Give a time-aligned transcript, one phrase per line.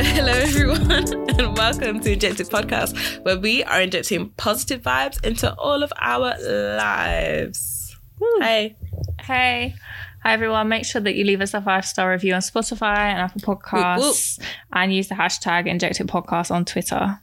[0.00, 5.52] Hello, hello everyone, and welcome to Injected Podcast, where we are injecting positive vibes into
[5.56, 6.38] all of our
[6.76, 7.96] lives.
[8.40, 8.76] Hey,
[9.20, 9.74] Hey.
[10.22, 10.68] Hi everyone.
[10.68, 14.40] Make sure that you leave us a five star review on Spotify and Apple Podcasts
[14.72, 17.18] and use the hashtag Injected Podcast on Twitter.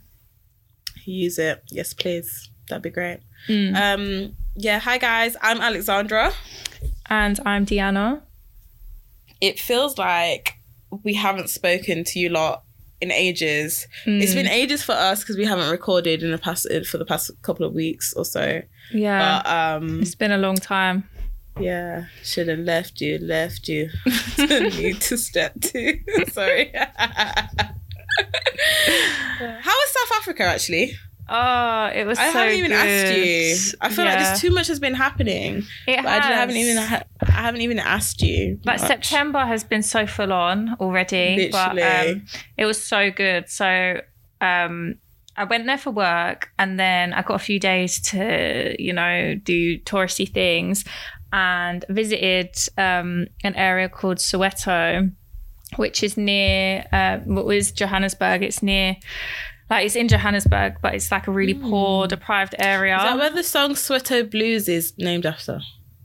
[1.06, 1.64] use it.
[1.72, 2.50] Yes, please.
[2.68, 3.20] That'd be great.
[3.48, 3.76] Mm.
[3.76, 5.38] Um, yeah, hi guys.
[5.42, 6.34] I'm Alexandra.
[7.10, 8.22] And I'm Deanna.
[9.40, 10.56] It feels like
[11.04, 12.64] we haven't spoken to you lot
[13.02, 13.88] in ages.
[14.06, 17.32] it's been ages for us because we haven't recorded in the past for the past
[17.42, 18.62] couple of weeks or so.
[18.92, 19.42] Yeah.
[19.44, 21.10] But um, it's been a long time.
[21.60, 23.90] Yeah, should have left you, left you.
[24.38, 26.00] Need to step two.
[26.32, 26.72] Sorry.
[26.76, 26.94] How
[29.40, 30.94] is South Africa actually?
[31.28, 32.78] Oh, it was I so haven't even good.
[32.78, 33.18] asked
[33.74, 33.78] you.
[33.82, 34.24] I feel like Yeah.
[34.28, 36.26] there's too much has been happening, It but I has.
[36.26, 38.60] haven't even ha- I haven't even asked you.
[38.64, 38.88] Like much.
[38.88, 42.12] September has been so full on already, but Literally.
[42.12, 42.26] um,
[42.58, 43.50] it was so good.
[43.50, 44.02] So
[44.40, 44.96] um,
[45.36, 49.36] I went there for work, and then I got a few days to, you know,
[49.36, 50.86] do touristy things,
[51.34, 55.12] and visited um, an area called Soweto,
[55.78, 58.44] which is near uh, what was Johannesburg.
[58.44, 58.96] It's near.
[59.70, 62.98] Like it's in Johannesburg, but it's like a really poor, deprived area.
[62.98, 65.60] Is that where the song "Soweto Blues is named after?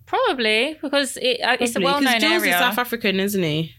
[0.06, 2.54] Probably because it, uh, it's a well-known Jules area.
[2.54, 3.74] is South African, isn't he?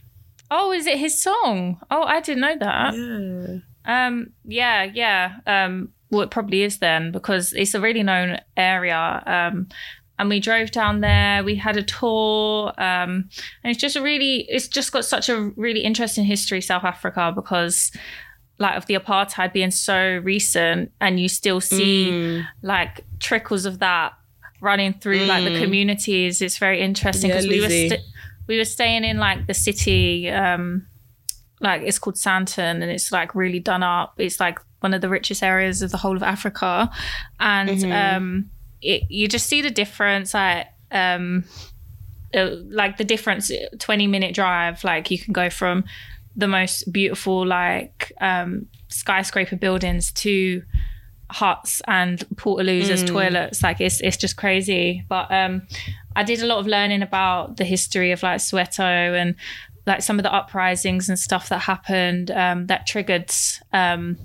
[0.50, 1.80] Oh, is it his song?
[1.90, 2.94] Oh, I didn't know that.
[2.94, 4.06] Yeah.
[4.08, 5.38] Um, yeah, yeah.
[5.48, 9.24] Um, well, it probably is then because it's a really known area.
[9.26, 9.68] Um,
[10.20, 11.44] and we drove down there.
[11.44, 12.74] We had a tour.
[12.78, 13.30] Um,
[13.64, 17.32] and it's just a really, it's just got such a really interesting history, South Africa,
[17.34, 17.92] because
[18.64, 22.46] like of the apartheid being so recent, and you still see Mm.
[22.62, 24.14] like trickles of that
[24.62, 25.62] running through like the Mm.
[25.64, 26.42] communities.
[26.42, 28.06] It's very interesting Yeah, because we were st-
[28.48, 30.86] we were staying in like the city, um,
[31.60, 34.14] like it's called Sandton, and it's like really done up.
[34.18, 36.90] It's like one of the richest areas of the whole of Africa,
[37.40, 37.92] and Mhm.
[38.18, 38.50] um,
[38.82, 40.34] it, you just see the difference.
[40.34, 41.46] Like um,
[42.36, 42.50] uh,
[42.82, 44.84] like the difference, twenty minute drive.
[44.84, 45.84] Like you can go from
[46.36, 50.64] the most beautiful like um, skyscraper buildings to
[51.30, 53.08] huts and portaloos as Mm.
[53.08, 53.64] toilets.
[53.64, 55.04] Like it's it's just crazy.
[55.08, 55.68] But um,
[56.16, 59.36] I did a lot of learning about the history of like Soweto and
[59.88, 63.32] like some of the uprisings and stuff that happened um, that triggered
[63.74, 64.18] um,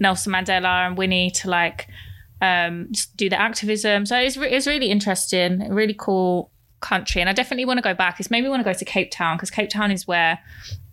[0.00, 1.88] Nelson Mandela and Winnie to like
[2.42, 4.06] um, do the activism.
[4.06, 6.50] So it's re- it's really interesting, really cool
[6.80, 8.18] country, and I definitely want to go back.
[8.18, 10.38] It's made me want to go to Cape Town because Cape Town is where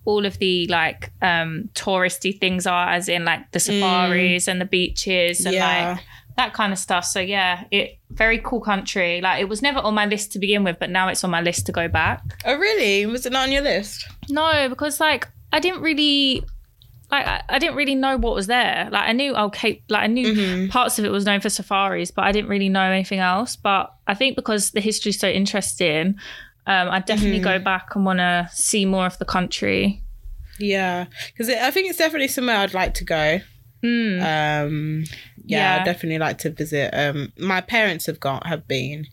[0.09, 4.65] all of the like um touristy things are as in like the safaris and the
[4.65, 5.67] beaches and Yeah.
[5.95, 6.03] like
[6.37, 9.93] that kind of stuff so yeah it very cool country like it was never on
[9.93, 12.55] my list to begin with but now it's on my list to go back Oh,
[12.55, 13.05] really?
[13.05, 14.07] Was it not on your list?
[14.29, 16.41] no because like i didn't really
[17.11, 20.03] like I, I didn't really know what was there like i knew oh cape like
[20.03, 20.69] i knew Mhm.
[20.69, 23.91] parts of it was known for safaris but i didn't really know anything else but
[24.07, 26.15] i think because the history's so interesting
[26.67, 27.43] um, i definitely Mhm.
[27.43, 30.03] go back and want to see more of the country
[30.59, 33.39] Yeah, because I think it's definitely somewhere I'd like to go.
[33.85, 34.19] Mm.
[34.67, 35.03] Um,
[35.45, 35.75] yeah, Yeah.
[35.75, 36.89] I'd definitely like to visit.
[36.93, 39.05] Um, my parents have got have been,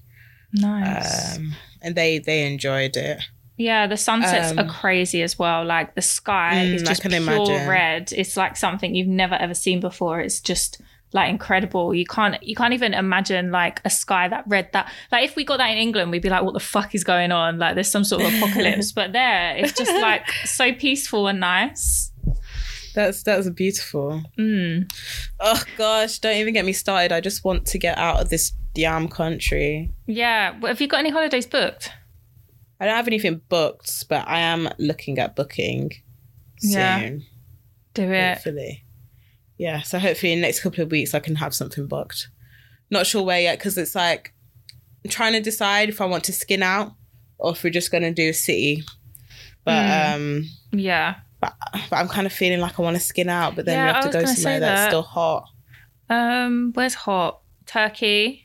[0.53, 3.19] nice um, and they they enjoyed it.
[3.57, 5.65] Yeah, the sunsets Um, are crazy as well.
[5.65, 7.69] Like the sky Mm, is just pure imagine.
[7.69, 8.13] red.
[8.17, 10.21] It's like something you've never ever seen before.
[10.21, 10.81] It's just
[11.15, 11.95] like incredible.
[11.95, 15.45] You can't you can't even imagine like a sky that red that like if we
[15.45, 17.59] got that in England, we'd be like, what the fuck is going on?
[17.59, 18.93] Like there's some sort of apocalypse.
[18.99, 22.11] but there, it's just like so peaceful and nice.
[22.95, 24.23] That's that's beautiful.
[24.39, 24.91] Mm.
[25.41, 27.13] Oh gosh, don't even get me started.
[27.13, 29.93] I just want to get out of this damn country.
[30.07, 30.59] Yeah.
[30.59, 31.91] Well, have you got any holidays booked?
[32.81, 35.93] I don't have anything booked, but I am looking at booking
[36.59, 36.73] soon.
[36.73, 37.11] Yeah.
[37.95, 38.35] Do it.
[38.35, 38.84] Hopefully.
[39.59, 42.29] Yeah, so hopefully in the next couple of weeks I can have something booked.
[42.91, 44.33] Not sure where yet because it's like
[45.05, 46.93] I'm trying to decide if I want to skin out
[47.39, 48.83] or if we're just gonna do a city.
[49.65, 50.15] But Mm.
[50.15, 51.17] um Yeah.
[51.41, 51.55] but,
[51.91, 53.93] but I'm kind of feeling like I want to skin out, but then Yeah, we
[53.95, 55.45] have to go somewhere say that's still hot.
[56.11, 57.41] Um, where's hot?
[57.67, 58.43] Turkey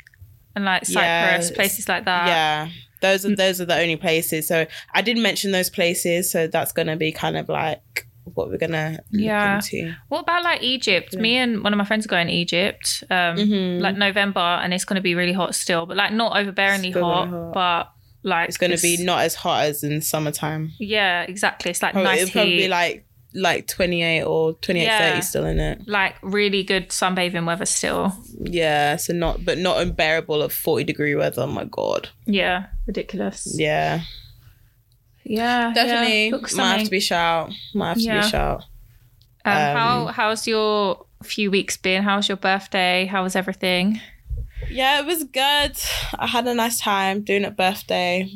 [0.55, 2.27] and like Cyprus, it's- places like that.
[2.27, 2.69] yeah.
[3.01, 4.47] Those are those are the only places.
[4.47, 8.05] So I did mention those places, so that's gonna be kind of like
[8.35, 9.55] what we're gonna Yeah.
[9.55, 9.93] into.
[10.07, 11.15] What about like Egypt?
[11.15, 13.81] Me and one of my friends are going to Egypt, um, Mhm.
[13.81, 17.29] like November, and it's going to be really hot still, but like not overbearingly hot,
[17.29, 17.53] hot.
[17.53, 17.91] but
[18.23, 20.73] like It's gonna be not as hot as in summertime.
[20.79, 21.71] Yeah, exactly.
[21.71, 23.05] It's like Probably, nice it'll probably heat, like
[23.35, 25.09] like 28 or 28 Yeah.
[25.11, 25.79] 30 still in it.
[25.87, 28.11] like really good sunbathing weather still.
[28.43, 31.43] Yeah, so not but not unbearable of 40 degree weather.
[31.43, 32.09] Oh my god.
[32.25, 33.53] Yeah, ridiculous.
[33.55, 34.01] Yeah.
[35.29, 36.37] Yeah, Definitely Yeah.
[36.55, 37.51] Might have to be shout.
[37.75, 38.21] Might have to Yeah.
[38.21, 38.63] be shout.
[39.45, 42.03] Um, how how's your few weeks been?
[42.03, 43.05] How's your birthday?
[43.05, 44.01] How was everything?
[44.69, 45.77] Yeah, it was good.
[46.17, 48.27] I had a nice time doing a birthday,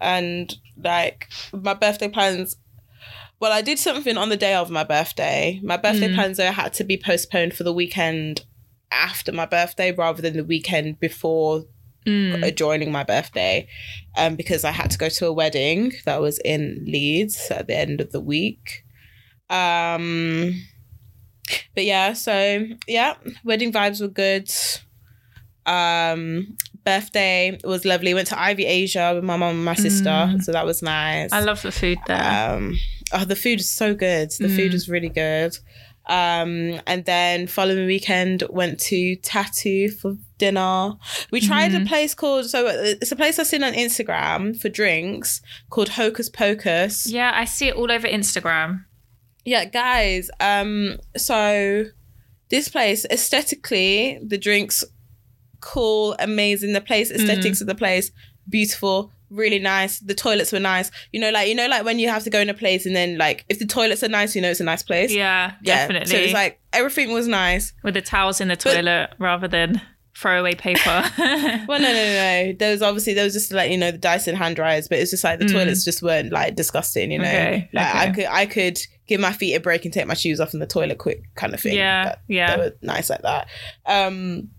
[0.00, 0.52] and
[0.82, 2.56] like my birthday plans.
[3.38, 5.60] Well, I did something on the day of my birthday.
[5.62, 8.44] My birthday plans though had to be postponed for the weekend
[8.90, 11.64] after my birthday rather than the weekend before
[12.06, 12.42] Mm.
[12.42, 13.68] uh, joining my birthday,
[14.16, 17.76] um, because I had to go to a wedding that was in Leeds at the
[17.76, 18.84] end of the week.
[19.50, 20.54] Um,
[21.74, 23.14] but yeah, so yeah,
[23.44, 24.50] wedding vibes were good.
[25.66, 28.14] Um, birthday was lovely.
[28.14, 31.32] Went to Ivy Asia with my mom and my sister, so that was nice.
[31.32, 32.54] I love the food there.
[32.56, 32.78] Um,
[33.12, 34.30] oh, the food is so good.
[34.38, 35.58] The food is really good.
[36.06, 40.94] Um, and then following weekend went to Tattu for dinner.
[41.30, 41.86] We tried a mm-hmm.
[41.86, 46.28] place called so uh, it's a place I've seen on Instagram for drinks called Hocus
[46.28, 47.06] Pocus.
[47.06, 48.84] yeah, I see it all over Instagram.
[49.44, 50.30] Yeah, guys.
[50.40, 51.84] Um, so
[52.48, 54.82] this place aesthetically, the drinks
[55.60, 56.72] cool, amazing.
[56.72, 57.20] The place mm-hmm.
[57.20, 58.10] aesthetics of the place
[58.48, 60.00] beautiful, really nice.
[60.00, 60.90] The toilets were nice.
[61.12, 62.94] You know, like you know, like when you have to go in a place and
[62.94, 65.12] then like if the toilets are nice, you know it's a nice place.
[65.12, 66.10] Yeah, Yeah, definitely.
[66.10, 67.72] So it's like everything was nice.
[67.82, 69.80] with the towels in the toilet rather than
[70.20, 70.80] throwaway paper.
[71.68, 72.52] Well, no, no, no, no.
[72.58, 75.10] There was obviously there was just like you know the Dyson hand dryers, but it's
[75.10, 77.10] just like the toilets just weren't like disgusting.
[77.12, 77.46] You know, Mm.
[77.58, 80.40] Okay, like I could I could give my feet a break and take my shoes
[80.40, 81.76] off in the toilet quick, kind of thing.
[81.76, 82.56] Yeah, That- yeah.
[82.56, 83.48] They were nice like that.
[83.86, 84.50] Um,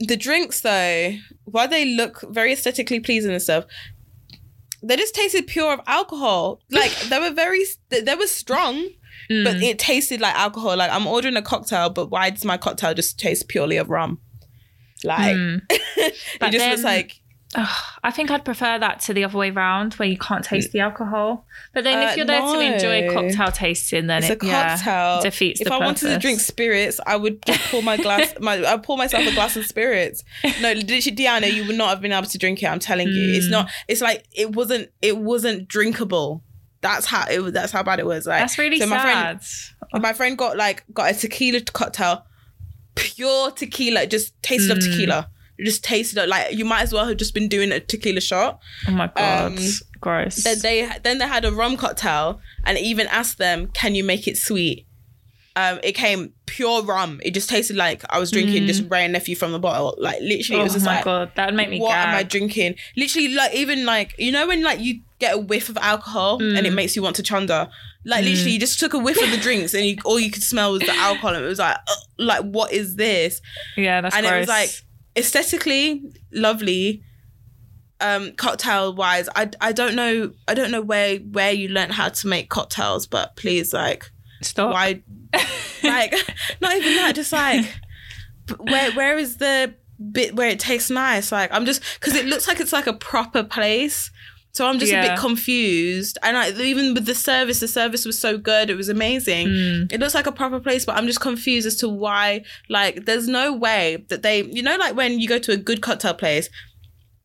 [0.00, 1.14] the drinks though,
[1.44, 3.64] while they look very aesthetically pleasing and stuff.
[4.82, 6.60] They just tasted pure of alcohol.
[6.70, 8.86] Like they were very, they were strong,
[9.30, 9.44] Mm.
[9.44, 10.76] but it tasted like alcohol.
[10.76, 14.20] Like I'm ordering a cocktail, but why does my cocktail just taste purely of rum?
[15.04, 15.62] Like Mm.
[15.70, 17.20] it But just then- like
[17.54, 20.72] Ugh, I think I'd prefer that to the other way round where you can't taste
[20.72, 21.46] the alcohol.
[21.72, 23.14] But then Uh, if you're there to enjoy no.
[23.14, 25.22] cocktail tasting, then it's a it yeah, cocktail.
[25.22, 28.34] defeats if I wanted to drink spirits, I would just pour my glass.
[28.40, 30.22] My I'd pour myself a glass of spirits.
[30.60, 32.66] No, literally, Deanna, you would not have been able to drink it.
[32.66, 33.50] I'm telling you, it's Mm.
[33.52, 33.70] not.
[33.88, 34.90] It's like it wasn't.
[35.00, 36.42] It wasn't drinkable.
[36.80, 37.52] That's how it was.
[37.52, 38.26] That's how bad it was.
[38.26, 40.02] Like That's really so my friend, sad.
[40.02, 42.24] my friend got like got a tequila cocktail,
[42.94, 44.06] pure tequila.
[44.06, 44.90] Just tasted of Mm.
[44.90, 45.30] tequila.
[45.58, 48.20] It just tasted of, like you might as well have just been doing a tequila
[48.20, 48.60] shot.
[48.88, 49.58] oh my god, um,
[50.00, 50.44] gross.
[50.44, 54.28] Then they then they had a rum cocktail and even asked them, "Can you make
[54.28, 54.86] it sweet?"
[55.58, 57.18] Um, it came pure rum.
[57.24, 59.94] It just tasted like I was drinking just Wray and Nephew from the bottle.
[59.98, 62.08] Like literally, oh it was just my like, god, that would make me what gag.
[62.08, 62.74] am I drinking?
[62.94, 66.66] Literally, like even like you know when like you get a whiff of alcohol and
[66.66, 66.74] it Mm.
[66.74, 67.68] makes you want to chunder.
[68.04, 70.42] Like literally, you just took a whiff of the drinks and you, all you could
[70.42, 71.34] smell was the alcohol.
[71.34, 71.78] And it was like,
[72.18, 73.40] like what is this?
[73.78, 74.34] yeah, that's and gross.
[74.36, 74.70] it was like
[75.16, 77.02] aesthetically lovely
[78.00, 82.10] um cocktail wise I, I don't know i don't know where where you learned how
[82.10, 84.10] to make cocktails but please like
[84.46, 84.72] Stop.
[84.72, 85.02] why
[85.82, 86.12] like
[86.60, 87.64] not even that just like
[88.58, 89.74] where where is the
[90.12, 92.92] bit where it tastes nice like i'm just because it looks like it's like a
[92.92, 94.10] proper place
[94.52, 98.18] so i'm just a bit confused and I, even with the service the service was
[98.18, 99.92] so good it was amazing Mm.
[99.92, 102.42] it looks like a proper place, but I'm just confused as to why.
[102.70, 105.82] Like, there's no way that they, you know, like when you go to a good
[105.82, 106.48] cocktail place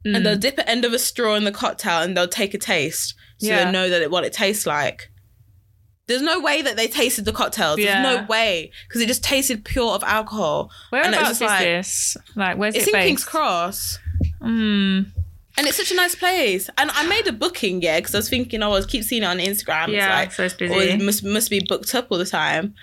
[0.05, 0.15] Mm.
[0.17, 2.57] and they'll dip an end of a straw in the cocktail and they'll take a
[2.57, 3.65] taste so Yeah.
[3.65, 5.09] they know that it, what it tastes like.
[6.11, 7.79] There's no way that they tasted the cocktails.
[7.79, 8.01] Yeah.
[8.03, 10.71] There's no way because it just tasted pure of alcohol.
[10.91, 12.17] Whereabouts is like- this?
[12.35, 13.07] Like, where's It's it in based?
[13.07, 13.99] King's Cross.
[14.41, 15.07] Mm.
[15.57, 16.69] And it's such a nice place.
[16.77, 19.23] And I made a booking, yeah, because I was thinking, oh, I was keep seeing
[19.23, 19.89] it on Instagram.
[19.89, 20.73] Yeah, it's so like, it's busy.
[20.73, 22.73] or it must must be booked up all the time.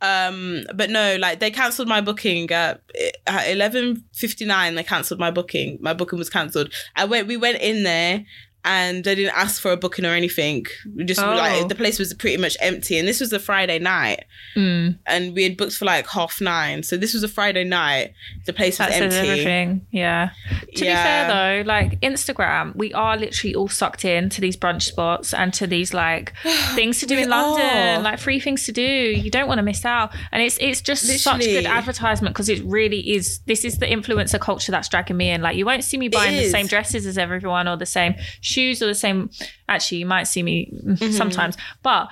[0.00, 2.82] Um, but no, like they cancelled my booking at
[3.26, 4.74] at eleven fifty nine.
[4.76, 5.78] They cancelled my booking.
[5.80, 6.72] My booking was cancelled.
[6.94, 7.26] I went.
[7.26, 8.24] We went in there.
[8.64, 10.66] And they didn't ask for a booking or anything.
[10.94, 11.34] We just Oh.
[11.34, 14.24] like the place was pretty much empty, and this was a Friday night,
[14.56, 14.98] Mm.
[15.06, 16.82] and we had booked for like half nine.
[16.82, 18.12] So this was a Friday night.
[18.46, 19.30] The place was That says empty.
[19.30, 19.86] everything.
[19.92, 20.30] Yeah.
[20.74, 24.82] To be fair though, like Instagram, we are literally all sucked in to these brunch
[24.82, 26.32] spots and to these like
[26.74, 28.00] things to do We in London, are.
[28.00, 28.82] like free things to do.
[28.82, 32.62] You don't want to miss out, and it's it's just such good advertisement because it
[32.64, 33.38] really is.
[33.46, 35.42] This is the influencer culture that's dragging me in.
[35.42, 38.14] Like you won't see me buying the same dresses as everyone or the same
[38.48, 39.30] shoes are the same.
[39.68, 41.12] Actually, you might see me Mm-hmm.
[41.12, 42.08] sometimes, but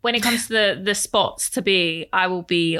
[0.00, 2.78] when it comes to the the spots to be, I will be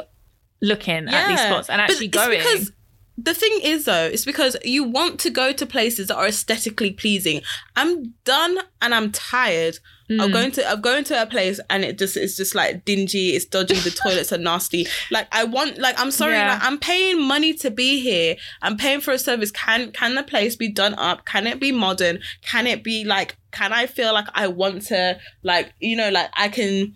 [0.61, 2.39] looking at these spots and actually going.
[2.39, 2.73] because
[3.17, 6.91] the thing is though, it's because you want to go to places that are aesthetically
[6.93, 7.43] pleasing.
[7.77, 9.79] I'm done and I'm tired
[10.11, 10.23] Mm.
[10.25, 13.31] of going to I'm going to a place and it just it's just like dingy,
[13.31, 14.87] it's dodgy, the toilets are nasty.
[15.11, 16.53] Like I want like I'm sorry, Yeah.
[16.55, 18.37] like I'm paying money to be here.
[18.61, 19.51] I'm paying for a service.
[19.51, 21.25] Can can the place be done up?
[21.25, 22.19] Can it be modern?
[22.43, 26.29] Can it be like can I feel like I want to like you know like
[26.37, 26.95] I can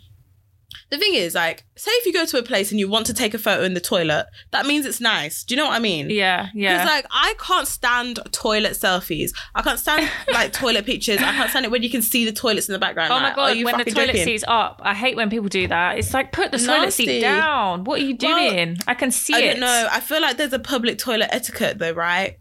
[0.91, 3.15] the thing is, like, say if you go to a place and you want to
[3.15, 5.43] take a photo in the toilet, that means it's nice.
[5.45, 6.11] Do you know what I mean?
[6.11, 6.75] Yeah, yeah.
[6.75, 9.33] Because like I can't stand toilet selfies.
[9.55, 11.19] I can't stand like toilet pictures.
[11.19, 13.13] I can't stand it when you can see the toilets in the background.
[13.13, 13.65] Oh Like, my god!
[13.65, 14.25] When the toilet joking?
[14.25, 15.99] seat's up, I hate when people do that.
[15.99, 17.07] It's like put the toilet Nasty.
[17.07, 17.85] seat down.
[17.85, 18.77] What are you Well, doing?
[18.87, 19.55] I can see I it.
[19.55, 19.63] don't.
[19.65, 22.39] I feel like there's a public toilet etiquette though, right?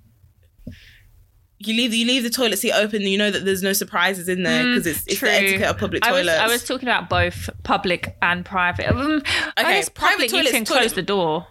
[1.59, 3.01] You leave you leave the toilet seat open.
[3.01, 5.29] You know that there's no surprises in there because it's, it's Mm, true.
[5.29, 6.39] the etiquette of public I was, toilets.
[6.39, 8.89] I was talking about both public and private.
[8.89, 9.23] Um,
[9.57, 11.47] I Okay, guess private public you toilets- can toilet- close the door.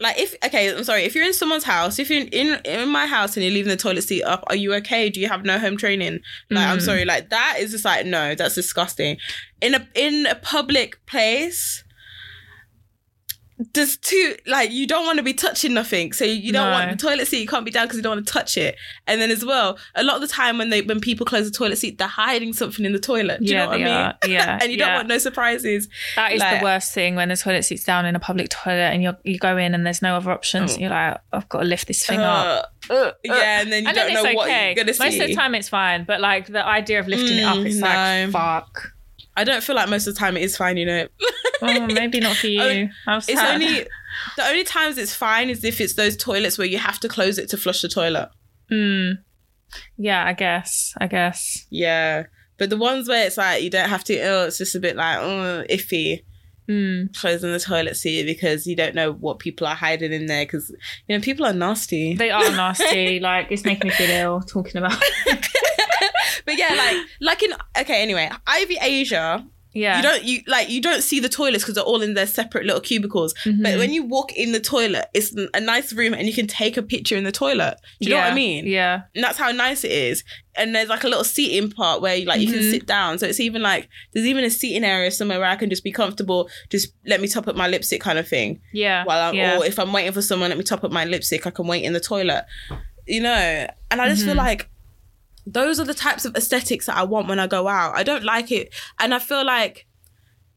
[0.00, 1.02] like if okay, I'm sorry.
[1.04, 3.68] If you're in someone's house, if you're in, in in my house and you're leaving
[3.70, 5.10] the toilet seat up, are you okay?
[5.10, 6.20] Do you have no home training?
[6.50, 6.82] Like I'm Mm.
[6.82, 9.18] sorry, like that is just like no, that's disgusting.
[9.60, 11.83] In a in a public place.
[13.72, 16.72] There's two like you don't want to be touching nothing, so you don't No.
[16.72, 17.38] want the toilet seat.
[17.40, 18.74] You can't be down because you don't want to touch it.
[19.06, 21.56] And then as well, a lot of the time when they when people close the
[21.56, 23.38] toilet seat, they're hiding something in the toilet.
[23.38, 23.86] Do you yeah, know what I mean?
[23.88, 24.14] are.
[24.26, 25.88] Yeah, and you don't want no surprises.
[26.16, 28.90] That is like- the worst thing when the toilet seat's down in a public toilet
[28.92, 30.74] and you you go in and there's no other options.
[30.76, 30.80] Oh.
[30.80, 32.72] You're like, I've got to lift this thing up.
[32.90, 34.66] Uh, yeah, and then you and don't know what okay.
[34.74, 35.04] you're gonna see.
[35.04, 37.66] Most of the time it's fine, but like the idea of lifting it up, Mm,
[37.66, 37.86] it's no.
[37.86, 38.93] like fuck.
[39.36, 41.08] I don't feel like most of the time it is fine, you know.
[41.62, 42.60] Oh, maybe not for you.
[42.60, 43.86] Oh, I'm It's only
[44.36, 47.38] the only times it's fine is if it's those toilets where you have to close
[47.38, 48.30] it to flush the toilet.
[48.70, 49.18] Mm.
[49.96, 50.94] Yeah, I guess.
[50.98, 51.66] I guess.
[51.70, 52.24] Yeah.
[52.58, 54.96] But the ones where it's like you don't have to, oh, it's just a bit
[54.96, 56.22] like, oh, iffy
[56.68, 57.14] Mm.
[57.14, 60.70] closing the toilet seat because you don't know what people are hiding in there because,
[61.06, 62.14] you know, people are nasty.
[62.14, 63.20] They are nasty.
[63.20, 64.98] like it's making me feel ill talking about.
[66.46, 69.96] but yeah, like, like in, okay, anyway, Ivy Asia, Yeah.
[69.96, 72.64] you don't, you like, you don't see the toilets because they're all in their separate
[72.64, 73.34] little cubicles.
[73.44, 73.78] But Mhm.
[73.78, 76.82] when you walk in the toilet, it's a nice room and you can take a
[76.82, 77.76] picture in the toilet.
[78.00, 78.66] Do you know what I mean?
[78.66, 79.02] Yeah.
[79.14, 80.22] And that's how nice it is.
[80.56, 82.70] And there's like a little seating part where you, like you can Mhm.
[82.70, 83.18] sit down.
[83.18, 85.90] So it's even like there's even a seating area somewhere where I can just be
[85.90, 86.48] comfortable.
[86.70, 88.60] Just let me top up my lipstick kind of thing.
[88.72, 89.04] Yeah.
[89.04, 89.58] While I'm yeah.
[89.58, 91.46] or if I'm waiting for someone, let me top up my lipstick.
[91.46, 92.44] I can wait in the toilet.
[93.06, 93.66] You know.
[93.90, 94.38] And I just feel Mhm.
[94.38, 94.68] like
[95.46, 97.94] those are the types of aesthetics that I want when I go out.
[97.96, 98.72] I don't like it.
[98.98, 99.86] And I feel like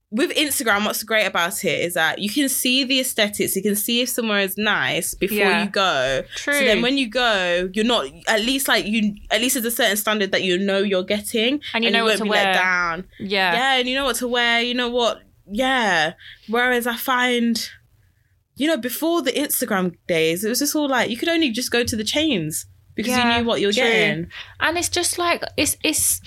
[0.10, 3.58] with Instagram, what's great about it is that you can see the aesthetics.
[3.58, 5.64] You can see if somewhere is nice before Yeah.
[5.66, 6.24] you go.
[6.36, 6.54] True.
[6.54, 9.72] So then when you go, you're not at least like you at least there's a
[9.72, 12.44] certain standard that you know you're getting And you know what won't to be wear.
[12.46, 13.06] let down.
[13.20, 13.54] yeah.
[13.54, 15.20] Yeah, and you know what to wear, you know what
[15.52, 16.14] yeah.
[16.48, 17.70] Whereas I find
[18.56, 21.70] you know, before the Instagram days, it was just all like you could only just
[21.70, 22.66] go to the chains
[22.98, 23.84] because Yeah, you knew what you were true.
[23.84, 24.28] getting.
[24.60, 26.20] And it's just like it's it's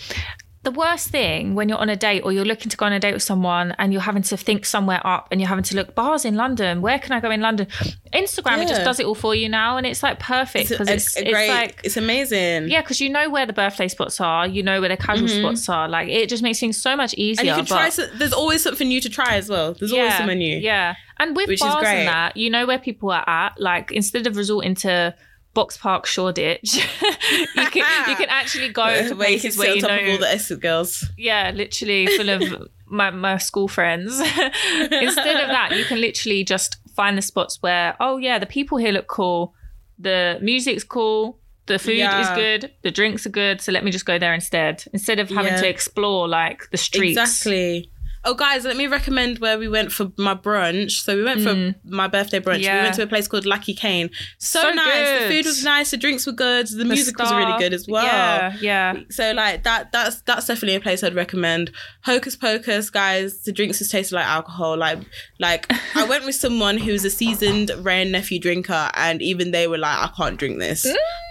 [0.62, 3.00] the worst thing when you're on a date or you're looking to go on a
[3.00, 5.94] date with someone and you're having to think somewhere up and you're having to look
[5.94, 6.82] bars in London.
[6.82, 7.66] Where can I go in London?
[8.12, 10.88] Instagram it just does it all for you now, and it's like perfect It's, because
[10.88, 12.68] it's, it's great like it's amazing.
[12.68, 15.40] yeah, because you know where the birthday spots are, you know where the casual Mhm.
[15.40, 15.88] spots are.
[15.88, 17.40] Like it just makes things so much easier.
[17.40, 19.72] And you can try so, there's always something new to try as well.
[19.72, 20.58] There's always something new.
[20.58, 20.94] Yeah.
[21.18, 23.58] And with Which bars and that, you know where people are at.
[23.58, 25.14] Like instead of resorting to
[25.52, 29.76] Box Park Shoreditch, you can you can actually go to you can places where on
[29.76, 31.08] you top know of all the Essex girls.
[31.18, 34.18] yeah, literally full of my, my school friends.
[34.20, 38.78] Instead of that, you can literally just find the spots where, oh yeah, the people
[38.78, 39.54] here look cool,
[39.98, 42.20] the music's cool, the food Yeah.
[42.20, 44.84] is good, the drinks are good, so let me just go there instead.
[44.92, 45.60] Instead of having Yeah.
[45.62, 47.18] to explore like the streets.
[47.18, 47.89] Exactly.
[48.22, 51.02] Oh, guys, let me recommend where we went for my brunch.
[51.02, 52.58] So we went for my birthday brunch.
[52.60, 52.82] We Mm.
[52.82, 54.10] Went to a place called Lucky Cane.
[54.38, 55.22] So, So nice.
[55.22, 55.90] The food was nice.
[55.90, 56.66] The drinks were good.
[56.66, 58.04] The, The music was really good as well.
[58.04, 58.94] Yeah, yeah.
[59.10, 61.70] So like that that's that's definitely a place I'd recommend.
[62.02, 64.76] Hocus Pocus, guys, the drinks just tasted like alcohol.
[64.76, 64.98] Like
[65.38, 69.78] like I went with someone who's a seasoned and nephew drinker and even they were
[69.78, 70.86] like, I can't drink this.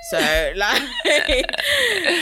[0.09, 0.17] So
[0.55, 0.81] like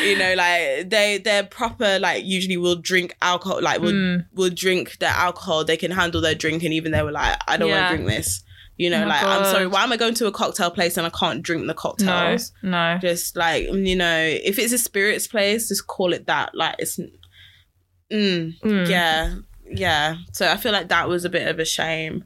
[0.03, 4.25] you know, like they they're proper like usually will drink alcohol like will Mm.
[4.33, 7.57] will drink their alcohol, they can handle their drink and even they were like, I
[7.57, 7.75] don't Yeah.
[7.77, 8.43] want to drink this.
[8.77, 11.07] You know, Oh like I'm sorry, why am I going to a cocktail place and
[11.07, 12.51] I can't drink the No, cocktails?
[12.61, 12.97] no.
[13.01, 16.99] just like you know if it's a spirits place just call it that like it's
[18.11, 18.89] mm, Mm.
[18.89, 19.35] yeah
[19.69, 22.23] yeah so i feel like that was a bit of a shame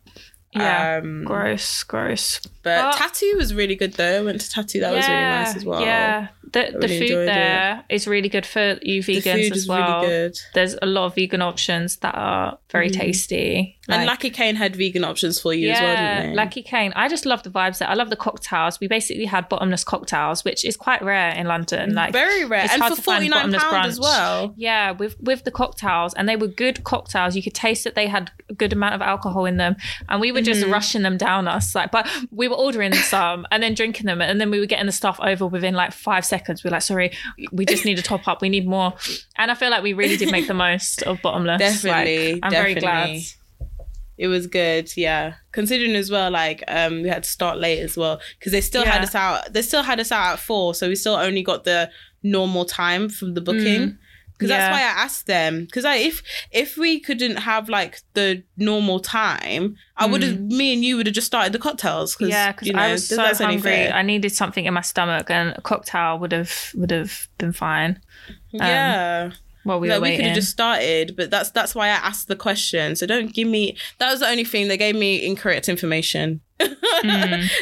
[0.54, 1.00] Yeah.
[1.02, 2.40] um Gross, gross.
[2.64, 5.56] but But- Tattu was really good though i went to Tattu that was really nice
[5.56, 9.68] as well Yeah, the, the food there is really good for you vegans as is
[9.68, 10.02] well.
[10.02, 13.00] really good There's a lot of vegan options that are very Mhm.
[13.00, 13.78] tasty.
[13.90, 16.62] And lucky kane had vegan options for you yeah, as well didn't they Yeah, Lucky
[16.62, 16.94] Kane.
[16.96, 17.90] I just love the vibes there.
[17.90, 18.80] I love the cocktails.
[18.80, 21.96] We basically had bottomless cocktails, which is quite rare in London.
[21.96, 25.20] Like very rare it's and hard for to 49 bottomless pounds as well Yeah, with
[25.20, 27.36] with the cocktails, and they were good cocktails.
[27.36, 29.76] You could taste that they had a good amount of alcohol in them,
[30.10, 30.72] and we were just Mhm.
[30.72, 31.74] rushing them down us.
[31.76, 34.86] Like, but we were ordering some and then drinking them, and then we were getting
[34.86, 36.64] the stuff over within like five seconds.
[36.64, 37.12] We are like, sorry,
[37.52, 38.42] we just need a top up.
[38.42, 38.94] We need more.
[39.38, 41.60] And I feel like we really did make the most of bottomless.
[41.60, 42.74] Like, definitely I'm definitely.
[42.74, 43.22] very glad.
[44.22, 45.34] It was good, yeah.
[45.52, 48.86] Considering as well, like um, we had to start late as well because they still
[48.86, 49.52] had us out.
[49.52, 51.90] They still had us out at four, so we still only got the
[52.22, 53.82] normal time from the booking.
[53.82, 53.98] Mm.
[54.34, 54.58] Because Yeah.
[54.60, 55.66] that's why I asked them.
[55.66, 60.36] Because I, if if we couldn't have like the normal time, I would have.
[60.36, 60.52] Mm.
[60.52, 62.16] Me and you would have just started the cocktails.
[62.16, 63.88] Cause, Yeah, because you know, I was so hungry.
[63.88, 68.00] I needed something in my stomach, and a cocktail would have would have been fine
[68.52, 69.30] yeah.
[69.32, 71.90] Um, while we like were we could have just started, but that's that's why I
[71.92, 72.96] asked the question.
[72.96, 73.78] So don't give me.
[74.00, 76.42] That was the only thing they gave me incorrect information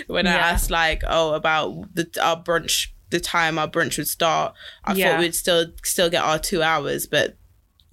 [0.08, 4.54] when I asked like, oh, about the our brunch, the time our brunch would start.
[4.86, 5.12] I Yeah.
[5.12, 7.38] thought we'd still still get our two hours, but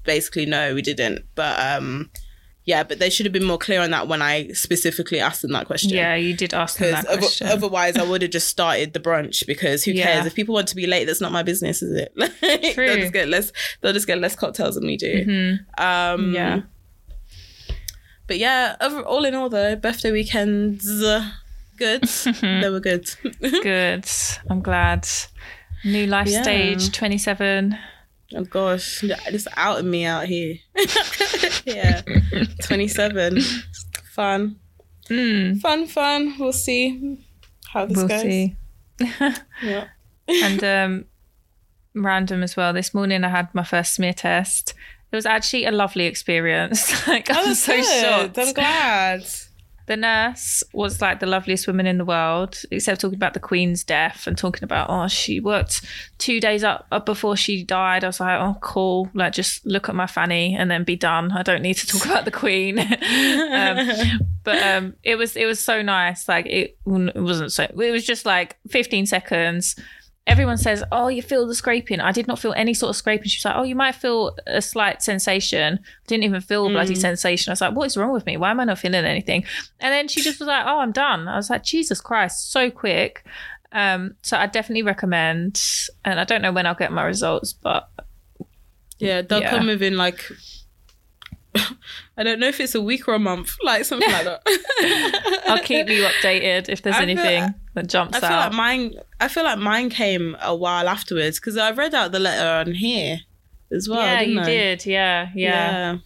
[0.05, 1.25] basically no, we didn't.
[1.35, 2.11] But um,
[2.67, 5.53] yeah, but they should have been more clear on that when I specifically asked them
[5.53, 5.91] that question.
[5.91, 7.47] yeah, you did ask them that question.
[7.47, 9.47] otherwise, I would have just started the brunch.
[9.47, 10.05] Because who Yeah.
[10.07, 11.05] cares if people want to be late?
[11.07, 12.13] That's not my business, is it?
[12.17, 12.33] Like,
[12.75, 12.87] True.
[12.87, 13.53] they'll just get less.
[13.81, 15.25] They'll just get less cocktails than we do.
[15.25, 15.81] Mhm.
[15.81, 16.61] Um, Yeah.
[18.27, 21.25] But yeah, over, all in all, though, birthday weekends, uh,
[21.79, 22.03] good.
[22.43, 23.09] they were good.
[23.41, 24.05] Good.
[24.51, 25.07] I'm glad.
[25.85, 26.43] New life Yeah.
[26.43, 27.79] stage, 27.
[28.35, 30.57] Oh gosh, just out of me out here.
[31.65, 32.03] yeah,
[32.63, 33.41] twenty-seven.
[34.13, 34.57] Fun,
[35.11, 36.35] Mm, fun, fun.
[36.39, 37.25] We'll see
[37.69, 38.23] how this we'll goes.
[38.23, 38.57] see.
[39.63, 39.85] Yeah.
[40.29, 41.05] and um,
[41.95, 42.73] random as well.
[42.73, 44.75] This morning I had my first smear test.
[45.13, 47.07] It was actually a lovely experience.
[47.09, 47.85] like Oh, I'm that's so good.
[48.03, 48.39] shocked.
[48.39, 49.25] I'm glad.
[49.87, 53.85] The nurse was like the loveliest woman in the world, except talking about the Queen's
[53.85, 55.83] death and talking about oh she worked
[56.19, 58.03] two days up, up before she died.
[58.03, 61.33] I was like oh cool, like just look at my fanny and then be done.
[61.33, 62.79] I don't need to talk about the Queen.
[62.81, 63.89] um,
[64.43, 66.29] but um, it was it was so nice.
[66.29, 67.65] Like it, it wasn't so.
[67.65, 69.77] It was just like 15 seconds.
[70.27, 73.29] Everyone says, "Oh, you feel the scraping." I did not feel any sort of scraping.
[73.29, 76.95] She was like, "Oh, you might feel a slight sensation." Didn't even feel a bloody
[76.97, 77.51] sensation.
[77.51, 78.37] I was like, "What is wrong with me?
[78.37, 79.45] Why am I not feeling anything?"
[79.81, 82.71] And then she just was like, "Oh, I'm done." I was like, "Jesus Christ, so
[82.71, 83.25] quick."
[83.73, 85.63] Um, so I definitely recommend.
[86.05, 87.89] And I don't know when I'll get my results, but
[88.99, 89.51] Yeah, they'll Yeah.
[89.51, 90.25] come within like
[92.17, 94.43] I don't know if it's a week or a month, like something like that.
[95.47, 98.51] I'll keep you updated if there's I feel- anything that jumps I feel out.
[98.51, 98.95] like mine.
[99.21, 102.75] I feel like mine came a while afterwards because I read out the letter on
[102.75, 103.21] here
[103.71, 104.01] as well.
[104.01, 104.45] yeah, you I?
[104.45, 104.85] did.
[104.87, 105.99] Yeah, yeah.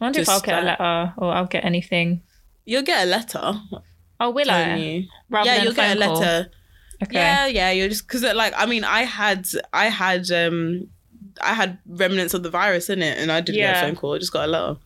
[0.00, 2.22] I wonder if I'll get a letter or I'll get anything.
[2.64, 3.52] You'll get a letter.
[4.20, 4.76] Oh, will I?
[4.76, 5.04] you.
[5.30, 6.20] Yeah, you'll get a phone call?
[6.20, 6.50] letter.
[7.02, 7.14] Okay.
[7.14, 7.70] Yeah, yeah.
[7.72, 10.86] You're just because like I mean I had I had um
[11.40, 13.82] I had remnants of the virus in it, and I didn't get Yeah.
[13.82, 14.14] a phone call.
[14.14, 14.76] I just got a letter.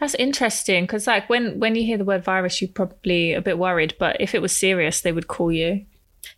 [0.00, 3.58] That's interesting because, like, when when you hear the word virus, you're probably a bit
[3.58, 3.94] worried.
[3.98, 5.84] But if it was serious, they would call you.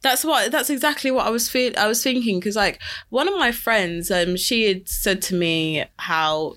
[0.02, 0.52] That's what.
[0.52, 1.72] That's exactly what I was feel.
[1.78, 5.84] I was thinking because like one of my friends, um, she had said to me
[5.98, 6.56] how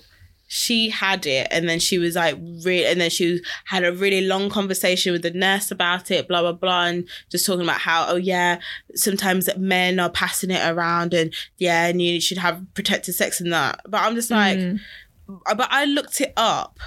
[0.54, 4.20] she had it, and then she was like, re- and then she had a really
[4.20, 8.04] long conversation with the nurse about it, blah blah blah, and just talking about how
[8.06, 8.60] oh yeah,
[8.94, 13.50] sometimes men are passing it around, and yeah, and you should have protected sex and
[13.50, 13.80] that.
[13.88, 14.80] But I'm just like, Mm.
[15.56, 16.78] But I looked it up.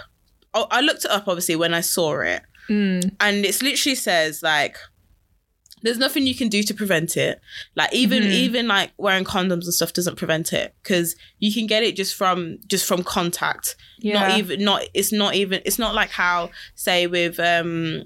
[0.54, 3.12] Oh, I looked it up obviously when I saw it Mm.
[3.20, 4.76] and it's literally says like
[5.84, 7.40] there's nothing you can do to prevent it
[7.76, 8.32] like even Mhm.
[8.32, 12.16] even like wearing condoms and stuff doesn't prevent it because you can get it just
[12.16, 14.14] from just from contact Yeah.
[14.20, 18.06] not even not it's not even it's not like how say with um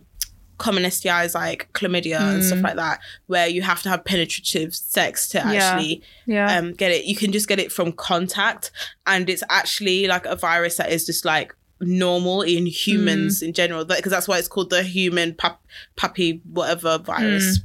[0.60, 2.63] common STIs like chlamydia and stuff Mm.
[2.63, 5.52] like that where you have to have penetrative sex to Yeah.
[5.54, 6.58] actually Yeah.
[6.58, 7.06] um, get it.
[7.06, 8.69] You can just get it from contact,
[9.08, 13.86] and it's actually like a virus that is just like normal in humans in general.
[13.86, 15.62] Because that's why it's called the human pap-
[15.95, 17.60] puppy whatever virus.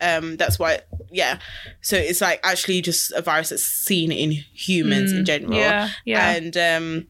[0.00, 0.80] Um, that's why,
[1.12, 1.38] yeah.
[1.80, 5.54] So it's like actually just a virus that's seen in humans in general.
[5.54, 5.90] yeah.
[6.04, 6.30] Yeah.
[6.32, 7.06] And um,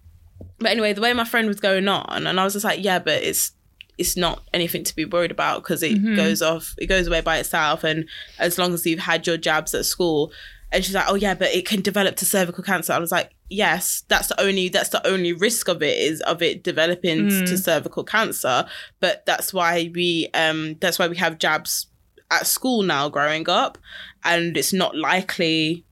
[0.59, 2.99] but anyway, the way my friend was going on, and I was just like, yeah,
[2.99, 3.53] but it's
[4.03, 6.17] it's not anything to be worried about because it Mhm.
[6.17, 8.05] goes off, it goes away by itself, and
[8.39, 10.33] as long as you've had your jabs at school.
[10.75, 12.95] And she's like, oh yeah, but it can develop to cervical cancer.
[12.95, 16.41] I was like, yes, that's the only that's the only risk of it is of
[16.41, 17.47] it developing Mm.
[17.47, 18.65] to cervical cancer.
[18.99, 21.89] But that's why we um that's why we have jabs
[22.31, 23.77] at school now growing up,
[24.25, 25.85] and it's not likely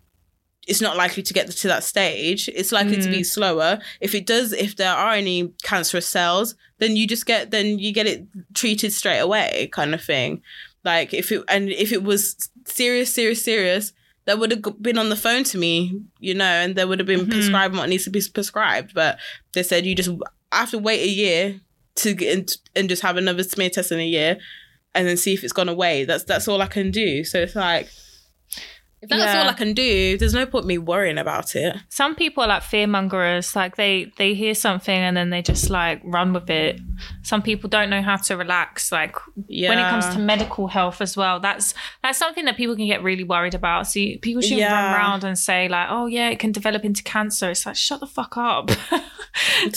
[0.71, 2.49] it's not likely to get to that stage.
[2.61, 3.81] It's likely to be slower.
[4.01, 7.93] If it does, if there are any cancerous cells, then you just get then you
[7.93, 10.41] get it treated straight away, kind of thing.
[10.85, 12.21] Like if it and if it was
[12.67, 13.93] serious, serious, serious,
[14.27, 17.07] that would have been on the phone to me, you know, and there would have
[17.15, 17.31] been Mhm.
[17.31, 18.95] prescribed what needs to be prescribed.
[18.95, 19.19] But
[19.55, 20.11] they said you just
[20.53, 21.61] have to wait a year
[21.97, 24.39] to get in, and just have another smear test in a year,
[24.95, 26.05] and then see if it's gone away.
[26.05, 27.25] That's that's all I can do.
[27.25, 27.89] So it's like.
[29.03, 29.43] If that's Yeah.
[29.43, 31.75] all I can do, there's no point me worrying about it.
[31.89, 33.57] Some people are like fear mongers.
[33.57, 36.81] Like they they hear something and then they just like run with it.
[37.23, 38.93] some people don't know how to relax.
[38.93, 39.17] Like
[39.49, 43.03] when it comes to medical health as well, that's that's something that people can get
[43.03, 43.87] really worried about.
[43.87, 44.95] So you, people shouldn't run Yeah.
[44.95, 48.07] around and say like, "Oh yeah, it can develop into cancer." It's like shut the
[48.07, 48.71] fuck up.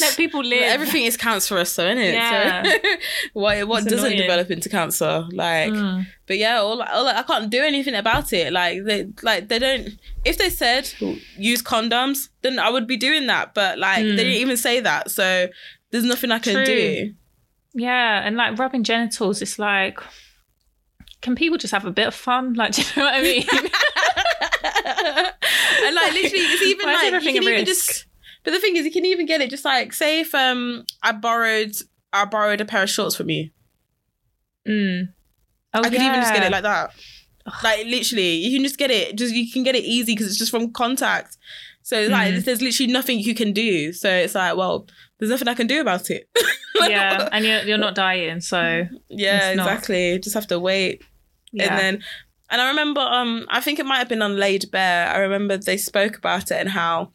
[0.02, 0.64] Let people live.
[0.64, 2.14] Everything is cancerous, so isn't it?
[2.16, 2.64] Yeah.
[2.64, 2.78] So
[3.34, 4.22] what what It's doesn't annoying.
[4.22, 5.26] develop into cancer?
[5.32, 6.08] Like, Mm.
[6.28, 8.54] But yeah, all, all I can't do anything about it.
[8.54, 9.90] Like they like they don't.
[10.26, 10.92] If they said
[11.38, 13.54] use condoms, then I would be doing that.
[13.54, 14.16] But like Mm.
[14.18, 15.48] they didn't even say that, so
[15.92, 16.66] there's nothing I can True.
[16.66, 17.14] do.
[17.74, 20.00] Yeah, and like rubbing genitals, it's like,
[21.22, 22.54] can people just have a bit of fun?
[22.54, 23.44] Like, do you know what I mean?
[25.86, 27.66] and like literally, it's even Why like you can even risk?
[27.66, 28.06] just.
[28.44, 31.12] But the thing is, you can even get it just like say if um I
[31.14, 31.76] borrowed
[32.12, 33.50] I borrowed a pair of shorts from you.
[34.68, 35.10] Mm.
[35.74, 36.92] Oh, I could even just get it like that.
[37.64, 39.18] Like literally, you can just get it.
[39.18, 41.38] Just you can get it easy because it's just from contact.
[41.82, 42.46] So it's like Mm.
[42.46, 43.92] there's literally nothing you can do.
[43.92, 44.88] So it's like, well,
[45.20, 46.30] there's nothing I can do about it.
[46.88, 50.20] yeah, and you're you're not dying, so yeah, exactly.
[50.20, 51.04] Just have to wait.
[51.52, 51.66] yeah.
[51.70, 52.04] And then,
[52.50, 55.10] and I remember, um, I think it might have been on Laid Bare.
[55.10, 57.12] I remember they spoke about it and how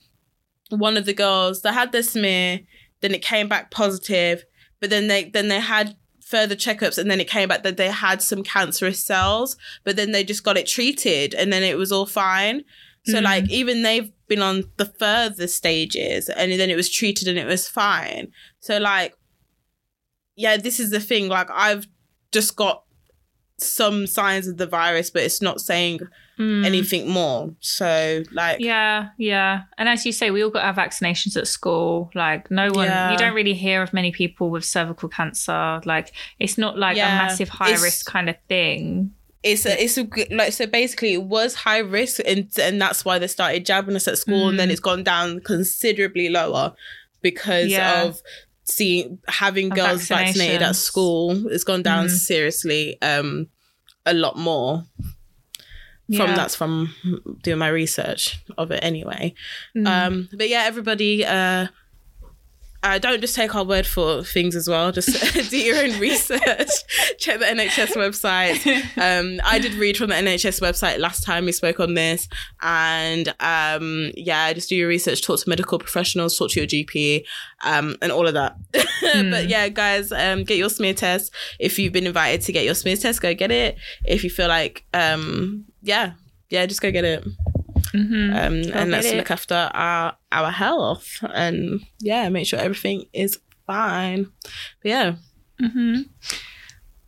[0.71, 2.61] one of the girls that had their smear,
[3.01, 4.45] then it came back positive,
[4.81, 5.97] but then they then they had
[6.29, 10.13] further checkups and then it came back that they had some cancerous cells, but then
[10.13, 12.65] they just got it treated and then it was all fine.
[13.07, 13.23] So Mhm.
[13.23, 17.47] like even they've been on the further stages and then it was treated and it
[17.47, 18.33] was fine.
[18.61, 19.15] So like
[20.37, 21.29] yeah, this is the thing.
[21.29, 21.87] Like I've
[22.31, 22.85] just got
[23.59, 26.01] some signs of the virus, but it's not saying
[26.39, 26.65] Mm.
[26.65, 27.53] anything more.
[27.61, 29.63] So like Yeah, yeah.
[29.77, 32.11] And as you say, we all got our vaccinations at school.
[32.15, 33.11] Like no one Yeah.
[33.13, 35.81] you don't really hear of many people with cervical cancer.
[35.85, 39.13] Like it's not like Yeah, a massive high it's- risk kind of thing.
[39.45, 43.19] it's a it's a like so basically it was high risk and and that's why
[43.21, 44.73] they started jabbing us at school and then Mm.
[44.73, 46.73] it's gone down considerably lower
[47.23, 48.03] because Yeah.
[48.03, 48.21] of
[48.65, 52.11] seeing having girls vaccinated at school it's gone down Mhm.
[52.11, 53.47] seriously um
[54.05, 54.85] a lot more
[56.17, 56.35] from Yeah.
[56.37, 56.95] that's from
[57.43, 59.35] doing my research of it anyway
[59.77, 59.87] Mm.
[59.87, 61.67] Um, but yeah, everybody, uh,
[62.85, 64.93] uh, don't just take our word for things as well.
[64.93, 65.11] Just
[65.51, 66.41] do your own research.
[67.19, 68.59] Check the NHS website.
[68.97, 72.29] Um, I did read from the NHS website last time we spoke on this,
[72.63, 75.23] and um, yeah, just do your research.
[75.23, 76.39] Talk to medical professionals.
[76.39, 77.25] Talk to your GP,
[77.65, 78.57] um, and all of that.
[79.31, 81.33] but yeah, guys, um, get your smear test.
[81.59, 83.77] If you've been invited to get your smear test, go get it.
[84.05, 86.13] If you feel like, um, yeah,
[86.51, 87.25] yeah, just go get it
[87.95, 88.35] Mhm.
[88.37, 89.17] um, Go and let's it.
[89.17, 94.27] look after our our health and yeah, make sure everything is fine.
[94.83, 95.15] But yeah,
[95.61, 96.03] hmm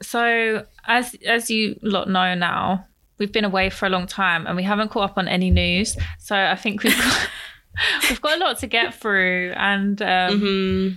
[0.02, 2.86] So, as as you lot know now,
[3.18, 5.96] we've been away for a long time and we haven't caught up on any news.
[6.18, 7.28] So I think we've got
[8.08, 10.96] we've got a lot to get through, and um, Mhm.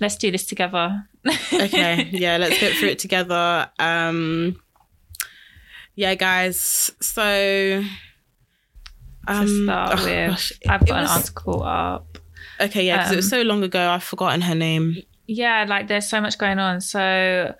[0.00, 1.08] let's do this together.
[1.52, 3.70] okay, yeah, let's get through it together.
[3.78, 4.60] Um,
[5.96, 6.90] yeah, guys.
[7.00, 7.82] So,
[9.26, 12.18] um, to start oh, with, gosh, it- I've got was- an article up.
[12.60, 14.96] Okay, yeah, because it was um, so long ago, I've forgotten her name.
[15.26, 16.80] Yeah, like there's so much going on.
[16.80, 17.54] So,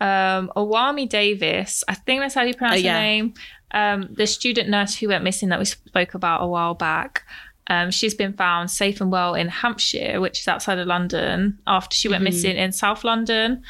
[0.00, 2.94] um, Owami Davies, I think that's how you pronounce Oh, yeah.
[2.96, 3.34] her name.
[3.70, 7.22] Um, the student nurse who went missing that we spoke about a while back.
[7.68, 11.96] Um, she's been found safe and well in Hampshire, which is outside of London, after
[11.96, 12.24] she went Mhm.
[12.24, 13.62] missing in South London.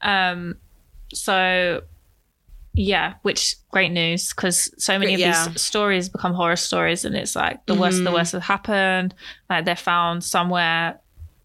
[0.00, 0.56] Um,
[1.12, 1.82] so,
[2.74, 5.48] yeah, which great news because so many of Yeah.
[5.48, 8.14] these stories become horror stories, and it's like the worst, of the Mhm.
[8.14, 9.14] worst has happened.
[9.50, 10.98] Like they're found somewhere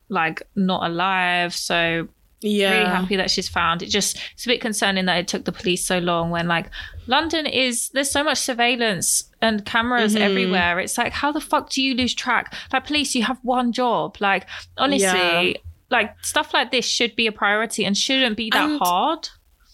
[0.09, 1.53] like not alive.
[1.53, 2.07] So
[2.41, 3.81] Yeah, really happy that she's found.
[3.81, 6.69] It just it's a bit concerning that it took the police so long when like
[7.07, 10.21] London is there's so much surveillance and cameras Mhm.
[10.21, 10.79] everywhere.
[10.79, 12.53] It's like how the fuck do you lose track?
[12.71, 14.17] Like police, you have one job.
[14.19, 14.45] Like
[14.77, 15.53] honestly, Yeah.
[15.89, 19.29] like stuff like this should be a priority and shouldn't be that And- hard.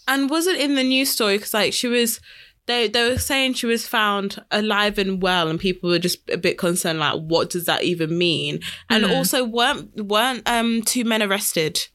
[0.08, 1.36] And was it in the news story?
[1.38, 2.20] Because like she was.
[2.66, 6.38] They, they were saying she was found alive and well, and people were just a
[6.38, 8.60] bit concerned, like, what does that even mean?
[8.88, 9.10] And Mhm.
[9.10, 11.88] also, weren't weren't um two men arrested?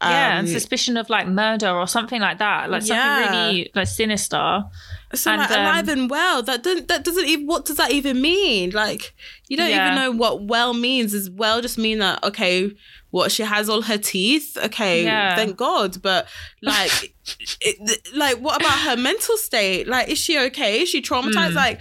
[0.00, 2.70] Yeah, and Um, suspicion of like murder or something like that.
[2.70, 3.46] Like something Yeah.
[3.48, 4.62] really like sinister.
[5.14, 7.90] So And, like um, alive and well, that doesn't that doesn't even what does that
[7.92, 8.70] even mean?
[8.70, 9.14] Like
[9.48, 9.86] you don't Yeah.
[9.86, 11.14] even know what well means.
[11.14, 12.72] Is well just mean that okay,
[13.10, 14.56] what she has all her teeth?
[14.56, 15.36] Okay, Yeah.
[15.36, 16.02] thank God.
[16.02, 16.26] But
[16.62, 17.14] like,
[17.60, 19.86] it, like what about her mental state?
[19.88, 20.82] Like, is she okay?
[20.82, 21.52] Is she traumatized?
[21.52, 21.54] Mm.
[21.56, 21.80] Like,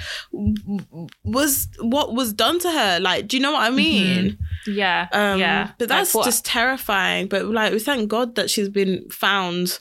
[1.24, 3.00] was what was done to her?
[3.00, 4.38] Like, do you know what I mean?
[4.68, 5.08] Yeah.
[5.12, 5.72] Um, yeah.
[5.78, 7.28] But that's what- just terrifying.
[7.28, 9.80] But like, we thank God that she's been found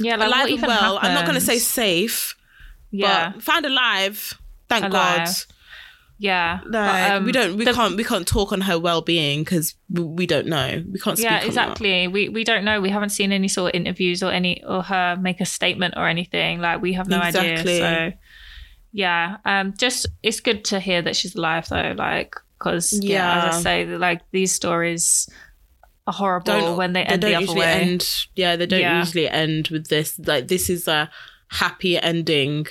[0.00, 0.98] yeah, like, alive and well.
[1.00, 2.34] I'm not going to say safe
[2.90, 3.32] yeah.
[3.32, 4.38] but found alive.
[4.68, 5.18] Thank Alive.
[5.26, 5.28] God.
[6.18, 9.42] Yeah, Like but, um, we don't, we the- can't, we can't talk on her well-being
[9.42, 10.84] because we, don't know.
[10.92, 11.18] We can't.
[11.18, 14.30] Speak yeah exactly we we don't know we haven't seen any sort of interviews or
[14.30, 17.82] any or her make a statement or anything like we have no Exactly.
[17.82, 18.18] idea so
[18.92, 23.48] yeah um just it's good to hear that she's alive though like because yeah.
[23.48, 25.28] as i say like these stories
[26.06, 28.26] are horrible Don't when they end the other way end.
[28.34, 28.98] Yeah, they don't Yeah.
[28.98, 30.18] usually end with this.
[30.18, 31.08] Like this is a
[31.48, 32.66] happy ending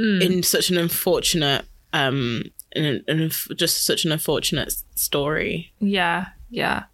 [0.00, 0.22] Mm.
[0.22, 5.72] in such an unfortunate, um, in an, an, just such an unfortunate story.
[5.80, 6.84] Yeah, yeah.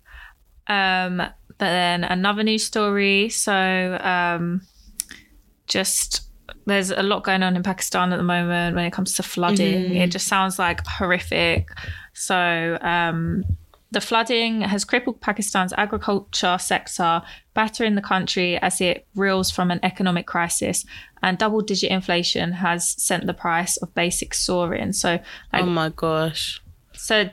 [0.69, 3.29] Um, but then another news story.
[3.29, 4.63] So, um,
[5.67, 6.23] just
[6.67, 9.95] there's a lot going on in Pakistan at the moment when it comes to flooding.
[9.97, 11.69] It just sounds like horrific.
[12.15, 13.45] So, um,
[13.91, 17.23] the flooding has crippled Pakistan's agriculture sector,
[17.55, 20.85] battering the country as it reels from an economic crisis,
[21.23, 24.93] and double digit inflation has sent the price of basics soaring.
[24.93, 25.21] So,
[25.53, 26.61] like, oh my gosh!
[26.93, 27.29] so,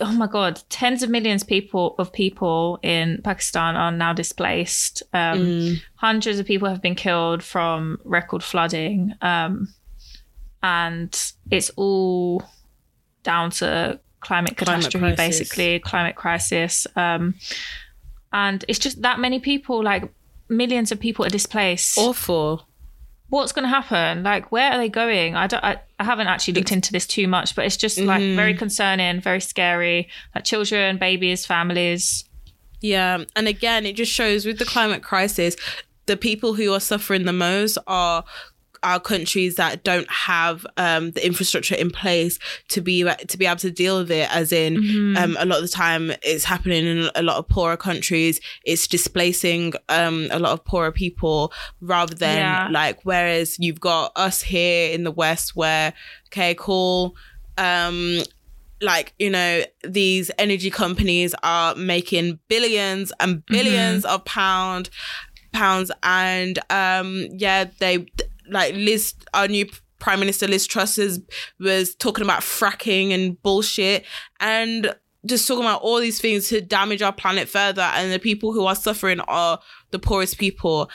[0.00, 5.02] oh my god, tens of millions people of people in Pakistan are now displaced.
[5.12, 9.68] Um, Hundreds of people have been killed from record flooding, um,
[10.62, 12.42] and it's all
[13.24, 15.16] down to climate Climate catastrophe, crisis.
[15.40, 16.86] basically climate crisis.
[16.96, 17.34] Um,
[18.32, 20.10] and it's just that many people, like
[20.48, 22.66] millions of people, are displaced Awful.
[23.30, 26.54] what's going to happen like where are they going i don't I, I haven't actually
[26.54, 28.36] looked into this too much but it's just like Mm-hmm.
[28.36, 32.24] very concerning very scary like children babies families
[32.80, 35.56] Yeah, and again, it just shows with the climate crisis,
[36.06, 38.24] the people who are suffering the most are
[38.84, 43.56] are countries that don't have um, the infrastructure in place to be to be able
[43.56, 44.28] to deal with it.
[44.34, 45.16] As in, Mm-hmm.
[45.16, 48.40] um, a lot of the time, it's happening in a lot of poorer countries.
[48.64, 52.68] It's displacing um, a lot of poorer people rather than Yeah.
[52.70, 53.00] like.
[53.04, 55.92] Whereas you've got us here in the West, where
[56.28, 57.16] okay, cool.
[57.58, 58.18] Um,
[58.80, 64.90] like you know these energy companies are making billions and 1000000000s of pound
[65.52, 68.04] pounds and um yeah they
[68.48, 69.66] like liz our new
[69.98, 71.20] prime minister liz truss is,
[71.58, 74.04] was talking about fracking and bullshit
[74.40, 74.94] and
[75.26, 78.66] just talking about all these things to damage our planet further and the people who
[78.66, 79.58] are suffering are
[79.90, 80.90] the poorest people.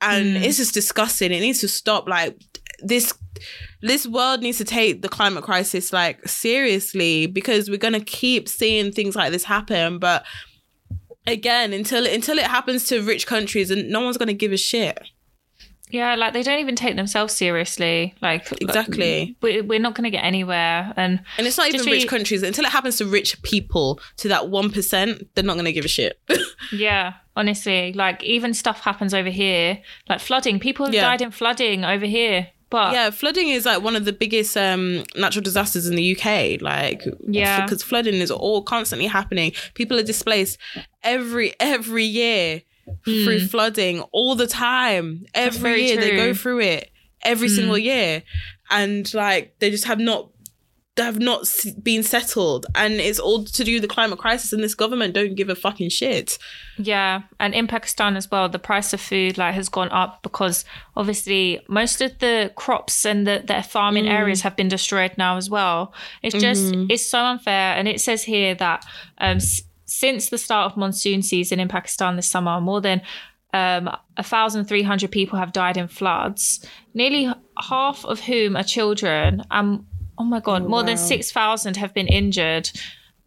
[0.00, 0.42] And mm.
[0.42, 1.30] it's just disgusting.
[1.30, 2.08] It needs to stop.
[2.08, 2.36] Like
[2.82, 3.14] this
[3.82, 8.48] this world needs to take the climate crisis like seriously because we're going to keep
[8.48, 9.98] seeing things like this happen.
[9.98, 10.24] But
[11.26, 14.56] again until until it happens to rich countries and no one's going to give a
[14.56, 14.98] shit
[15.92, 19.36] yeah like they don't even take themselves seriously like Exactly.
[19.42, 22.64] we, we're not going to get anywhere and and it's not even rich countries until
[22.64, 26.20] it happens to rich people to that 1% they're not going to give a shit
[26.72, 31.02] yeah honestly like even stuff happens over here like flooding people have Yeah.
[31.02, 35.04] died in flooding over here but yeah flooding is like one of the biggest um
[35.16, 37.62] natural disasters in the uk like Yeah.
[37.64, 40.58] because flooding is all constantly happening people are displaced
[41.02, 42.62] every every year
[43.04, 45.62] through flooding all the time every Hmm.
[45.62, 46.28] very year they go.
[46.28, 46.34] Hmm.
[46.34, 46.90] through it
[47.24, 48.22] every single year
[48.70, 50.30] and like they just have not
[50.96, 51.46] they have not
[51.82, 55.34] been settled and it's all to do with the climate crisis and this government don't
[55.36, 56.36] give a fucking shit
[56.78, 60.64] Yeah, and in Pakistan as well, the price of food like has gone up because
[60.96, 65.48] obviously most of the crops and the their farming areas have been destroyed now as
[65.50, 65.92] well.
[66.22, 68.84] It's just it's so unfair, and it says here that
[69.18, 69.38] um,
[69.90, 73.02] since the start of monsoon season in Pakistan this summer, more than
[73.52, 79.42] um, 1,300 people have died in floods, nearly half of whom are children.
[79.50, 82.70] Um, oh my God, more than 6,000 have been injured,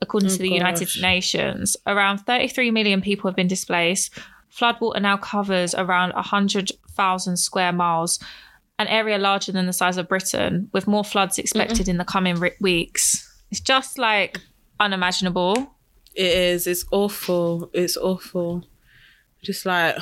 [0.01, 0.89] according to the United.
[1.01, 1.75] Nations.
[1.85, 4.17] Around 33 million people have been displaced.
[4.49, 8.19] Floodwater now covers around 100,000 square miles,
[8.79, 12.35] an area larger than the size of Britain, with more floods expected in the coming
[12.35, 13.29] re- weeks.
[13.51, 14.39] It's just like
[14.79, 15.72] unimaginable.
[16.15, 16.67] It is.
[16.67, 17.69] It's awful.
[17.73, 18.65] It's awful.
[19.41, 19.97] Just like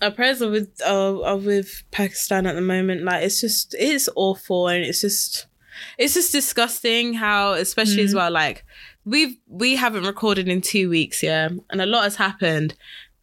[0.00, 3.02] our prayers are with are, are with Pakistan at the moment.
[3.02, 5.46] Like it's just it's awful and it's just
[5.98, 8.16] it's just disgusting how especially as mm.
[8.16, 8.64] well like
[9.04, 12.76] we've we haven't recorded in two weeks yeah and a lot has happened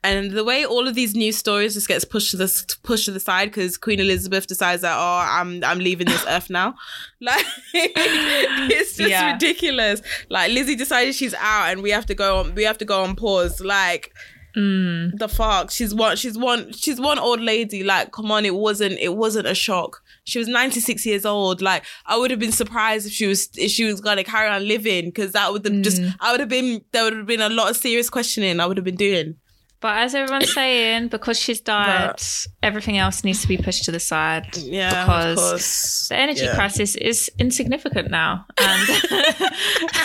[0.04, 3.12] and the way all of these news stories just gets pushed to the pushed to
[3.12, 6.76] the side because Queen Elizabeth decides that oh I'm I'm leaving this earth now,
[7.22, 9.34] like it's just Yeah.
[9.34, 10.02] ridiculous.
[10.30, 13.04] Like Lizzie decided she's out and we have to go on we have to go
[13.04, 13.60] on pause.
[13.62, 14.14] Like
[14.56, 15.12] mm.
[15.18, 17.84] the fuck she's one she's one she's one old lady.
[17.84, 20.02] Like come on, it wasn't it wasn't a shock.
[20.24, 21.62] She was 96 years old.
[21.62, 24.68] Like I would have been surprised if she was if she was gonna carry on
[24.68, 26.16] living because that would have just mm.
[26.22, 28.78] I would have been there would have been a lot of serious questioning I would
[28.78, 29.36] have been doing
[29.82, 32.16] But as everyone's saying, because she's died,
[32.62, 34.58] everything else needs to be pushed to the side.
[34.58, 36.08] Yeah, because of course.
[36.10, 36.56] the energy Yeah.
[36.56, 38.90] crisis is insignificant now, and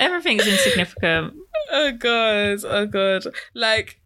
[0.00, 1.34] everything's insignificant.
[1.70, 3.24] Oh god, oh god.
[3.54, 4.00] Like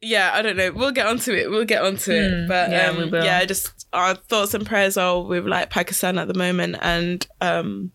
[0.00, 0.72] yeah, I don't know.
[0.72, 1.50] We'll get onto it.
[1.50, 2.32] We'll get onto it.
[2.32, 3.24] Mm, But yeah, um, we will.
[3.24, 7.92] yeah, just our thoughts and prayers are with like Pakistan at the moment and um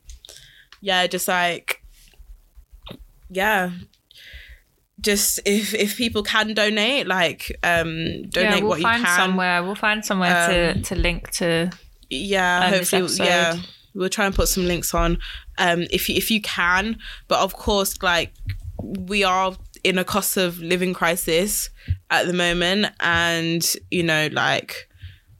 [0.81, 1.81] yeah, just like
[3.29, 3.71] yeah.
[5.09, 7.89] Just if if people can donate, like um
[8.29, 9.17] donate yeah, we'll what you find can.
[9.21, 9.57] somewhere.
[9.65, 11.71] We'll find somewhere to Um, to link to.
[12.09, 13.51] yeah um, hopefully yeah
[13.97, 15.09] we'll try and put some links on
[15.65, 16.83] um if you if you can
[17.29, 18.29] but of course like
[19.11, 19.49] we are
[19.83, 21.69] in a cost of living crisis
[22.09, 24.71] at the moment and you know like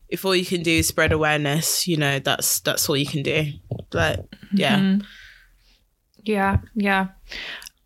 [0.09, 3.23] if all you can do is spread awareness you know that's that's all you can
[3.23, 3.39] do
[3.97, 4.15] but
[4.63, 5.05] yeah Mhm.
[6.35, 7.03] Yeah, yeah.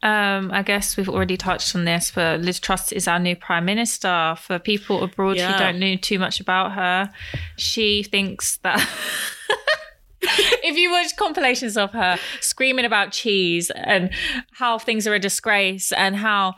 [0.03, 3.65] Um, I guess we've already touched on this, but Liz Truss is our new prime
[3.65, 4.35] minister.
[4.39, 5.51] For people abroad Yeah.
[5.53, 7.11] who don't know too much about her,
[7.55, 8.79] she thinks that
[10.21, 14.11] if you watch compilations of her screaming about cheese and
[14.53, 16.55] how things are a disgrace and how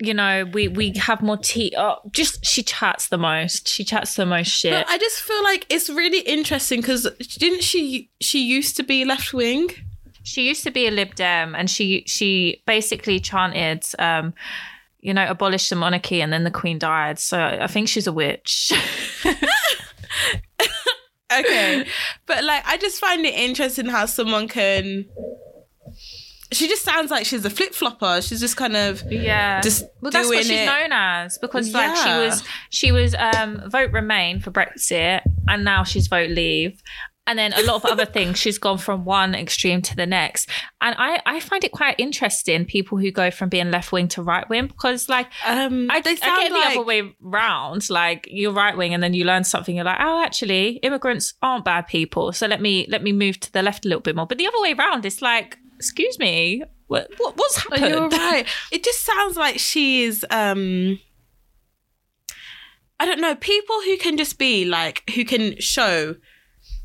[0.00, 4.16] you know we we have more tea oh, just she chats the most she chats
[4.16, 8.42] the most shit but i just feel like it's really interesting because didn't she she
[8.44, 9.68] used to be left wing
[10.24, 14.34] She used to be a Lib Dem, and she she basically chanted, um,
[15.00, 17.18] you know, abolish the monarchy, and then the Queen died.
[17.18, 18.72] So I think she's a witch.
[21.32, 21.86] okay
[22.26, 25.04] but like i just find it interesting how someone can
[26.52, 30.28] she just sounds like she's a flip-flopper she's just kind of yeah, Just well, that's
[30.28, 30.66] what she's it.
[30.66, 35.82] known as because like she was she was um vote Remain for Brexit, and now
[35.82, 36.80] she's vote Leave.
[37.26, 38.38] And then a lot of other things.
[38.38, 40.46] She's gone from one extreme to the next.
[40.82, 44.22] And I, I find it quite interesting, people who go from being left wing to
[44.22, 47.88] right wing, because like um I, they I sound get the other way round.
[47.88, 49.74] Like you're right wing, and then you learn something.
[49.74, 52.32] You're like, oh, actually, immigrants aren't bad people.
[52.32, 54.26] So let me let me move to the left a little bit more.
[54.26, 57.88] But the other way round, it's like, excuse me, what, what what's Oh, happened?
[57.88, 60.98] you're right it just sounds like she's um
[63.00, 66.14] i don't know people who can just be like who can show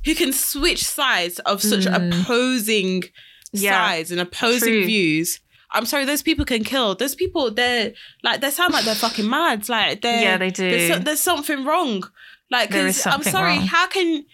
[0.06, 1.94] who can switch sides of such hmm.
[1.94, 3.04] opposing
[3.52, 3.88] Yeah.
[3.88, 4.86] sides and opposing True.
[4.86, 5.40] views
[5.72, 6.96] I'm sorry, those people can kill.
[6.96, 9.70] Those people, they're like, they sound like they're fucking mad.
[9.70, 10.70] Like, they're, Yeah, they do.
[10.70, 12.04] There's, so- there's something wrong.
[12.50, 13.68] Like, There is because I'm sorry, wrong.
[13.68, 14.26] how can,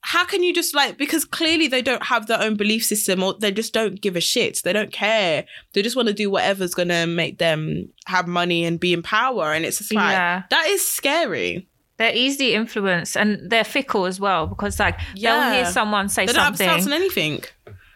[0.00, 3.34] how can you just like, because clearly they don't have their own belief system or
[3.34, 4.60] they just don't give a shit.
[4.64, 5.44] They don't care.
[5.72, 9.02] They just want to do whatever's going to make them have money and be in
[9.02, 9.52] power.
[9.52, 10.42] And it's just like, Yeah.
[10.50, 11.68] that is scary.
[12.04, 15.38] They're easily influenced and they're fickle as well because like Yeah.
[15.40, 16.68] they'll hear someone say They don't something.
[16.68, 17.42] on anything.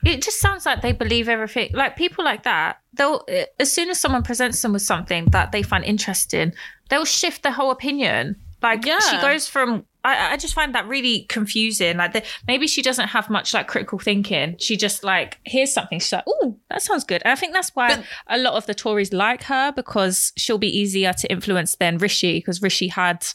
[0.05, 1.71] it just sounds like they believe everything.
[1.75, 5.53] Like people like that, they'll eh, as soon as someone presents them with something that
[5.53, 6.53] they find interesting,
[6.89, 8.37] they'll shift their whole opinion.
[8.63, 9.01] Like Yeah.
[9.01, 9.85] she goes from.
[10.05, 11.97] I, I just find that really confusing.
[11.99, 14.57] Like the, maybe she doesn't have much like critical thinking.
[14.59, 15.99] She just like hears something.
[15.99, 18.65] She's like, "Oh, that sounds good." And I think that's why But- a lot of
[18.67, 23.27] the Tories like her because she'll be easier to influence than Rishi because Rishi had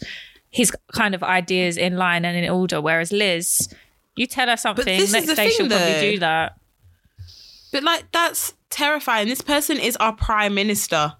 [0.53, 3.67] his kind of ideas in line and in order, whereas Liz.
[4.15, 6.53] You tell her something, next day she'll thing, probably do that.
[7.71, 9.27] But like, that's terrifying.
[9.27, 11.13] This person is our prime minister.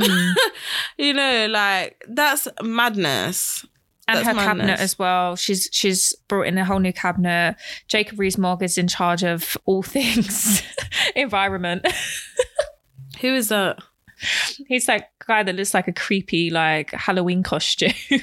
[0.00, 0.34] Mm.
[0.98, 3.66] you know, like, that's madness.
[4.06, 4.46] and That's her madness.
[4.46, 5.34] cabinet as well.
[5.34, 7.56] She's she's brought in a whole new cabinet.
[7.88, 10.62] Jacob Rees-Mogg is in charge of all things
[11.16, 11.84] environment.
[13.20, 13.80] Who is that?
[14.68, 17.92] He's like guy that looks like a creepy like Halloween costume.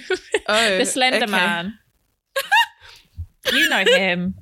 [0.50, 1.26] Oh, the Slender okay.
[1.32, 1.78] Man.
[3.52, 4.34] you know him.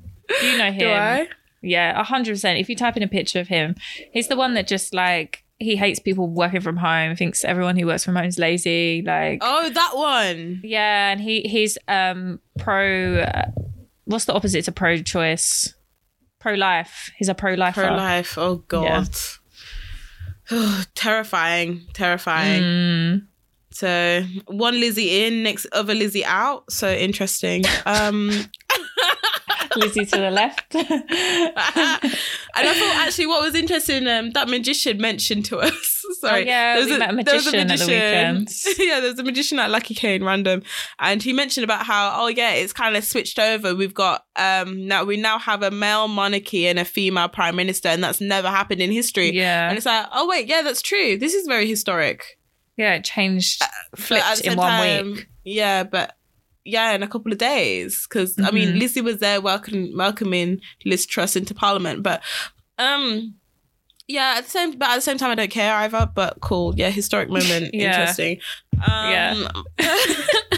[0.44, 0.78] You know him.
[0.78, 1.28] Do I?
[1.64, 2.60] Yeah, hundred percent.
[2.60, 3.74] If you type in a picture of him,
[4.12, 7.16] he's the one that just like he hates people working from home.
[7.16, 9.02] Thinks everyone who works from home is lazy.
[9.04, 10.62] Like Oh, that one.
[10.64, 13.22] Yeah, and he he's um pro.
[13.22, 13.50] Uh,
[14.06, 15.74] what's the opposite to pro-choice?
[16.40, 17.10] Pro-life.
[17.18, 17.82] He's a pro-lifer.
[17.88, 18.38] Pro life.
[18.38, 19.10] Oh, God.
[20.96, 21.82] terrifying.
[21.94, 22.64] Terrifying.
[22.64, 23.28] Mm.
[23.72, 26.72] So, one Lizzie in, next other Lizzie out.
[26.72, 27.64] So interesting.
[27.86, 28.32] Um,
[29.76, 30.74] Lizzie to the left.
[30.76, 30.88] and
[32.56, 36.04] I thought actually what was interesting, um, that magician mentioned to us.
[36.20, 38.50] Sorry, Oh, yeah, there was met a there was magician at the weekend.
[38.78, 40.64] yeah, there was a magician at Lucky Kane random,
[41.00, 43.76] and he mentioned about how oh yeah, it's kind of switched over.
[43.76, 47.90] We've got um now we now have a male monarchy and a female prime minister,
[47.90, 49.34] and that's never happened in history.
[49.36, 51.18] yeah, And it's like, oh wait, yeah, that's true.
[51.18, 52.38] This is very historic.
[52.78, 52.94] yeah.
[52.96, 53.60] It changed,
[53.92, 55.28] But flipped in one time, week.
[55.44, 56.16] Yeah, but
[56.66, 58.06] yeah, in a couple of days.
[58.10, 58.80] Because I mean, Mhm.
[58.80, 62.22] Lizzie was there welcoming welcoming Liz Truss into Parliament, but
[62.78, 63.36] um,
[64.08, 66.10] yeah, at the same but at the same time I don't care either.
[66.14, 68.00] But cool, yeah, historic moment, Yeah.
[68.02, 68.40] interesting.
[68.86, 69.48] Um, Yeah.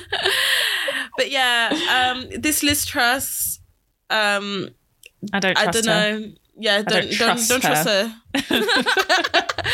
[1.17, 3.59] but yeah, um, this Liz Truss,
[4.09, 4.69] um,
[5.33, 6.19] I don't I don't her.
[6.19, 6.31] know.
[6.59, 8.15] Yeah, don't don't don't trust don't trust her.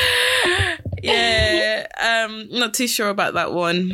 [1.01, 3.93] yeah, um, not too sure about that one.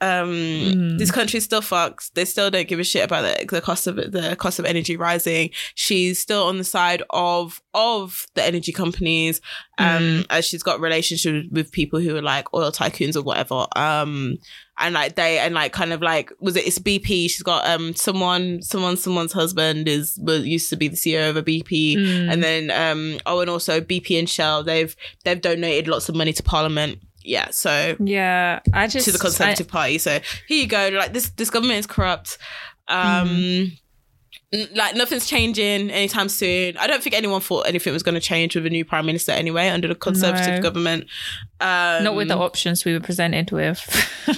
[0.00, 0.26] Um,
[0.72, 0.96] Hmm.
[0.98, 2.10] this country still fucks.
[2.14, 4.96] They still don't give a shit about the, the cost of the cost of energy
[4.96, 5.50] rising.
[5.74, 9.40] She's still on the side of of the energy companies,
[9.78, 10.20] um, Hmm.
[10.30, 13.66] as she's got relationships with people who are like oil tycoons or whatever.
[13.76, 14.36] Um,
[14.78, 16.66] and like they and like kind of like was it?
[16.66, 17.28] It's BP.
[17.30, 21.36] She's got um someone someone someone's husband is was used to be the CEO of
[21.36, 22.32] a BP Mm.
[22.32, 24.94] and then um oh and also BP and Shell they've
[25.24, 26.98] they've donated lots of money to Parliament.
[27.26, 29.98] Yeah, so yeah, I just to the Conservative Party.
[29.98, 30.88] So here you go.
[30.92, 32.38] Like this this government is corrupt.
[32.88, 33.74] Um Mm-hmm.
[34.74, 36.76] Like nothing's changing anytime soon.
[36.76, 39.32] I don't think anyone thought anything was going to change with a new prime minister
[39.32, 40.60] anyway under the Conservative No.
[40.62, 41.06] government.
[41.58, 43.80] Um, not with the options we were presented with.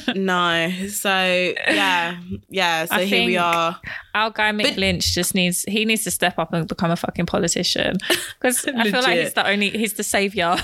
[0.15, 0.71] no.
[0.89, 2.17] So yeah,
[2.49, 2.85] yeah.
[2.85, 3.81] So I here we are.
[4.15, 6.97] Our guy Mick But- Lynch just needs he needs to step up and become a
[6.97, 7.97] fucking politician
[8.41, 10.57] because I feel like he's the only he's the savior.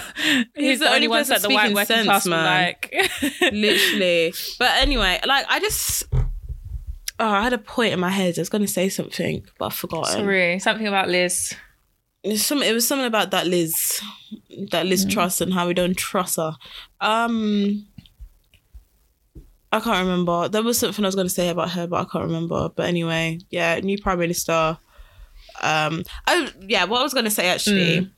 [0.54, 2.44] He's, the the, only one that the white working sense, class man.
[2.44, 2.94] like.
[3.52, 4.32] literally.
[4.58, 6.04] But anyway, like I just.
[7.20, 8.38] Oh, I had a point in my head.
[8.38, 10.08] I was going to say something, but I forgot.
[10.08, 11.54] Sorry, something about Liz.
[12.24, 14.00] It's some, it was something about that Liz,
[14.70, 16.56] that Liz Truss and how we don't trust her.
[17.00, 17.86] Um,
[19.70, 20.48] I can't remember.
[20.48, 22.68] There was something I was going to say about her, but I can't remember.
[22.68, 24.78] But anyway, yeah, new prime minister.
[25.62, 28.10] Um, oh yeah, what I was going to say actually,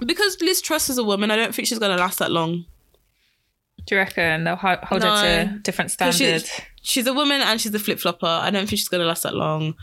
[0.00, 2.64] because Liz Truss is a woman, I don't think she's going to last that long.
[3.86, 5.14] Do you reckon they'll hold No.
[5.16, 6.40] her to different 'Cause she-
[6.82, 8.26] she's a woman and she's a flip flopper.
[8.26, 9.74] I don't think she's gonna last that long.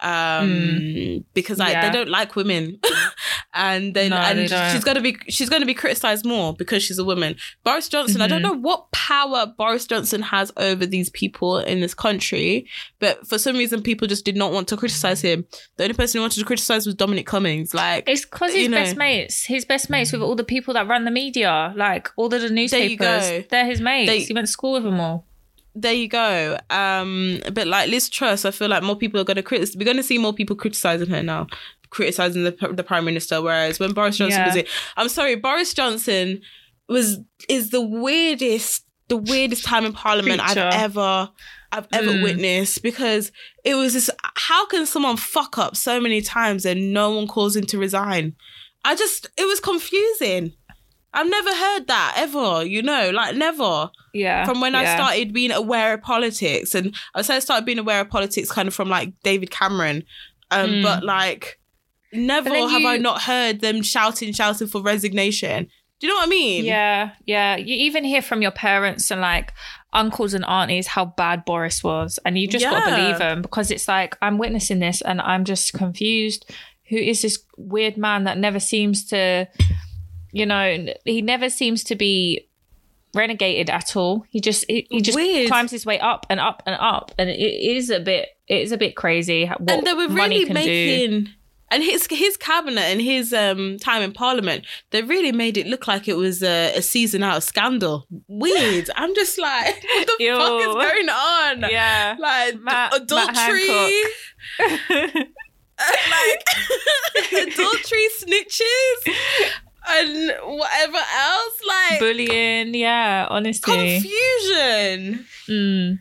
[0.00, 1.72] Um because like.
[1.72, 1.88] Yeah.
[1.90, 2.78] they don't like women.
[3.54, 7.04] and then No, and she's gonna be she's gonna be criticized more because she's a
[7.04, 7.36] woman.
[7.64, 8.52] Boris Johnson, I don't Mm-hmm.
[8.52, 12.66] know what power Boris Johnson has over these people in this country,
[13.00, 15.44] but for some reason people just did not want to criticize him.
[15.76, 17.74] The only person who wanted to criticize was Dominic Cummings.
[17.74, 18.76] Like It's because his know.
[18.78, 22.32] best mates, his best mates with all the people that run the media, like all
[22.32, 22.98] of the newspapers.
[22.98, 23.44] go.
[23.50, 24.10] They're his mates.
[24.10, 25.26] They- he went to school with them all.
[25.80, 26.58] There you go.
[26.70, 29.76] Um, but like Liz Truss, I feel like more people are going to criticize.
[29.76, 31.46] We're going to see more people criticizing her now,
[31.90, 33.40] criticizing the the prime minister.
[33.42, 34.46] Whereas when Boris Johnson Yeah.
[34.46, 36.40] was it, I'm sorry, Boris Johnson
[36.88, 37.18] was
[37.48, 40.40] is the weirdest, the weirdest time in Parliament.
[40.42, 41.30] I've ever.
[41.70, 42.22] I've ever Mm.
[42.22, 43.30] witnessed because
[43.62, 44.08] it was this.
[44.36, 48.34] How can someone fuck up so many times and no one calls him to resign?
[48.86, 50.54] I just, it was confusing.
[51.14, 54.44] I've never heard that ever, you know, like never Yeah.
[54.44, 58.00] from when I started being aware of politics, and I say I started being aware
[58.02, 60.04] of politics kind of from like David Cameron,
[60.50, 60.82] um, Mm.
[60.82, 61.58] but like
[62.12, 65.68] never But have I not heard them shouting, shouting for resignation.
[66.00, 66.64] Do you know what I mean?
[66.64, 67.56] Yeah, yeah.
[67.56, 69.52] You even hear from your parents and like
[69.92, 73.70] uncles and aunties how bad Boris was, and you just got to believe them because
[73.70, 76.44] it's like I'm witnessing this and I'm just confused.
[76.90, 79.48] Who is this weird man that never seems to,
[80.32, 82.46] you know, he never seems to be
[83.14, 84.24] renegated at all.
[84.30, 85.48] He just he, he just Weird.
[85.48, 88.72] climbs his way up and up and up, and it is a bit it is
[88.72, 90.54] a bit crazy what and they were really can do.
[90.54, 91.28] making.
[91.70, 95.86] And his his cabinet and his um time in Parliament, they really made it look
[95.86, 98.06] like it was a, a season out of Scandal.
[98.26, 98.88] Weird.
[98.96, 100.34] I'm just like, what the Ew.
[100.36, 101.70] fuck is going on?
[101.70, 102.16] Yeah.
[102.18, 104.02] like Matt- Matt adultery.
[106.10, 106.44] like
[107.32, 109.12] adultery snitches
[109.90, 114.00] and whatever else like Bullying, yeah, honestly.
[114.00, 115.98] confusion Mm.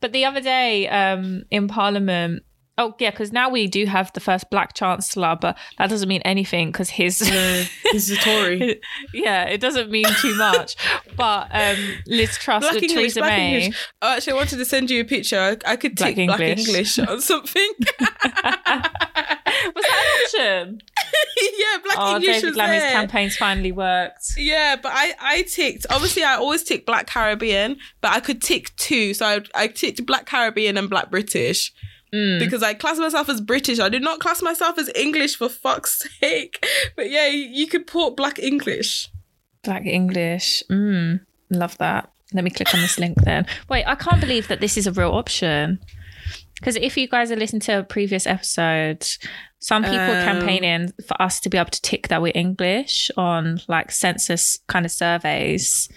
[0.00, 2.42] But the other day um, in Parliament,
[2.78, 6.20] oh yeah, because now we do have the first black chancellor, but that doesn't mean
[6.24, 7.20] anything because his.
[7.90, 8.80] he's a tory
[9.14, 10.76] yeah, it doesn't mean too much.
[11.16, 11.76] but um,
[12.06, 13.54] Liz Truss black with english Theresa May.
[13.64, 16.26] english oh, actually i wanted to send you a picture i, I could Black tick
[16.26, 16.68] black English.
[16.68, 17.70] english on something
[19.74, 20.80] Was that an option?
[21.58, 22.92] yeah black oh, english David was Lammy's there.
[22.92, 24.34] campaign's finally worked.
[24.36, 25.86] Yeah, but I I ticked.
[25.90, 29.14] Obviously, I always tick Black Caribbean, but I could tick two.
[29.14, 31.72] So I, I ticked Black Caribbean and Black British
[32.14, 32.38] Mm.
[32.40, 33.80] because I class myself as British.
[33.80, 36.62] I did not class myself as English for fuck's sake.
[36.94, 39.08] But yeah, you, you could put Black English.
[39.64, 40.62] Black English.
[40.70, 42.12] Mm, love that.
[42.34, 43.46] Let me click on this link then.
[43.70, 45.78] Wait, I can't believe that this is a real option.
[46.56, 49.06] Because if you guys are listening to a previous episode,
[49.62, 50.24] some people are Um.
[50.24, 54.84] campaigning for us to be able to tick that we're English on like census kind
[54.84, 55.88] of surveys.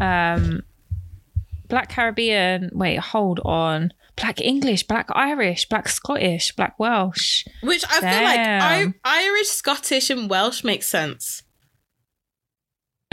[0.00, 0.62] Um,
[1.68, 2.70] Black Caribbean.
[2.72, 3.92] Wait, hold on.
[4.16, 7.44] Black English, Black Irish, Black Scottish, Black Welsh.
[7.62, 11.44] Which I feel like I, Irish, Scottish, and Welsh makes sense.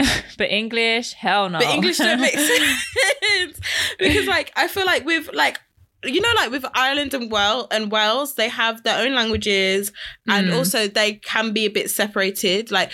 [0.00, 1.60] but English, hell no.
[1.60, 3.60] But English don't make sense
[4.00, 5.60] because, like, I feel like with like
[6.04, 9.92] you know, like with Ireland and Well and Wales, they have their own languages,
[10.28, 10.54] and Mm.
[10.56, 12.70] also they can be a bit separated.
[12.70, 12.92] Like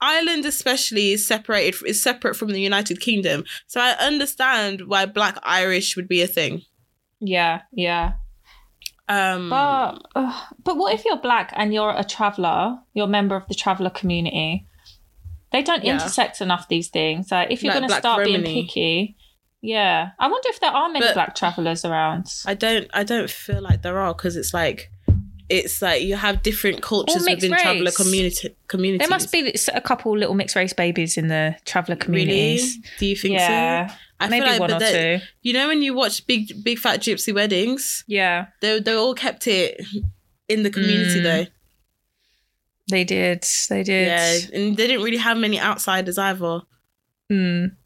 [0.00, 5.38] Ireland, especially, is separated is separate from the United Kingdom, so I understand why Black
[5.42, 6.62] Irish would be a thing.
[7.20, 8.12] yeah, yeah.
[9.08, 12.78] Um, But uh, but what if you're black and you're a traveler?
[12.94, 14.66] You're a member of the traveler community.
[15.52, 15.94] They don't Yeah.
[15.94, 17.30] intersect enough these things.
[17.30, 19.16] Like if you're Like going to start being picky,
[19.62, 20.10] yeah.
[20.18, 22.26] I wonder if there are many But- black travelers around.
[22.44, 24.90] I don't, I don't feel like there are because it's like.
[25.48, 27.96] It's like you have different cultures within traveler race.
[27.96, 29.00] community communities.
[29.00, 32.04] There must be a couple little mixed race babies in the traveler really.
[32.06, 32.78] communities.
[32.98, 33.94] Do you think yeah, so?
[34.20, 35.24] I maybe feel like, one or they- two.
[35.42, 39.46] You know when you watch big big fat gypsy weddings, Yeah, they they all kept
[39.46, 39.78] it
[40.48, 41.22] in the community Mm.
[41.22, 41.46] though.
[42.88, 43.44] they did.
[43.68, 44.06] They did.
[44.06, 46.62] Yeah, and they didn't really have many outsiders either.
[47.30, 47.76] Mm.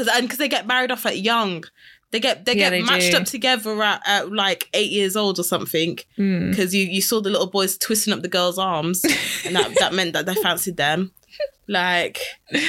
[0.00, 1.64] Because and because they get married off at young,
[2.10, 3.18] they get they Yeah, get they matched do.
[3.18, 5.98] up together at, at like eight years old or something.
[6.18, 6.50] Mm.
[6.50, 9.04] Because you you saw the little boys twisting up the girls' arms,
[9.44, 11.12] and that that meant that they fancied them.
[11.68, 12.18] Like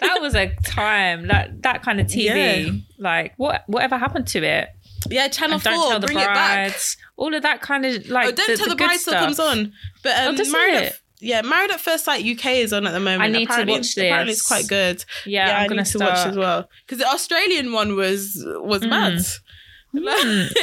[0.00, 2.66] That was a time that that kind of TV.
[2.66, 2.72] Yeah.
[2.98, 4.68] Like what whatever happened to it?
[5.08, 6.68] yeah, Channel And don't Four, tell the bring it back.
[6.68, 6.96] brides.
[7.16, 8.28] All of that kind of like.
[8.28, 9.24] oh, don't the, tell the, good bride still stuff.
[9.24, 9.72] comes on.
[10.02, 10.82] But um, Oh, married it?
[10.92, 13.22] at, yeah, Married at First Sight UK is on at the moment.
[13.22, 15.04] I need to apparently, watch Apparently, it's quite good.
[15.24, 16.12] Yeah, yeah, I'm need to start.
[16.12, 18.90] watch as well because the Australian one was was Mm.
[18.90, 19.12] mad.
[19.14, 19.32] Mm.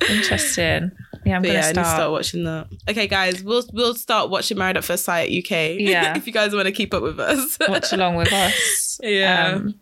[0.00, 0.90] Like, Interesting.
[1.24, 1.86] Yeah, I'm but gonna yeah, I need to start.
[1.96, 2.66] start watching that.
[2.88, 5.76] Okay, guys, we'll we'll start watching Married at First Sight UK.
[5.80, 6.14] Yeah.
[6.16, 7.56] if you guys want to keep up with us.
[7.68, 9.00] Watch along with us.
[9.02, 9.54] Yeah.
[9.56, 9.74] Um,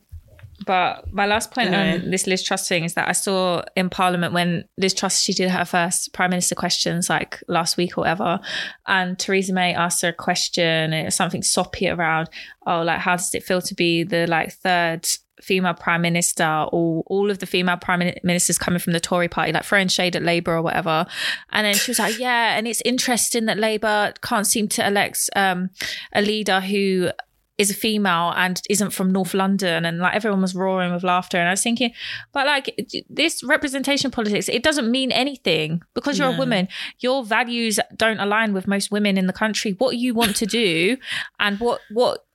[0.66, 2.04] but my last point Anyway.
[2.04, 5.32] on this Liz Truss thing is that I saw in Parliament when Liz Truss she
[5.32, 8.40] did her first Prime Minister questions like last week or whatever,
[8.86, 12.28] and Theresa May asked her a question something soppy around
[12.66, 15.06] oh like how does it feel to be the like third
[15.42, 19.52] female prime minister or all of the female prime ministers coming from the Tory party
[19.52, 21.06] like throwing shade at Labour or whatever
[21.50, 25.28] and then she was like yeah and it's interesting that Labour can't seem to elect
[25.36, 25.70] um,
[26.14, 27.10] a leader who
[27.56, 31.38] is a female and isn't from North London, and like everyone was roaring with laughter.
[31.38, 31.92] And I was thinking,
[32.32, 32.74] but like
[33.08, 36.68] this representation politics, it doesn't mean anything because you're a woman.
[36.98, 39.72] Your values don't align with most women in the country.
[39.72, 40.96] What you want to do
[41.38, 42.26] and what what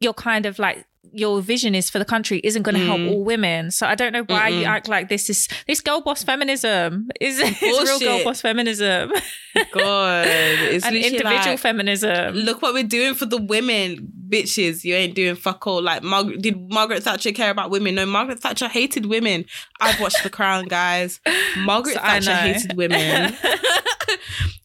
[0.00, 3.10] your kind of like your vision is for the country isn't going to help Mm.
[3.12, 3.70] all women.
[3.70, 4.68] So I don't know why you Mm-mm.
[4.68, 9.12] act like this is this girl boss feminism is it's real girl boss feminism
[9.72, 12.34] God, it's and individual like, feminism.
[12.34, 14.84] Look what we're doing for the women, bitches.
[14.84, 15.82] You ain't doing fuck all.
[15.82, 17.96] Like, Mar- did Margaret Thatcher care about women?
[17.96, 19.46] No, Margaret Thatcher hated women.
[19.80, 21.20] I've watched The Crown, guys.
[21.58, 23.34] Margaret So Thatcher hated women.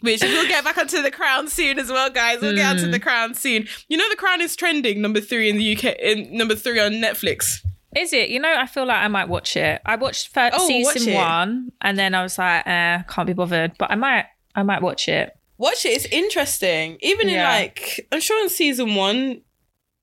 [0.02, 2.42] Which we'll get back onto The Crown soon as well, guys.
[2.42, 2.92] We'll get onto Mm.
[2.92, 3.68] The Crown soon.
[3.88, 6.94] You know, The Crown is trending number three in the UK, in number three on
[6.94, 7.60] Netflix.
[7.96, 8.30] Is it?
[8.30, 9.82] You know, I feel like I might watch it.
[9.86, 11.16] I watched first Oh, season it.
[11.16, 13.74] one, and then I was like, eh, can't be bothered.
[13.78, 14.26] But I might,
[14.56, 15.32] I might watch it.
[15.60, 15.90] Watch it.
[15.90, 16.98] It's interesting.
[17.02, 19.42] Even in like, I'm sure in season one,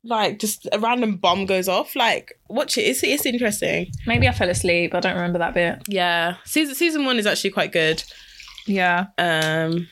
[0.05, 1.97] like just a random bomb goes off.
[1.97, 2.83] Like, watch it.
[2.83, 3.91] It's it's interesting.
[4.07, 4.95] Maybe I fell asleep.
[4.95, 5.83] I don't remember that bit.
[5.89, 8.03] Yeah, season season one is actually quite good.
[8.67, 9.07] Yeah.
[9.19, 9.89] Um,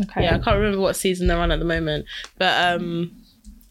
[0.00, 0.22] Okay.
[0.22, 2.04] yeah, I can't remember what season they're on at the moment,
[2.36, 3.17] but um,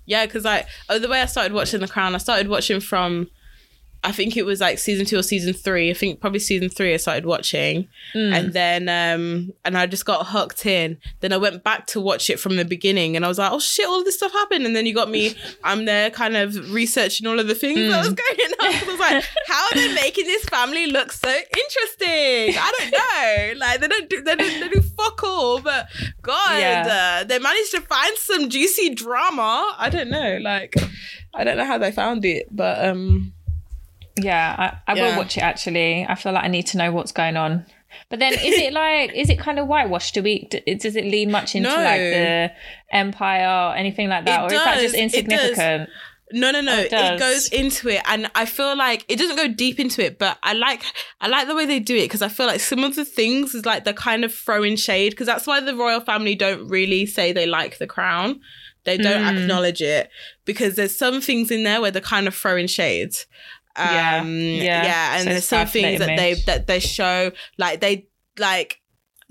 [0.08, 2.80] yeah, because like oh, uh, the way I started watching The Crown, I started watching
[2.80, 3.30] from.
[4.03, 5.89] I think it was like season two or season three.
[5.89, 7.87] I think probably season three I started watching.
[8.15, 8.33] Mm.
[8.33, 10.97] And then um and I just got hooked in.
[11.19, 13.59] Then I went back to watch it from the beginning and I was like, oh
[13.59, 14.65] shit, all this stuff happened.
[14.65, 17.97] And then you got me, I'm there kind of researching all of the things that
[18.05, 18.75] was going on.
[18.75, 22.55] I was like, how are they making this family look so interesting?
[22.57, 23.59] I don't know.
[23.65, 25.87] Like they don't do they don't they do fuck all, but
[26.21, 27.19] God, Yeah.
[27.21, 29.75] uh, they managed to find some juicy drama.
[29.77, 30.37] I don't know.
[30.41, 30.75] Like
[31.33, 33.33] I don't know how they found it, but um
[34.20, 34.55] Yeah,
[34.88, 35.09] I, I Yeah.
[35.11, 36.05] will watch it actually.
[36.07, 37.65] I feel like I need to know what's going on.
[38.09, 40.13] But then, is it like, is it kind of whitewashed?
[40.13, 40.47] Do we,
[40.80, 41.76] does it lean much into No.
[41.76, 42.51] like the
[42.91, 44.41] empire or anything like that?
[44.41, 45.01] It or is that does, just does.
[45.03, 45.89] insignificant?
[46.34, 46.74] No, no, no.
[46.76, 50.03] Oh, it it, goes into it, and I feel like it doesn't go deep into
[50.03, 50.84] it, but I like
[51.22, 53.55] I like the way they do it because I feel like some of the things
[53.55, 57.05] is like they're kind of throwing shade because that's why the royal family don't really
[57.05, 58.41] say they like the crown.
[58.84, 59.41] They don't Mm.
[59.41, 60.09] acknowledge it
[60.43, 63.15] because there's some things in there where they're kind of throwing shade.
[63.78, 64.84] Yeah, Um, yeah.
[64.84, 66.15] yeah, and So there's some things that me.
[66.15, 68.07] they that they show like they
[68.38, 68.82] like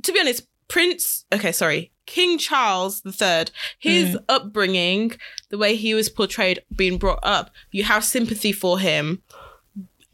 [0.02, 1.24] to be honest, Prince.
[1.32, 3.50] Okay, sorry, King Charles the Third.
[3.78, 4.24] His Mm.
[4.28, 5.12] upbringing,
[5.50, 9.22] the way he was portrayed, being brought up, you have sympathy for him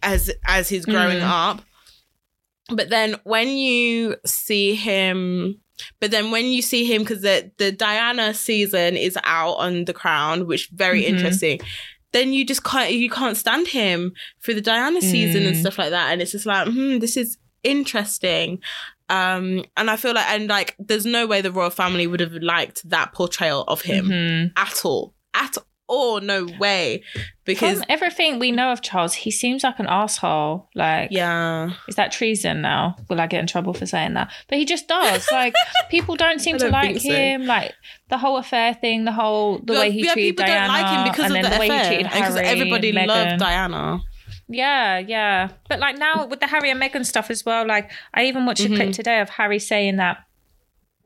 [0.02, 1.28] as as he's growing Mm.
[1.28, 1.62] up.
[2.68, 5.60] But then when you see him,
[6.00, 9.92] but then when you see him, because the the Diana season is out on The
[9.92, 11.06] Crown, which very Mhm.
[11.08, 11.60] interesting.
[12.12, 15.60] Then you just can't you can't stand him through the Diana season and Mm.
[15.60, 16.12] stuff like that.
[16.12, 18.60] And it's just like, hmm, this is interesting.
[19.08, 22.32] Um, and I feel like and like there's no way the royal family would have
[22.34, 24.52] liked that portrayal of him Mhm.
[24.56, 25.14] at all.
[25.34, 25.56] At
[25.92, 27.02] all, no way.
[27.44, 30.68] Because From everything we know of Charles, he seems like an asshole.
[30.74, 31.70] Like, yeah.
[31.88, 32.96] is that treason now?
[33.08, 34.30] Will I get in trouble for saying that?
[34.48, 35.26] But he just does.
[35.32, 35.54] Like,
[35.90, 37.10] people don't seem to don't like think so.
[37.12, 37.46] him.
[37.46, 37.74] Like
[38.08, 40.96] the whole affair thing, the whole the way he yeah, treated people Diana, don't like
[40.96, 41.82] him because and of then the, the way affair.
[41.82, 43.06] he treated and because everybody Meghan.
[43.08, 44.00] loved Diana.
[44.48, 45.48] Yeah, yeah.
[45.68, 48.60] But like now with the Harry and Meghan stuff as well, like I even watched
[48.64, 48.76] a Mm-hmm.
[48.76, 50.18] clip today of Harry saying that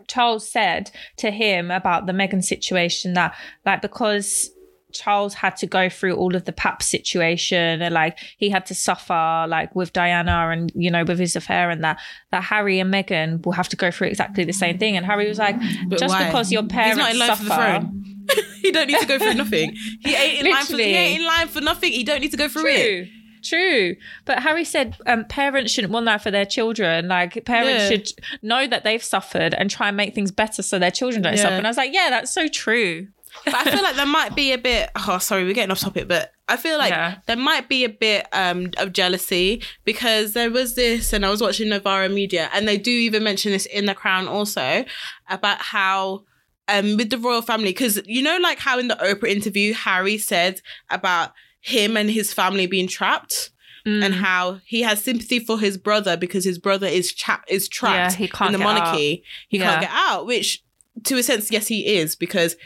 [0.08, 3.34] Charles said to him about the Meghan situation that
[3.64, 4.50] like because
[4.98, 8.74] Charles had to go through all of the pap situation and like he had to
[8.74, 11.98] suffer like with Diana and you know with his affair and that
[12.32, 15.28] that Harry and Meghan will have to go through exactly the same thing and Harry
[15.28, 15.56] was like
[15.88, 16.26] But just why?
[16.26, 18.04] because your He's parents not in line suffer for the throne.
[18.62, 19.74] he don't need to go through nothing.
[20.00, 21.92] He ain't in line for he ain't in line for nothing.
[21.92, 22.82] He don't need to go through it.
[23.04, 23.06] True.
[23.44, 23.94] True.
[24.24, 27.06] But Harry said um, parents shouldn't want that for their children.
[27.06, 27.88] Like, parents Yeah.
[27.88, 28.08] should
[28.42, 31.42] know that they've suffered and try and make things better so their children don't Yeah.
[31.42, 31.54] suffer.
[31.54, 33.06] And I was like, yeah, that's so true.
[33.46, 34.90] But I feel like there might be a bit.
[35.08, 37.16] Oh, sorry, we're getting off topic, but I feel like Yeah.
[37.26, 41.40] there might be a bit um, of jealousy because there was this, and I was
[41.40, 44.84] watching Novara Media, and they do even mention this in The Crown also
[45.30, 46.24] about how.
[46.68, 50.18] Um, with the royal family, because you know, like how in the Oprah interview, Harry
[50.18, 51.30] said about
[51.60, 53.50] him and his family being trapped,
[53.86, 54.04] Mm.
[54.04, 58.18] and how he has sympathy for his brother because his brother is trapped is trapped
[58.18, 58.74] Yeah, in the get out.
[58.74, 59.22] monarchy.
[59.48, 59.64] He Yeah.
[59.70, 60.64] can't get out, which
[61.04, 62.56] to a sense, yes, he is because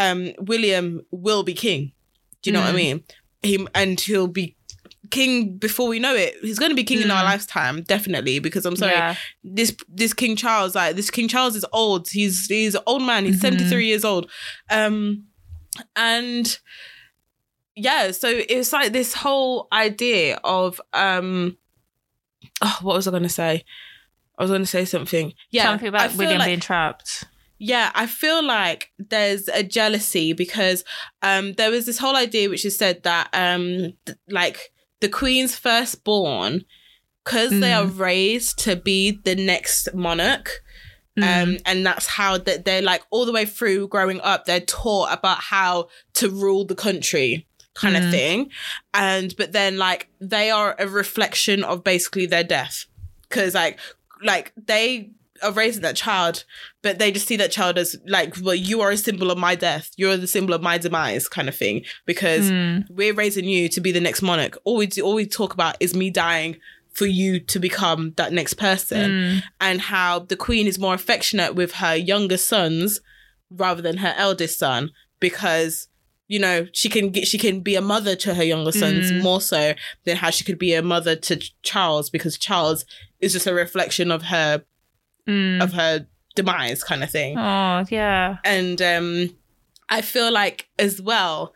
[0.00, 1.92] um William will be king.
[2.42, 2.76] Do you know what I Mm.
[2.84, 3.04] mean?
[3.42, 4.56] He and he'll be
[5.10, 6.36] king before we know it.
[6.40, 7.30] He's going to be king in our Mm.
[7.32, 8.38] lifetime, definitely.
[8.38, 9.16] Because I'm sorry, Yeah.
[9.42, 12.08] this this King Charles, like this King Charles is old.
[12.08, 13.24] He's he's an old man.
[13.24, 13.40] He's Mhm.
[13.48, 14.30] 73 years old.
[14.70, 15.24] Um
[15.96, 16.58] and
[17.76, 21.56] yeah, so it's like this whole idea of um
[22.62, 23.64] oh, what was I gonna say?
[24.38, 25.32] I was gonna say something.
[25.50, 25.64] Yeah.
[25.64, 27.24] Something about William like- being trapped.
[27.62, 30.82] Yeah, I feel like there's a jealousy because
[31.22, 35.54] um there was this whole idea which is said that um th- like the queen's
[35.56, 36.64] firstborn
[37.24, 40.62] because they are raised to be the next monarch
[41.18, 41.42] Mm.
[41.42, 45.12] um and that's how that they're like all the way through growing up they're taught
[45.12, 48.10] about how to rule the country kind of Mm.
[48.12, 48.50] thing
[48.94, 52.86] and but then like they are a reflection of basically their death
[53.28, 53.80] because like
[54.22, 55.10] like they
[55.42, 56.44] are raising that child
[56.82, 59.54] but they just see that child as like well you are a symbol of my
[59.54, 62.84] death you're the symbol of my demise kind of thing because Mm.
[62.90, 65.76] we're raising you to be the next monarch all we do, all we talk about
[65.80, 66.56] is me dying
[66.92, 69.42] for you to become that next person Mm.
[69.60, 73.00] and how the queen is more affectionate with her younger sons
[73.50, 75.88] rather than her eldest son because
[76.28, 79.22] you know she can get she can be a mother to her younger sons Mm.
[79.22, 79.74] more so
[80.04, 82.84] than how she could be a mother to Charles because Charles
[83.20, 84.62] is just a reflection of her
[85.28, 85.62] Mm.
[85.62, 86.06] of her
[86.36, 88.36] demise kind of thing Oh, yeah.
[88.44, 89.36] and um
[89.88, 91.52] I feel like as well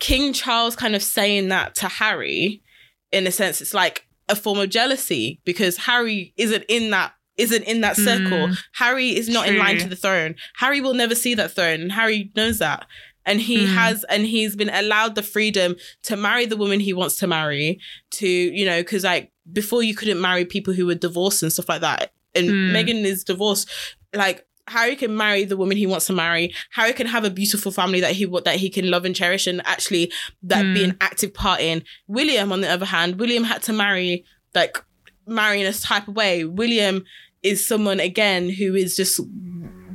[0.00, 2.62] King Charles kind of saying that to Harry
[3.12, 7.64] in a sense it's like a form of jealousy because Harry isn't in that isn't
[7.64, 8.48] in that circle.
[8.48, 8.58] Mm.
[8.74, 10.36] Harry is not in line to the throne.
[10.56, 12.86] Harry will never see that throne and Harry knows that.
[13.26, 13.74] And he Mm.
[13.74, 17.80] has and he's been allowed the freedom to marry the woman he wants to marry
[18.12, 21.68] to, you know, cuz like before you couldn't marry people who were divorced and stuff
[21.68, 22.12] like that.
[22.34, 22.72] And Mm.
[22.72, 23.68] Meghan is divorced
[24.14, 26.54] like Harry can marry the woman he wants to marry.
[26.70, 29.60] Harry can have a beautiful family that he that he can love and cherish, and
[29.66, 30.10] actually
[30.42, 30.84] that be Mm.
[30.84, 31.84] an active part in.
[32.06, 34.24] William, on the other hand, William had to marry
[34.54, 34.78] like
[35.26, 36.44] marry in a type of way.
[36.44, 37.04] William
[37.42, 39.20] is someone again who is just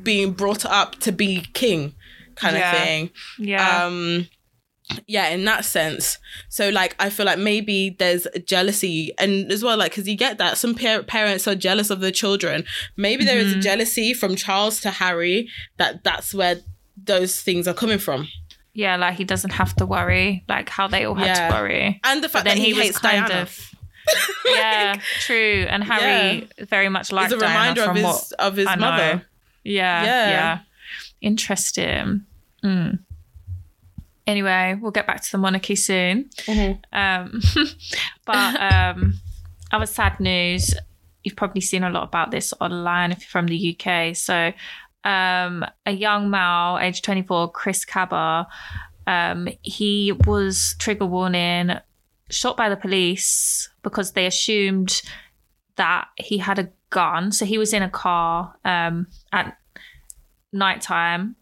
[0.04, 1.96] being brought up to be king,
[2.36, 2.72] kind Yeah.
[2.72, 3.10] of thing
[3.40, 3.86] Yeah.
[3.86, 4.28] um
[5.08, 6.18] yeah in that sense
[6.50, 10.38] so like i feel like maybe there's jealousy and as well like because you get
[10.40, 12.64] that some par- parents are jealous of their children
[12.98, 13.62] maybe there is a Mhm.
[13.62, 16.58] jealousy from charles to harry that that's where
[16.98, 18.28] those things are coming from
[18.74, 21.50] yeah, like he doesn't have to worry, like how they all had Yeah.
[21.50, 22.00] to worry.
[22.06, 23.72] and the fact then that he, he was hates kind diana of
[24.46, 25.66] yeah, true.
[25.70, 29.26] And Harry very much liked it's a reminder Diana of his of his mother
[29.64, 30.30] Yeah, Yeah.
[30.30, 30.60] yeah.
[31.22, 32.26] Interesting.
[32.64, 33.00] Mm.
[34.30, 36.30] Anyway, we'll get back to the monarchy soon.
[36.94, 37.42] Um,
[38.28, 39.16] but um,
[39.72, 40.72] other sad news.
[41.24, 44.16] You've probably seen a lot about this online if you're from the UK.
[44.16, 44.54] So,
[45.04, 48.48] um, a young male, age 24, Chris Kaba,
[49.08, 51.72] um, he was trigger warning,
[52.30, 55.02] shot by the police because they assumed
[55.78, 57.32] that he had a gun.
[57.32, 59.58] So he was in a car um, at
[60.54, 61.36] nighttime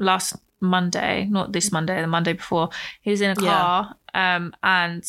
[0.00, 2.70] last Monday, not this Monday, the Monday before.
[3.00, 5.04] He was in a car, um, and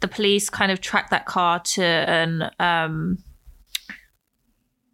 [0.00, 3.18] the police kind of tracked that car to an um,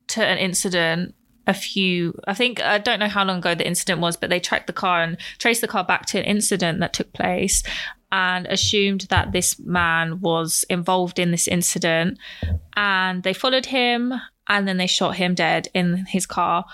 [0.09, 1.15] to an incident
[1.47, 4.39] a few i think i don't know how long ago the incident was but they
[4.39, 7.65] tracked the car and traced the car back to an incident that took place
[8.13, 12.19] and assumed that this man was involved in this incident
[12.77, 14.13] and they followed him
[14.49, 16.65] and then they shot him dead in his car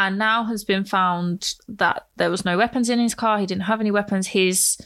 [0.00, 3.68] and now has been found that there was no weapons in his car he didn't
[3.70, 4.78] have any weapons his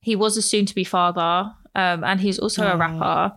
[0.00, 2.78] he was a soon to be father um, and he's also a Oh.
[2.84, 3.36] rapper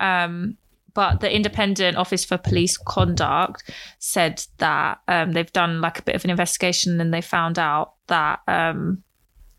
[0.00, 0.56] um,
[0.94, 3.58] but the independent office for police conduct
[3.98, 7.94] said that um, they've done like a bit of an investigation and they found out
[8.06, 9.02] that um,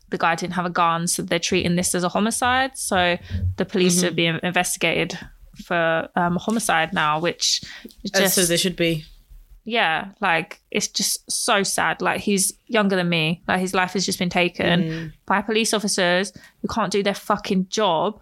[0.08, 3.18] the guy didn't have a gun so they're treating this as a homicide so
[3.56, 4.06] the police Mm-hmm.
[4.08, 5.18] are being investigated
[5.64, 7.62] for um, homicide now which
[8.14, 9.04] just so there should be.
[9.68, 14.06] Yeah like it's just so sad like he's younger than me like his life has
[14.06, 15.12] just been taken Mm.
[15.26, 18.20] by police officers who can't do their fucking job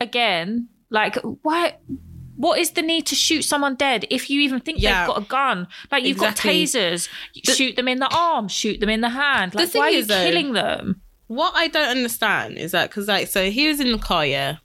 [0.00, 1.74] again like why
[2.36, 5.00] what is the need to shoot someone dead if you even think Yeah.
[5.06, 6.50] they've got a gun like you've Exactly.
[6.50, 7.08] got tasers
[7.44, 9.98] shoot them in the arm shoot them in the hand like thing why are you
[9.98, 13.80] is, though- killing them What I don't understand is that because like so he was
[13.80, 14.58] in the car, yeah.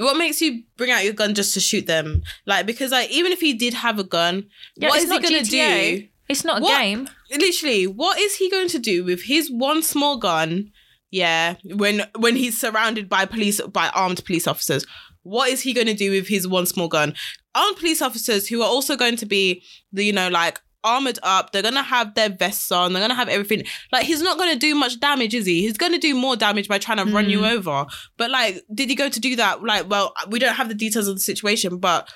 [0.00, 2.22] What makes you bring out your gun just to shoot them?
[2.46, 4.46] Like because like even if he did have a gun,
[4.76, 6.00] yeah, what is he gonna GTA.
[6.00, 6.06] do?
[6.28, 9.82] it's not a What- game Literally, what is he going to do with his one
[9.82, 10.72] small gun?
[11.12, 14.84] Yeah, when when he's surrounded by police by armed police officers,
[15.22, 17.14] what is he going to do with his one small gun?
[17.54, 21.52] Armed police officers who are also going to be the you know like armored up.
[21.52, 22.92] They're gonna have their vests on.
[22.92, 23.64] They're gonna have everything.
[23.92, 25.62] Like he's not gonna do much damage, is he?
[25.62, 27.86] He's gonna do more damage by trying to run you over.
[28.16, 29.62] But like, did he go to do that?
[29.62, 32.08] Like, well, we don't have the details of the situation, but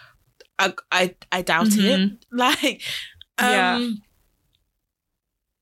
[0.58, 2.12] I I, I doubt it.
[2.32, 2.82] Like,
[3.38, 3.88] um, Yeah.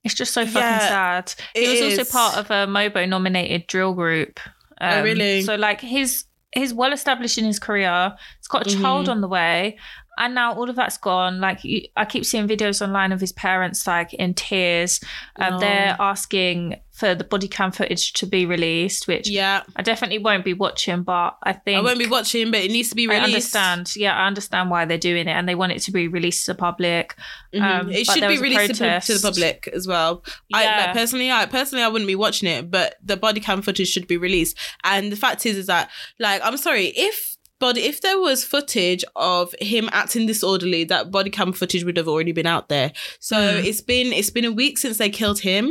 [0.05, 0.79] It's just so fucking Yeah,
[1.23, 1.35] sad.
[1.55, 1.99] He it was is.
[1.99, 4.41] also part of a Mobo nominated drill group.
[4.81, 5.43] Um, Oh, really?
[5.43, 8.13] So like he's he's well established in his career.
[8.39, 9.79] He's got a child on the way,
[10.25, 11.41] and now all of that's gone.
[11.41, 15.01] Like you, I keep seeing videos online of his parents like in tears.
[15.37, 15.59] Um, No.
[15.61, 19.63] They're asking for the body cam footage to be released, which yeah.
[19.77, 21.03] I definitely won't be watching.
[21.03, 23.23] But I think I won't be watching, but it needs to be released.
[23.23, 23.25] I
[23.65, 23.97] understand.
[23.97, 26.53] Yeah, I understand why they're doing it, and they want it to be released to
[26.53, 27.17] the public.
[27.55, 27.63] Mhm.
[27.63, 30.23] Um, it should be released to, the- public as well.
[30.53, 30.77] I Yeah.
[30.87, 34.07] like, personally, I personally I wouldn't be watching it, but the body cam footage should
[34.07, 34.57] be released.
[34.85, 37.32] And the fact is, is that like I'm sorry if.
[37.63, 42.09] But if there was footage of him acting disorderly, that body cam footage would have
[42.09, 42.91] already been out there.
[43.21, 43.65] So Mm.
[43.69, 45.65] it's been it's been a week since they killed him.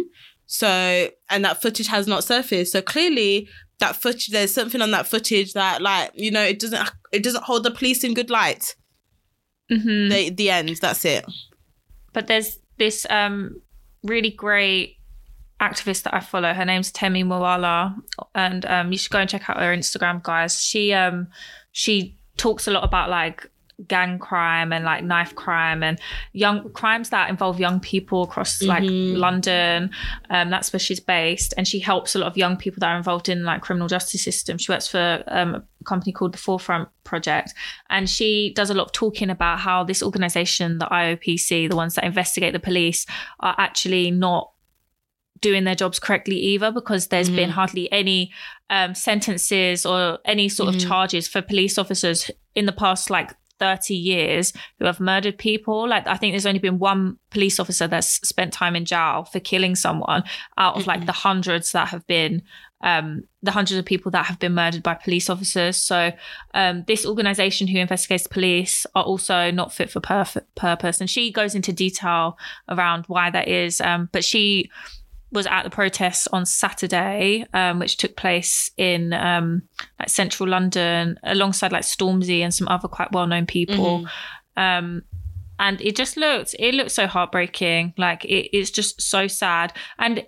[0.46, 0.70] So
[1.30, 2.72] and that footage has not surfaced.
[2.72, 6.92] So clearly that footage there's something on that footage that like, you know, it doesn't
[7.12, 8.76] it doesn't hold the police in good light.
[9.72, 10.10] Mhm.
[10.10, 11.26] The the end, that's it.
[12.14, 13.62] but there's this um
[14.04, 14.96] really great
[15.62, 16.54] activist that I follow.
[16.54, 17.94] Her name's Temi Mwale,
[18.34, 20.54] and um, you should go and check out her Instagram, guys.
[20.62, 21.28] She um
[21.72, 23.48] she talks a lot about like
[23.88, 26.00] gang crime and like knife crime and
[26.34, 29.18] young crimes that involve young people across like Mhm.
[29.18, 29.90] London.
[30.30, 32.98] Um, that's where she's based, and she helps a lot of young people that are
[32.98, 34.60] involved in like criminal justice system.
[34.60, 37.56] She works for um, a company called the 4Front Project,
[37.90, 41.96] and she does a lot of talking about how this organization, the IOPC, the ones
[41.96, 43.08] that investigate the police,
[43.40, 44.52] are actually not
[45.40, 47.36] doing their jobs correctly either because there's Mhm.
[47.36, 48.32] been hardly any
[48.72, 50.88] um, sentences or any sort of Mhm.
[50.88, 56.08] charges for police officers in the past like 30 years who have murdered people like
[56.08, 59.76] i think there's only been one police officer that's spent time in jail for killing
[59.76, 60.24] someone
[60.58, 61.06] out of like Mhm.
[61.06, 62.42] the hundreds that have been
[62.84, 65.78] um, the hundreds of people that have been murdered by police officers.
[65.78, 66.12] So,
[66.56, 71.00] um, this organization who investigates police are also not fit for perf- purpose.
[71.00, 73.82] And she goes into detail around why that is.
[73.82, 74.72] Um, but she
[75.32, 79.64] was at the protests on Saturday, um, which took place in um,
[80.00, 84.06] like central London, alongside like Stormzy and some other quite well-known people.
[84.58, 85.04] Um,
[85.60, 87.94] and it just looked, it looked so heartbreaking.
[87.98, 89.74] Like it, it's just so sad.
[90.00, 90.26] And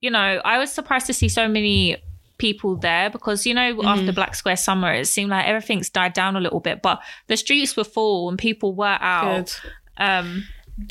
[0.00, 1.96] you know, I was surprised to see so many
[2.38, 4.14] people there because you know after Mhm.
[4.16, 7.76] Black Square Summer, it seemed like everything's died down a little bit, but the streets
[7.76, 9.60] were full and people were out.
[9.96, 10.02] Good.
[10.04, 10.44] Um,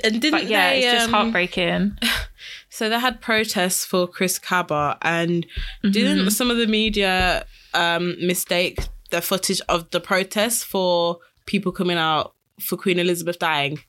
[0.05, 0.77] And didn't yeah, they?
[0.83, 1.97] it's just um, heartbreaking.
[2.71, 5.45] So they had protests for Chris Kaba, and
[5.83, 5.91] Mhm.
[5.93, 8.79] didn't some of the media um, mistake
[9.11, 13.79] the footage of the protests for people coming out for Queen Elizabeth dying?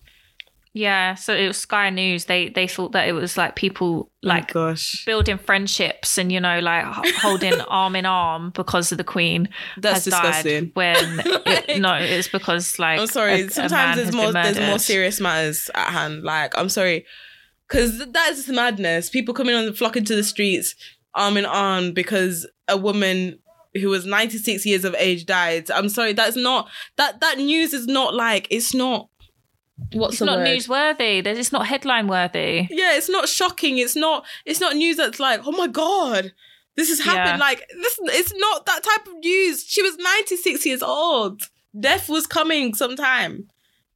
[0.75, 2.25] Yeah, so it was Sky News.
[2.25, 6.41] They they thought that it was like people like oh, gosh, building friendships and you
[6.41, 6.85] know like
[7.19, 10.65] holding arm in arm because of the Queen that's has disgusting.
[10.67, 10.71] died.
[10.75, 11.21] When
[11.69, 13.43] it, no, it's because like I'm sorry.
[13.43, 16.23] a- a Sometimes there's has more there's more serious matters at hand.
[16.25, 17.05] Like I'm sorry,
[17.73, 19.09] Because that's madness.
[19.09, 20.75] People coming on, the, flocking to the streets,
[21.15, 23.39] arm in arm, because a woman
[23.75, 25.71] who was 96 years of age died.
[25.71, 29.09] I'm sorry, that's not that that news is not like it's not
[29.93, 30.49] what's It's not word?
[30.49, 31.27] newsworthy.
[31.27, 32.69] It's not headline worthy.
[32.71, 33.79] Yeah, it's not shocking.
[33.79, 36.33] It's not it's not news that's like, oh my god,
[36.77, 37.39] this has happened.
[37.41, 37.47] Yeah.
[37.47, 39.65] Like this it's not that type of news.
[39.67, 41.43] She was 96 years old.
[41.79, 43.49] Death was coming sometime.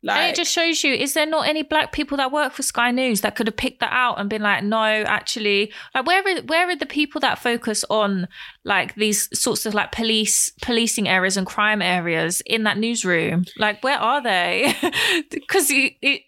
[0.04, 2.90] And it just shows you, is there not any black people that work for Sky
[2.90, 6.42] News that could have picked that out and been like, no, actually, like where are
[6.42, 8.28] where are the people that focus on
[8.64, 13.44] like these sorts of like police policing areas and crime areas in that newsroom?
[13.58, 14.74] Like where are they?
[15.30, 15.72] Because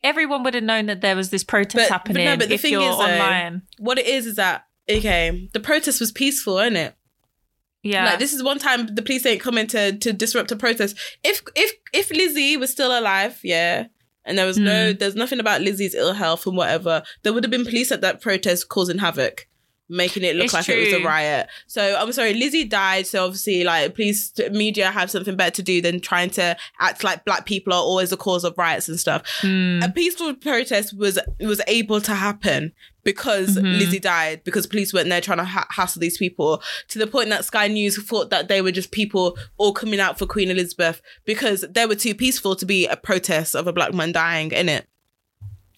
[0.02, 2.54] everyone would have known that there was this protest But- but happening no, but the
[2.54, 3.62] if thing you're is, though, online.
[3.78, 6.94] what it is is that okay, the protest was peaceful, isn't it?
[7.82, 10.96] Yeah, Like this is one time the police ain't coming to to disrupt a protest.
[11.22, 13.86] If if if Lizzie was still alive, yeah,
[14.24, 14.98] and there was no hmm.
[14.98, 18.20] there's nothing about Lizzie's ill health and whatever, there would have been police at that
[18.20, 19.46] protest causing havoc.
[19.90, 21.48] Making it look It's like it was a riot.
[21.66, 23.06] So I'm sorry, Lizzie died.
[23.06, 27.24] So obviously, like police media have something better to do than trying to act like
[27.24, 29.22] black people are always the cause of riots and stuff.
[29.40, 29.80] Hmm.
[29.82, 32.72] A peaceful protest was was able to happen
[33.04, 33.78] because Mhm.
[33.78, 37.30] Lizzie died because police weren't there trying to ha- hassle these people to the point
[37.30, 41.00] that Sky News thought that they were just people all coming out for Queen Elizabeth
[41.24, 44.68] because they were too peaceful to be a protest of a black man dying in
[44.68, 44.86] it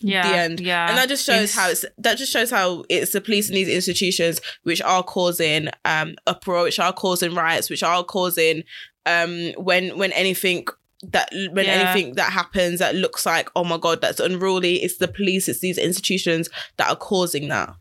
[0.01, 0.61] yeah, the end.
[0.61, 3.49] Yeah, and that just shows It's- how it's that just shows how it's the police
[3.49, 8.65] in these institutions which are causing um uproar which are causing riots which are causing
[9.07, 10.67] um when when anything
[11.03, 11.73] that when Yeah.
[11.93, 15.61] anything that happens that looks like oh my god that's unruly it's the police it's
[15.61, 17.75] these institutions that are causing that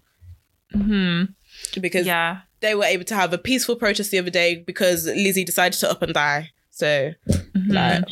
[0.76, 1.34] Mhm.
[1.82, 2.41] because yeah.
[2.61, 5.89] they were able to have a peaceful protest the other day because Lizzie decided to
[5.91, 7.11] up and die so
[7.57, 7.74] Mhm.
[7.74, 8.03] like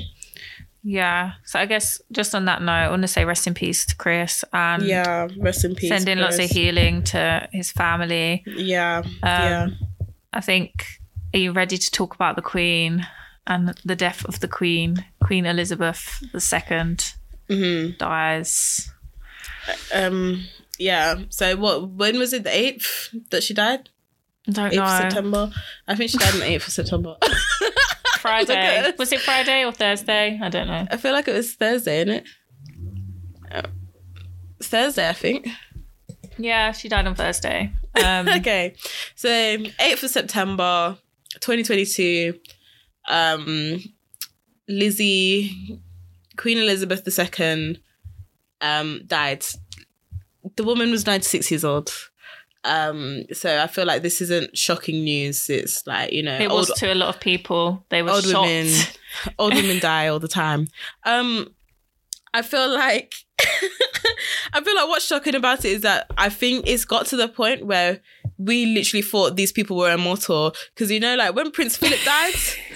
[0.90, 1.34] Yeah.
[1.44, 3.96] So I guess just on that note, I want to say rest in peace to
[3.98, 8.44] Chris and yeah rest in peace sending lots of healing to his family.
[8.46, 9.68] yeah Um, yeah
[10.32, 10.86] I think,
[11.34, 13.06] are you ready to talk about the Queen
[13.46, 15.04] and the death of the Queen?
[15.22, 16.96] Queen Elizabeth II
[17.50, 18.90] hmm dies.
[19.94, 20.46] Um.
[20.80, 21.16] Yeah.
[21.30, 21.90] So what?
[21.90, 22.44] When was it?
[22.44, 23.90] The eighth that she died.
[24.48, 25.00] I don't Eighth of know.
[25.10, 25.52] September.
[25.88, 27.16] I think she died on the eighth of September.
[28.18, 28.94] Friday.
[28.98, 30.40] Was it Friday or Thursday?
[30.42, 30.88] I don't know.
[30.90, 32.28] I feel like it was Thursday, isn't it?
[33.54, 33.62] Oh.
[34.62, 35.48] Thursday, I think.
[36.38, 37.72] Yeah, she died on Thursday.
[38.04, 38.76] Um, okay.
[39.16, 40.98] So eighth of September,
[41.40, 42.40] twenty twenty two.
[43.08, 43.82] Um,
[44.68, 45.80] Lizzie,
[46.36, 47.82] Queen Elizabeth II,
[48.62, 49.46] um, died.
[50.56, 51.92] The woman was ninety six years old.
[52.68, 55.50] Um, so I feel like this isn't shocking news.
[55.50, 57.86] It's like you know, it was to a lot of people.
[57.90, 58.48] They were old shocked.
[58.48, 58.74] women
[59.40, 60.68] old women die all the time
[61.06, 61.48] um
[62.34, 63.14] i feel like
[64.54, 67.28] i feel like what's shocking about it is that i think it's got to the
[67.28, 68.00] point where
[68.38, 72.34] we literally thought these people were immortal because you know like when prince philip died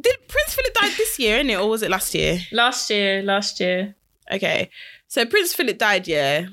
[0.00, 3.60] did prince philip die this year innit, or was it last year Last year, last
[3.60, 3.94] year.
[4.32, 4.68] okay
[5.06, 6.46] so prince philip died yeah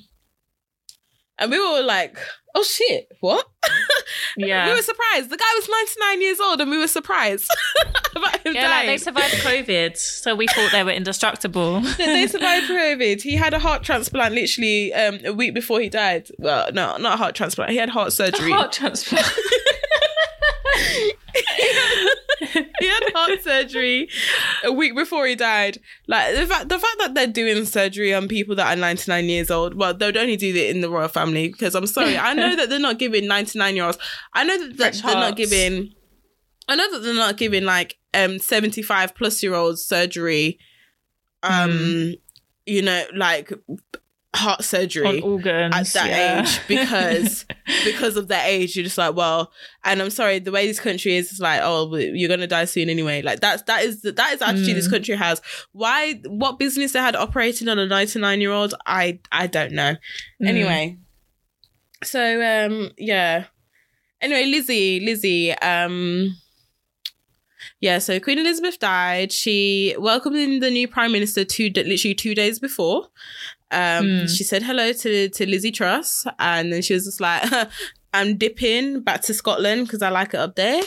[1.39, 2.17] and we were like
[2.55, 3.45] oh shit what
[4.38, 4.67] Yeah.
[4.67, 7.47] we were surprised the guy was 99 years old and we were surprised
[8.15, 11.81] about him Yeah, like dying they survived COVID, so we thought they were indestructible.
[11.97, 13.21] They survived COVID.
[13.21, 16.29] He had a heart transplant literally um, a week before he died.
[16.39, 17.71] Well, no, not a heart transplant.
[17.71, 18.51] He had heart surgery.
[18.51, 19.27] Heart transplant.
[22.39, 24.09] He had heart surgery
[24.63, 25.79] a week before he died.
[26.07, 29.49] Like the fact, the fact that they're doing surgery on people that are 99 years
[29.51, 29.73] old.
[29.75, 32.17] Well, they would only do it in the royal family because I'm sorry.
[32.17, 33.97] I know that they're not giving 99 year olds.
[34.33, 35.93] I know that Fresh they're not giving.
[36.67, 40.59] I know that they're not giving like um 75 plus year olds surgery.
[41.43, 42.09] Um, Hmm.
[42.65, 43.51] you know, like
[44.38, 46.41] heart surgery organs at that yeah.
[46.41, 47.45] age because
[47.83, 49.51] because of that age you're just like well
[49.83, 52.89] and i'm sorry the way this country is it's like oh you're gonna die soon
[52.89, 54.91] anyway like that's that is that is the attitude this Mm.
[54.91, 59.47] country has why what business they had operating on a 99 year old i i
[59.47, 59.95] don't know
[60.41, 60.47] Mm.
[60.47, 60.97] anyway
[62.03, 63.45] so um yeah
[64.21, 66.35] anyway lizzie lizzie um
[67.79, 72.35] yeah so queen elizabeth died she welcomed in the new prime minister two literally two
[72.35, 73.07] days before
[73.72, 74.26] um Hmm.
[74.28, 77.43] she said hello to to lizzie truss and then she was just like
[78.13, 80.82] I'm dipping back to Scotland because I like it up there.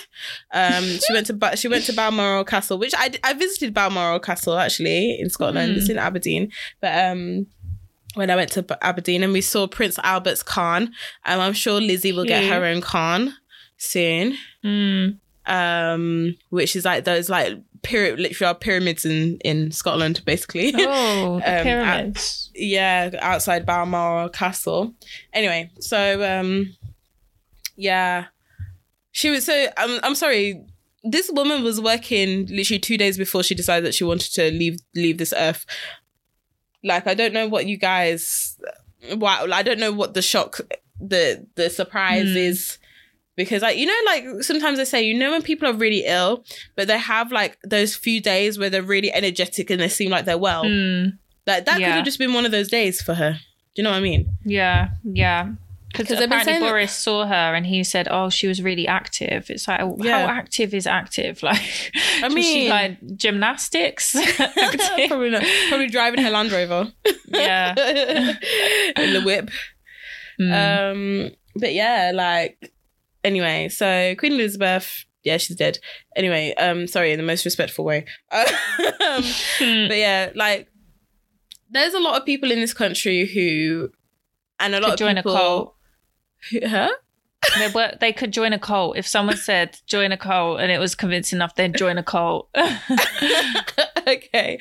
[0.53, 4.18] Um, she went to Ba- she went to Balmoral Castle, which I, I visited Balmoral
[4.18, 5.72] Castle actually in Scotland.
[5.72, 5.78] Hmm.
[5.78, 6.51] It's in Aberdeen,
[6.81, 7.47] but um,
[8.14, 10.85] when I went to Aberdeen and we saw Prince Albert's Cairn.
[11.26, 13.35] Um, I'm sure Lizzie will get her own Cairn
[13.76, 14.37] soon.
[14.64, 15.18] Mm.
[15.51, 20.72] Um, which is like those like pyramid, literally are pyramids in in Scotland, basically.
[20.76, 22.51] Oh, Um, pyramids.
[22.55, 24.94] yeah, outside Balmoral Castle.
[25.32, 26.76] Anyway, so um,
[27.76, 28.26] yeah,
[29.12, 29.44] she was.
[29.46, 30.64] So I'm I'm sorry.
[31.03, 34.78] This woman was working literally two days before she decided that she wanted to leave
[34.94, 35.64] leave this earth.
[36.84, 38.59] Like I don't know what you guys.
[39.14, 40.61] Wow, I don't know what the shock,
[41.01, 42.36] the the surprise Hmm.
[42.36, 42.78] is
[43.45, 46.45] because like you know like sometimes I say you know when people are really ill
[46.76, 50.24] but they have like those few days where they're really energetic and they seem like
[50.24, 53.32] they're well Mm, like that could have just been one of those days for her
[53.32, 53.38] do
[53.76, 55.51] you know what I mean yeah, yeah.
[55.91, 58.61] because they've been apparently saying that- Boris saw her and he said, "Oh, she was
[58.62, 60.26] really active." It's like, Yeah.
[60.26, 61.43] how active is active?
[61.51, 61.62] Like,
[62.22, 64.12] I was she mean- like gymnastics?
[64.36, 66.93] Probably not probably driving her Land Rover
[67.28, 67.74] yeah.
[68.97, 69.51] in the whip
[70.41, 70.53] Mm.
[70.53, 72.72] um but yeah like
[73.24, 75.78] anyway so Queen Elizabeth yeah she's dead
[76.16, 78.44] anyway um sorry in the most respectful way um,
[79.58, 80.68] but yeah like
[81.70, 83.90] there's a lot of people in this country who
[84.58, 85.74] and a lot Could of join a people cult.
[86.50, 86.90] Who- huh
[87.58, 88.98] They, were, they could join a cult.
[88.98, 92.50] If someone said join a cult and it was convincing enough, they'd join a cult.
[94.06, 94.58] okay.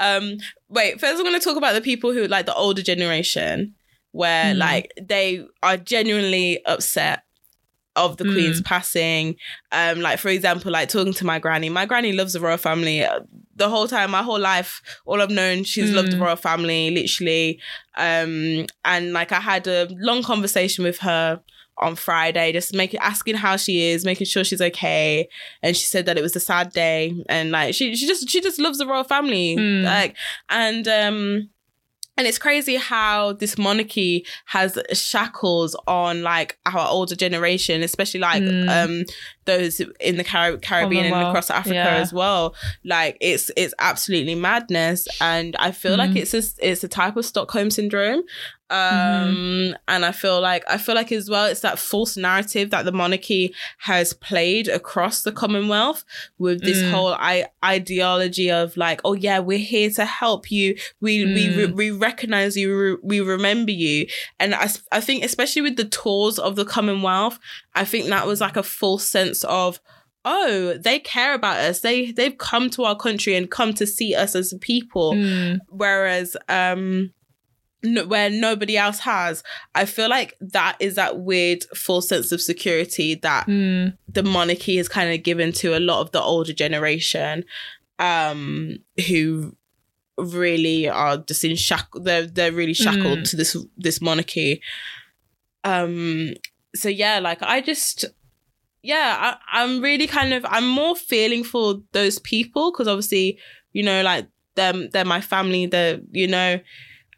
[0.00, 0.38] Um,
[0.68, 3.74] wait, first I'm gonna talk about the people who like the older generation
[4.12, 4.58] where Mm.
[4.58, 7.22] like they are genuinely upset
[7.96, 8.32] of the Mm.
[8.32, 9.36] queen's passing.
[9.70, 11.68] Um, like for example, like talking to my granny.
[11.68, 13.04] My granny loves the royal family.
[13.04, 13.20] Uh,
[13.54, 16.22] The whole time, my whole life, all I've known, she's loved the Mm.
[16.22, 17.60] royal family, literally.
[17.98, 21.40] Um, and like I had a long conversation with her
[21.76, 25.28] on Friday, just making asking how she is, making sure she's okay.
[25.62, 28.40] And she said that it was a sad day, and like she she just she
[28.40, 29.84] just loves the royal family, Mm.
[29.84, 30.16] like
[30.48, 31.50] and um.
[32.18, 38.42] And it's crazy how this monarchy has shackles on like our older generation, especially like
[38.42, 38.68] Mm.
[38.84, 39.04] um
[39.44, 41.96] those in the Car- Caribbean and across Africa yeah.
[41.96, 42.54] as well.
[42.84, 46.16] Like it's it's absolutely madness, and I feel like Mhm.
[46.22, 48.22] it's a it's a type of Stockholm syndrome.
[48.72, 52.84] Um, and I feel like I feel like as well it's that false narrative that
[52.84, 56.04] the monarchy has played across the Commonwealth
[56.38, 56.90] with this Mm.
[56.90, 60.76] whole I- ideology of like, oh yeah, we're here to help you.
[61.00, 61.56] We we Mm.
[61.56, 62.98] re- we recognize you.
[63.02, 64.06] We, we remember you.
[64.40, 67.38] And I, I think especially with the tours of the Commonwealth,
[67.74, 69.80] I think that was like a false sense of
[70.24, 74.14] oh they care about us they they've come to our country and come to see
[74.14, 75.58] us as a people Mm.
[75.68, 77.12] whereas um
[77.84, 79.42] no, where nobody else has
[79.74, 83.96] i feel like that is that weird false sense of security that Mm.
[84.08, 87.44] the monarchy has kind of given to a lot of the older generation
[87.98, 88.78] um
[89.08, 89.54] who
[90.18, 93.30] really are just in shackle they're they're really shackled Mm.
[93.30, 94.60] to this this monarchy
[95.64, 96.32] um
[96.74, 98.04] so yeah like i just
[98.82, 103.38] yeah I, i'm really kind of i'm more feeling for those people because obviously
[103.72, 106.58] you know like them they're my family they're you know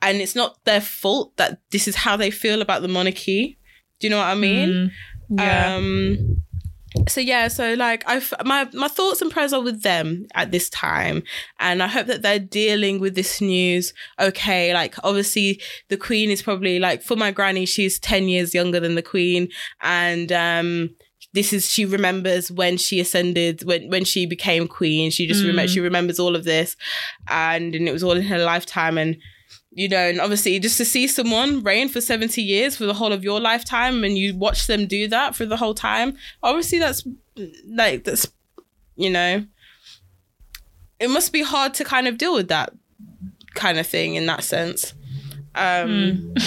[0.05, 3.59] and it's not their fault that this is how they feel about the monarchy.
[3.99, 4.69] Do you know what i mean?
[5.31, 5.41] Mm.
[5.41, 5.75] Yeah.
[5.77, 6.43] um
[7.09, 10.69] so yeah so like i my my thoughts and prayers are with them at this
[10.71, 11.23] time.
[11.59, 14.73] And i hope that they're dealing with this news okay.
[14.75, 18.95] Like obviously the queen is probably like for my granny she's 10 years younger than
[18.95, 19.49] the queen.
[19.81, 20.91] And um
[21.33, 25.11] this is she remembers when she ascended when when she became queen.
[25.11, 25.69] She just Mm.
[25.69, 26.77] she remembers all of this.
[27.27, 28.99] And and it was all in her lifetime.
[28.99, 29.17] And
[29.75, 33.13] you know, and obviously just to see someone reign for 70 years for the whole
[33.13, 37.07] of your lifetime and you watch them do that for the whole time, obviously that's
[37.67, 38.27] like, that's,
[38.97, 39.45] you know,
[41.01, 42.73] it must be hard to kind of deal with that
[43.55, 44.95] kind of thing in that sense.
[45.55, 46.35] Um,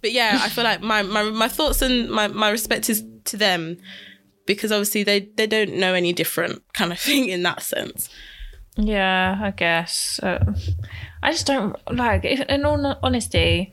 [0.00, 3.36] But yeah, I feel like my, my, my thoughts and my, my respect is to
[3.36, 3.76] them
[4.46, 8.08] because obviously they, they don't know any different kind of thing in that sense.
[8.76, 10.20] Yeah, I guess.
[10.22, 10.54] Uh,
[11.22, 12.24] I just don't like.
[12.24, 13.72] If, in all honesty,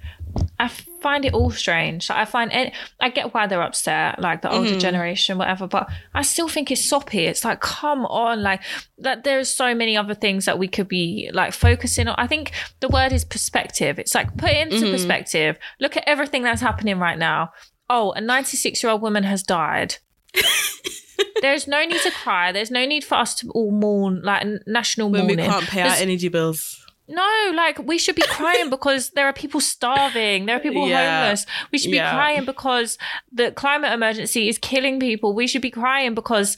[0.60, 0.68] I
[1.02, 2.10] find it all strange.
[2.10, 2.74] Like, I find it.
[3.00, 4.80] I get why they're upset, like the older Mhm.
[4.82, 5.66] generation, whatever.
[5.68, 7.26] But I still think it's soppy.
[7.26, 8.62] It's like, come on, like
[8.98, 9.24] that.
[9.24, 12.16] There's so many other things that we could be like focusing on.
[12.18, 13.98] I think the word is perspective.
[13.98, 14.92] It's like put it into Mhm.
[14.92, 15.58] perspective.
[15.80, 17.52] Look at everything that's happening right now.
[17.90, 19.96] Oh, a 96 year old woman has died.
[21.42, 22.52] There's no need to cry.
[22.52, 25.38] There's no need for us to all mourn, like national When mourning.
[25.38, 26.84] we can't pay our energy bills.
[27.08, 31.22] No, like we should be crying because there are people starving, there are people Yeah.
[31.22, 31.46] homeless.
[31.72, 32.14] We should be Yeah.
[32.14, 32.98] crying because
[33.32, 35.34] the climate emergency is killing people.
[35.34, 36.58] We should be crying because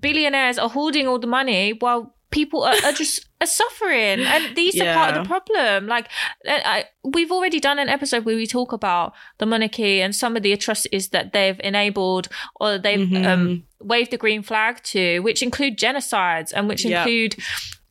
[0.00, 4.78] billionaires are hoarding all the money while people are, are just are suffering, and these
[4.80, 5.86] are part of the problem.
[5.86, 6.08] Like,
[6.46, 10.36] I, I, we've already done an episode where we talk about the monarchy and some
[10.36, 12.28] of the atrocities that they've enabled
[12.60, 13.26] or they've Mhm.
[13.26, 16.98] um, waved the green flag to, which include genocides and which Yeah.
[17.02, 17.36] include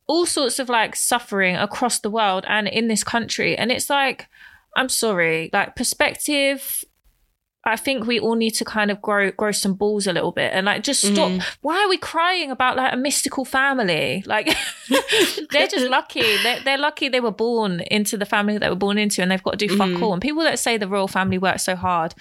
[0.08, 3.58] all sorts of like suffering across the world and in this country.
[3.58, 4.28] And it's like,
[4.76, 6.84] I'm sorry, like perspective.
[7.68, 10.52] I think we all need to kind of grow grow some balls a little bit
[10.54, 11.32] and like just stop.
[11.32, 11.44] Mm.
[11.62, 14.24] Why are we crying about like a mystical family?
[14.26, 14.48] Like
[15.52, 16.22] they're just lucky.
[16.44, 19.44] They're, they're lucky they were born into the family they were born into and they've
[19.44, 20.02] got to do fuck Mhm.
[20.02, 20.14] all.
[20.14, 22.14] And people that say the royal family works so hard,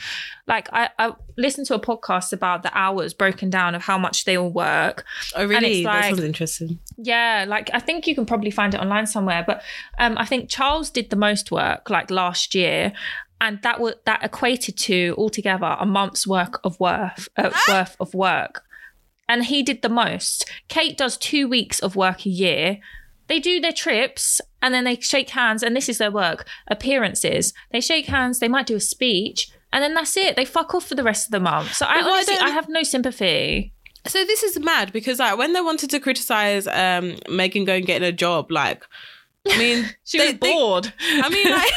[0.47, 4.24] like I, I listened to a podcast about the hours broken down of how much
[4.24, 5.05] they all work.
[5.34, 5.82] Oh, really?
[5.82, 6.78] like- that sounds interesting.
[6.99, 9.44] Yeah, like I think you can probably find it online somewhere.
[9.47, 9.62] But
[9.99, 12.92] um, I think Charles did the most work like last year,
[13.41, 18.14] and that was that equated to altogether a month's work of worth uh, worth of
[18.14, 18.62] work,
[19.28, 20.51] and he did the most.
[20.68, 22.78] Kate does two weeks of work a year.
[23.28, 27.53] They do their trips and then they shake hands, and this is their work appearances.
[27.72, 28.39] They shake hands.
[28.39, 29.51] They might do a speech.
[29.72, 30.37] And then that's it.
[30.37, 31.74] They fuck off for the rest of the month.
[31.74, 33.72] So I But honestly, don't- I have no sympathy.
[34.07, 38.07] So this is mad because like when they wanted to criticize um Meghan going getting
[38.07, 38.84] a job, like
[39.49, 40.92] I mean She they- was they- bored.
[41.01, 41.72] I mean like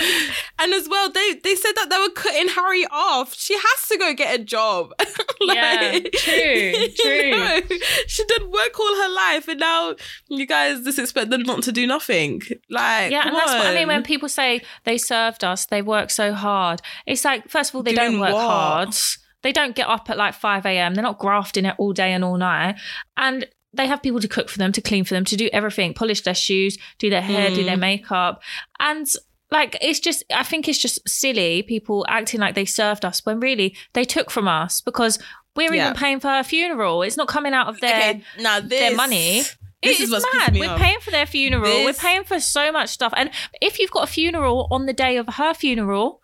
[0.60, 3.34] and as well they they said that they were cutting Harry off.
[3.34, 4.92] She has to go get a job.
[5.42, 7.32] Yeah, true, true.
[7.32, 7.62] know,
[8.08, 9.96] she did work all her life and now
[10.28, 12.42] you guys just expect them not to do nothing.
[12.70, 16.12] Like Yeah, and that's what I mean when people say they served us, they work
[16.12, 16.82] so hard.
[17.08, 18.42] It's like, first of all, they Doing don't work what?
[18.42, 18.96] hard.
[19.42, 20.94] They don't get up at like 5 a.m.
[20.94, 22.76] They're not grafting it all day and all night.
[23.16, 23.48] And
[23.80, 26.22] they have people to cook for them, to clean for them, to do everything, polish
[26.22, 27.80] their shoes, do their hair, do their Mm.
[27.80, 28.42] makeup.
[28.80, 29.08] And
[29.52, 33.40] like, it's just, I think it's just silly people acting like they served us when
[33.40, 35.18] really they took from us because
[35.56, 35.86] we're Yeah.
[35.88, 37.02] even paying for her funeral.
[37.02, 37.96] It's not coming out of their.
[38.12, 39.42] okay, now this their money.
[39.82, 40.54] This It is is what's mad.
[40.54, 40.80] me We're off.
[40.80, 41.64] paying for their funeral.
[41.64, 43.14] This- We're paying for so much stuff.
[43.16, 46.19] And if you've got a funeral on the day of her funeral,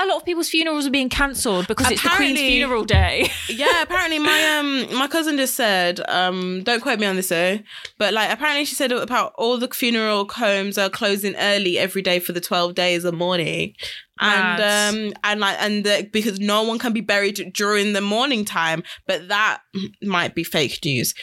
[0.00, 3.30] a lot of people's funerals are being cancelled because it's the Queen's funeral day.
[3.48, 7.58] yeah, apparently my um my cousin just said um don't quote me on this though,
[7.98, 12.18] but like apparently she said about all the funeral homes are closing early every day
[12.20, 13.74] for the twelve days of mourning,
[14.20, 18.44] and um and like and the, because no one can be buried during the morning
[18.44, 19.60] time, but that
[20.02, 21.14] might be fake news.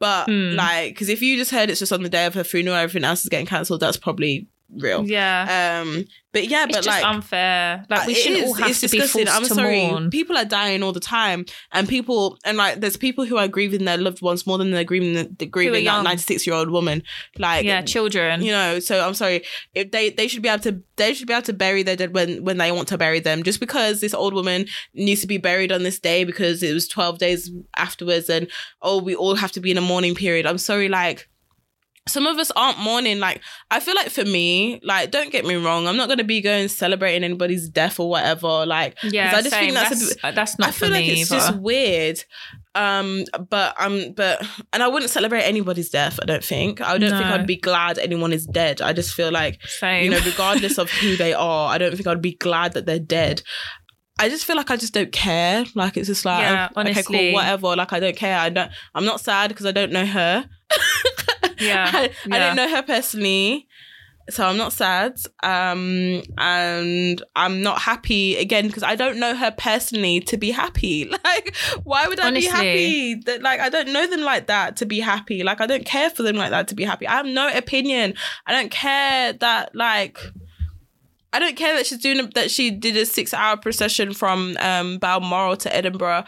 [0.00, 0.54] But Hmm.
[0.56, 3.04] like, because if you just heard it's just on the day of her funeral, everything
[3.04, 5.06] else is getting cancelled, that's probably real.
[5.08, 5.80] yeah.
[5.82, 6.04] Um,
[6.34, 7.86] but yeah, it's but just like unfair.
[7.88, 8.48] Like we shouldn't is.
[8.48, 9.26] all have It's to be disgusting.
[9.26, 9.86] forced I'm to sorry.
[9.86, 10.10] mourn.
[10.10, 13.86] People are dying all the time, and people and like there's people who are grieving
[13.86, 16.04] their loved ones more than they're grieving the, the grieving that young.
[16.04, 17.02] 96 year old woman.
[17.38, 18.42] Like yeah, children.
[18.42, 18.78] you know.
[18.80, 19.42] So I'm sorry.
[19.74, 22.12] If they they should be able to they should be able to bury their dead
[22.12, 23.42] when when they want to bury them.
[23.42, 26.88] Just because this old woman needs to be buried on this day because it was
[26.88, 28.50] 12 days afterwards, and
[28.82, 30.46] oh we all have to be in a mourning period.
[30.46, 30.88] I'm sorry.
[30.88, 31.28] Like
[32.06, 33.18] some of us aren't mourning.
[33.18, 33.40] Like,
[33.70, 36.68] I feel like for me, like, don't get me wrong, I'm not gonna be going
[36.68, 38.66] celebrating anybody's death or whatever.
[38.66, 39.60] Like, yeah, I just same.
[39.60, 41.40] think that's, that's, a that's not I feel like it's either.
[41.40, 42.22] just weird.
[42.76, 46.18] Um, but um, but and I wouldn't celebrate anybody's death.
[46.20, 46.80] I don't think.
[46.80, 48.82] I don't think I'd be glad anyone is dead.
[48.82, 50.04] I just feel like same.
[50.04, 52.98] you know, regardless of who they are, I don't think I'd be glad that they're
[52.98, 53.42] dead.
[54.18, 55.64] I just feel like I just don't care.
[55.74, 57.18] Like it's just like Yeah, okay, honestly.
[57.30, 57.76] cool, whatever.
[57.76, 58.38] Like I don't care.
[58.38, 58.70] I don't.
[58.94, 60.48] I'm not sad because I don't know her.
[61.64, 62.38] Yeah, I, I yeah.
[62.38, 63.66] don't know her personally,
[64.30, 65.18] so I'm not sad.
[65.42, 71.10] Um, and I'm not happy again because I don't know her personally to be happy.
[71.24, 72.48] Like, why would I Honestly.
[72.48, 73.14] be happy?
[73.26, 75.42] That like I don't know them like that to be happy.
[75.42, 77.08] Like I don't care for them like that to be happy.
[77.08, 78.14] I have no opinion.
[78.46, 80.18] I don't care that like.
[81.32, 82.50] I don't care that she's doing that.
[82.52, 86.24] She did a six-hour procession from um, Balmoral to Edinburgh,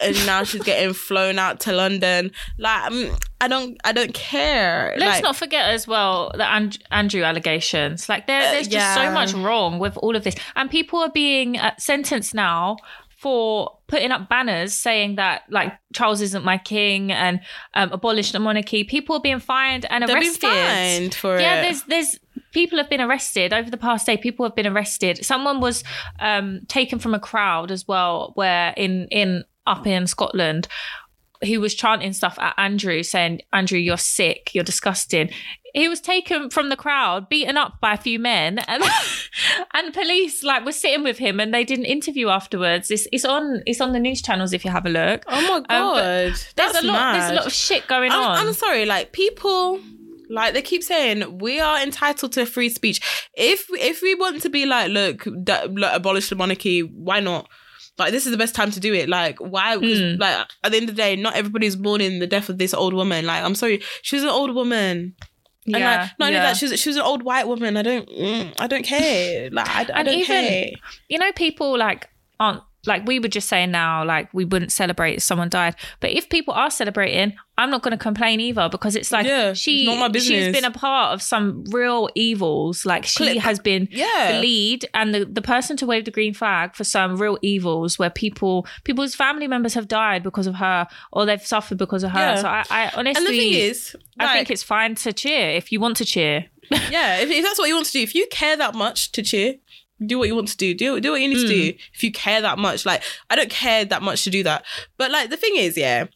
[0.00, 2.30] and now she's getting flown out to London.
[2.58, 4.94] Like, um, I don't, I don't care.
[4.98, 8.08] Let's Like, not forget as well the And- Andrew allegations.
[8.08, 11.10] Like there, Uh, there's just so much wrong with all of this, and people are
[11.10, 12.76] being uh, sentenced now
[13.16, 17.40] for putting up banners saying that like Charles isn't my king and
[17.72, 18.84] um, abolish the monarchy.
[18.84, 20.40] People are being fined and arrested.
[20.42, 21.62] fined for yeah, it.
[21.62, 22.18] there's there's
[22.52, 24.16] people have been arrested over the past day.
[24.18, 25.24] People have been arrested.
[25.24, 25.84] Someone was
[26.18, 30.68] um, taken from a crowd as well, where in in up in Scotland,
[31.44, 34.54] who was chanting stuff at Andrew, saying, "Andrew, you're sick.
[34.54, 35.30] You're disgusting."
[35.74, 38.84] He was taken from the crowd, beaten up by a few men, and
[39.74, 42.90] and police like were sitting with him, and they did an interview afterwards.
[42.90, 45.24] It's it's on it's on the news channels if you have a look.
[45.26, 46.92] Oh my um, god, there's that's a lot.
[46.92, 47.14] mad.
[47.20, 48.46] There's a lot of shit going I'm, on.
[48.46, 49.80] I'm sorry, like people,
[50.30, 53.00] like they keep saying we are entitled to free speech.
[53.34, 57.48] If if we want to be like, look, da- like, abolish the monarchy, why not?
[57.98, 59.08] Like this is the best time to do it.
[59.08, 59.76] Like why?
[59.76, 60.18] Mm.
[60.18, 62.92] like at the end of the day, not everybody's mourning the death of this old
[62.94, 63.24] woman.
[63.26, 65.14] Like I'm sorry, she was an old woman.
[65.66, 66.42] And yeah, like, not only yeah.
[66.42, 67.76] that, she was she was an old white woman.
[67.76, 69.48] I don't, mm, I don't care.
[69.50, 70.66] Like I, I And don't even- care.
[71.08, 75.14] you know, people like aren't like we were just saying now, like we wouldn't celebrate
[75.16, 75.74] if someone died.
[76.00, 79.52] But if people are celebrating, I'm not going to complain either because it's like Yeah,
[79.52, 82.84] she not my she's been a part of some real evils.
[82.84, 84.32] Like she Clip- has been Yeah.
[84.32, 87.98] the lead and the, the person to wave the green flag for some real evils
[87.98, 92.10] where people people's family members have died because of her or they've suffered because of
[92.10, 92.18] her.
[92.18, 92.34] Yeah.
[92.36, 95.70] So I, I honestly And the thing is, I think it's fine to cheer if
[95.70, 96.46] you want to cheer.
[96.90, 99.22] yeah, if, if that's what you want to do, if you care that much to
[99.22, 99.56] cheer,
[100.04, 100.74] do what you want to do.
[100.74, 101.74] Do do what you need to do.
[101.94, 104.64] If you care that much, like I don't care that much to do that.
[104.96, 106.06] But like the thing is, yeah.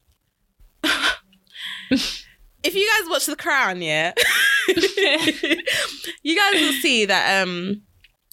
[1.91, 4.13] if you guys watch The Crown, yeah,
[6.23, 7.83] you guys will see that um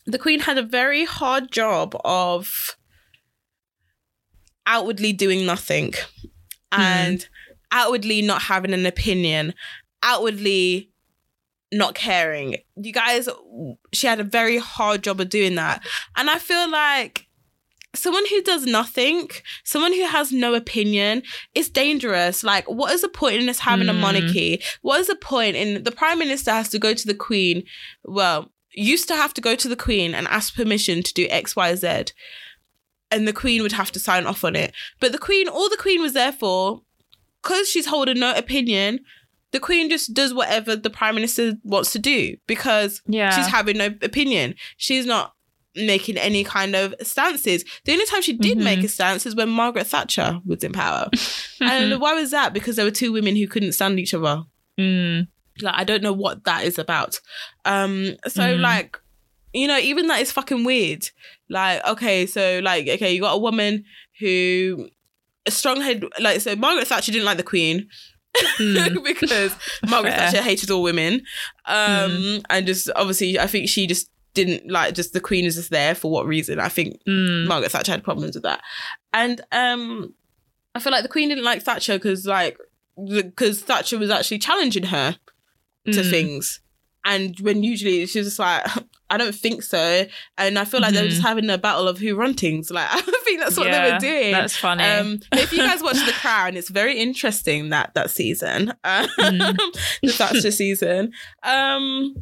[0.06, 2.76] the Queen had a very hard job of
[4.68, 5.94] outwardly doing nothing
[6.72, 7.28] and
[7.72, 9.54] outwardly not having an opinion,
[10.04, 10.92] outwardly
[11.72, 12.58] not caring.
[12.76, 13.28] You guys,
[13.94, 15.86] she had a very hard job of doing that.
[16.16, 17.28] And I feel like
[17.94, 19.30] someone who does nothing,
[19.64, 21.24] someone who has no opinion,
[21.54, 22.44] is dangerous.
[22.44, 24.00] Like, what is the point in us having a Mm.
[24.00, 24.62] monarchy?
[24.82, 27.64] What is the point in the prime minister has to go to the queen?
[28.04, 31.56] Well, used to have to go to the queen and ask permission to do X,
[31.56, 31.88] Y, Z.
[33.12, 34.74] And the queen would have to sign off on it.
[35.00, 36.82] But the queen, all the queen was there for,
[37.42, 39.06] because she's holding no opinion,
[39.52, 43.30] the queen just does whatever the prime minister wants to do because Yeah.
[43.36, 44.56] she's having no opinion.
[44.78, 45.34] She's not
[45.76, 47.64] making any kind of stances.
[47.86, 48.64] The only time she did Mhm.
[48.64, 51.10] make a stance is when Margaret Thatcher was in power.
[51.62, 52.54] and why was that?
[52.54, 54.44] Because there were two women who couldn't stand each other.
[54.80, 55.28] Mm.
[55.62, 57.20] Like I don't know what that is about.
[57.66, 58.60] Um so Mm.
[58.62, 58.98] like
[59.54, 61.10] you know, even that is fucking weird.
[61.50, 63.86] Like, okay, so like, okay, you got a woman
[64.20, 64.90] who
[65.46, 67.88] a strong head like so Margaret Thatcher didn't like the Queen
[68.60, 69.03] Mm.
[69.03, 69.56] because
[69.90, 70.32] Margaret Fair.
[70.32, 71.22] Thatcher hated all women.
[71.66, 75.70] Um and just obviously I think she just didn't like just the Queen is just
[75.70, 76.60] there for what reason.
[76.60, 77.48] I think Mm.
[77.48, 78.62] Margaret Thatcher had problems with that.
[79.14, 80.14] And um
[80.74, 82.57] I feel like the Queen didn't like Thatcher because like
[83.07, 85.18] because Thatcher was actually challenging her
[85.86, 86.10] to Mm.
[86.10, 86.60] things.
[87.03, 88.66] And when usually she's just like,
[89.10, 90.06] I don't think so.
[90.38, 92.72] And I feel like they were just having a battle of who run things.
[92.76, 93.94] Like I think that's what they Mm-hmm.
[93.94, 94.32] Were doing.
[94.32, 94.84] That's funny.
[94.84, 99.57] Um, if you guys watch The Crown, it's very interesting that that season, Mm.
[100.02, 101.11] the Thatcher season.
[101.44, 102.15] Um,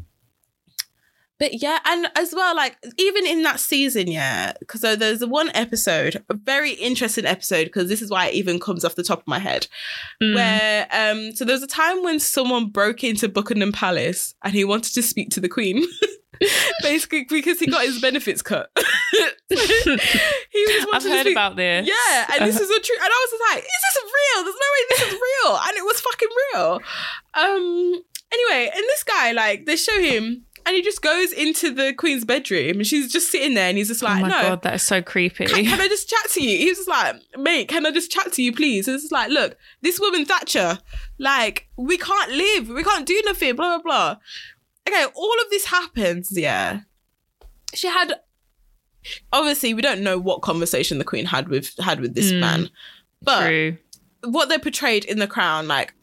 [1.39, 5.49] but yeah, and as well, like even in that season, yeah, because so there's one
[5.53, 9.19] episode, a very interesting episode, because this is why it even comes off the top
[9.19, 9.67] of my head,
[10.21, 10.35] Mm.
[10.35, 14.63] where um, so there was a time when someone broke into Buckingham Palace and he
[14.63, 15.83] wanted to speak to the Queen.
[16.81, 18.69] Basically, because he got his benefits cut.
[19.49, 21.87] he was I've heard about this.
[21.87, 22.95] yeah, and this is a true.
[22.95, 24.43] And I was just like, "Is this real?
[24.43, 26.79] There's no way this is real." And it was fucking real.
[27.33, 28.03] Um.
[28.33, 32.25] Anyway, and this guy, like, they show him, and he just goes into the queen's
[32.25, 34.61] bedroom, and she's just sitting there, and he's just like, Oh like, my "No, god,
[34.63, 35.45] that is so creepy.
[35.45, 38.31] can, can I just chat to you?" He's just like, "Mate, can I just chat
[38.33, 40.79] to you, please?" And it's like, "Look, this woman Thatcher,
[41.19, 44.17] like, we can't live, we can't do nothing, blah blah blah."
[44.87, 46.29] Okay, all of this happens.
[46.37, 46.81] Yeah,
[47.73, 48.13] she had.
[49.33, 52.39] Obviously, we don't know what conversation the queen had with had with this Mm.
[52.39, 52.69] man,
[53.21, 53.77] but True.
[54.23, 55.93] what they portrayed in the crown like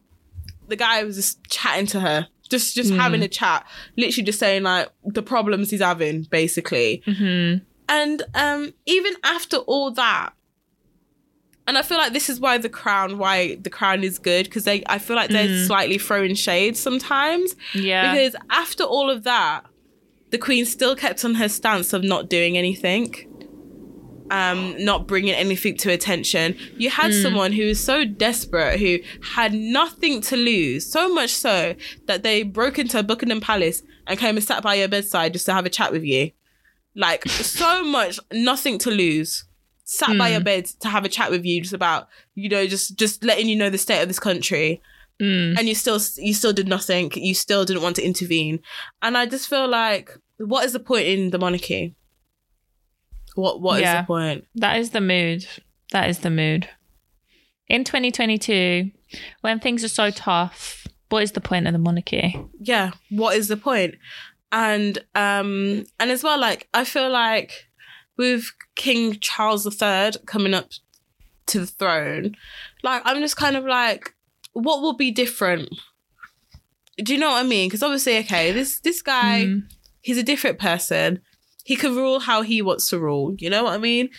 [0.67, 2.97] the guy was just chatting to her just just Mm.
[2.97, 3.65] having a chat
[3.97, 7.55] literally just saying like the problems he's having basically hmm
[7.89, 10.33] and um even after all that
[11.71, 14.65] and I feel like this is why the crown, why the crown is good, because
[14.65, 15.67] they, I feel like they're Mm.
[15.67, 17.55] slightly throwing shade sometimes.
[17.73, 18.13] Yeah.
[18.13, 19.63] Because after all of that,
[20.31, 23.07] the queen still kept on her stance of not doing anything,
[24.29, 26.55] um, not bringing anything to attention.
[26.77, 27.21] You had Mm.
[27.21, 28.99] someone who was so desperate, who
[29.35, 31.75] had nothing to lose, so much so
[32.07, 35.53] that they broke into Buckingham Palace and came and sat by your bedside just to
[35.53, 36.31] have a chat with you.
[36.95, 39.45] Like so much, nothing to lose.
[39.97, 40.31] Sat by Mm.
[40.35, 43.47] your bed to have a chat with you, just about you know, just just letting
[43.49, 44.81] you know the state of this country
[45.19, 45.55] Mm.
[45.57, 48.59] and you still you still did nothing you still didn't want to intervene
[49.03, 51.93] and i just feel like what is the point in the monarchy
[53.35, 54.01] what what is Yeah.
[54.01, 55.45] the point That is the mood.
[55.91, 56.69] That is the mood.
[57.67, 58.91] In 2022,
[59.41, 62.39] when things are so tough, what is the point of the monarchy?
[62.59, 63.95] yeah what is the point
[64.51, 67.67] and um and as well like i feel like
[68.21, 68.43] with
[68.75, 70.69] king charles iii coming up
[71.47, 72.35] to the throne
[72.83, 74.13] like i'm just kind of like
[74.53, 75.67] what will be different
[77.03, 79.63] do you know what i mean because obviously okay this this guy Mm.
[80.07, 81.19] he's a different person.
[81.63, 83.35] He can rule how he wants to rule.
[83.37, 84.09] You know what I mean?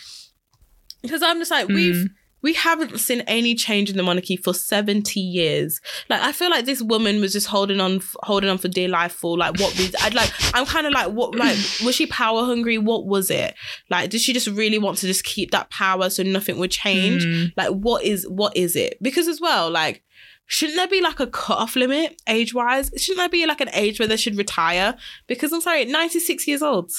[1.01, 2.07] Because I'm just like, we've
[2.43, 5.81] we haven't seen any change in the monarchy for 70 years.
[6.09, 9.13] Like I feel like this woman was just holding on holding on for dear life
[9.13, 12.43] for like what we I'd like I'm kind of like what like was she power
[12.43, 12.77] hungry?
[12.77, 13.55] What was it?
[13.89, 17.23] Like did she just really want to just keep that power so nothing would change?
[17.23, 17.53] Mm.
[17.57, 18.97] Like what is what is it?
[19.01, 20.03] Because as well, like
[20.45, 22.91] shouldn't there be like a cut-off limit age-wise?
[22.97, 24.95] Shouldn't there be like an age where they should retire?
[25.25, 26.91] Because I'm sorry, 96 years old.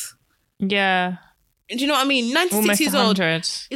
[0.59, 1.17] Yeah.
[1.69, 2.33] Do you know what I mean?
[2.33, 3.19] 96 Almost years old.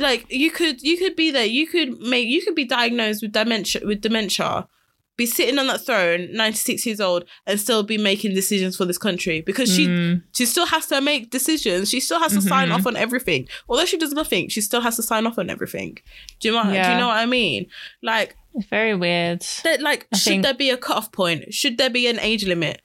[0.03, 1.47] Like you could you could be there.
[1.47, 4.69] You could make you could be diagnosed with dementia with dementia.
[5.17, 8.99] Be sitting on that throne, 96 years old, and still be making decisions for this
[8.99, 10.23] country because she Mm.
[10.37, 11.89] she still has to make decisions.
[11.91, 12.75] She still has to sign Mhm.
[12.75, 13.49] off on everything.
[13.69, 15.99] Although she does nothing, she still has to sign off on everything.
[16.41, 16.63] Do you know?
[16.65, 17.67] Do you know what I mean?
[18.03, 18.37] Like
[18.71, 19.45] Very weird.
[19.65, 21.53] that like I should think- there be a cutoff point?
[21.53, 22.83] Should there be an age limit?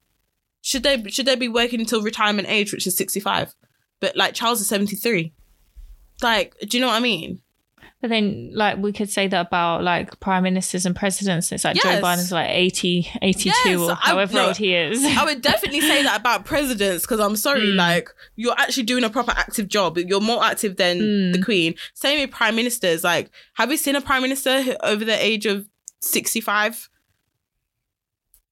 [0.62, 3.54] Should they should they be working until retirement age, which is 65?
[4.04, 5.32] But like Charles is 73.
[6.22, 7.40] Like, do you know what I mean?
[8.02, 11.54] But then, like, we could say that about like prime ministers and presidents.
[11.54, 12.04] It's like Joe Yes.
[12.04, 15.02] Biden's like 80, 82 Yes, or I- however no, old he is.
[15.06, 17.76] I would definitely say that about presidents because I'm sorry, Mm.
[17.78, 19.98] like you're actually doing a proper active job.
[19.98, 21.32] You're more active than Mm.
[21.34, 21.76] the Queen.
[21.94, 23.06] Same with prime ministers.
[23.06, 25.66] Like, have you seen a prime minister over the age of
[26.02, 26.90] 65?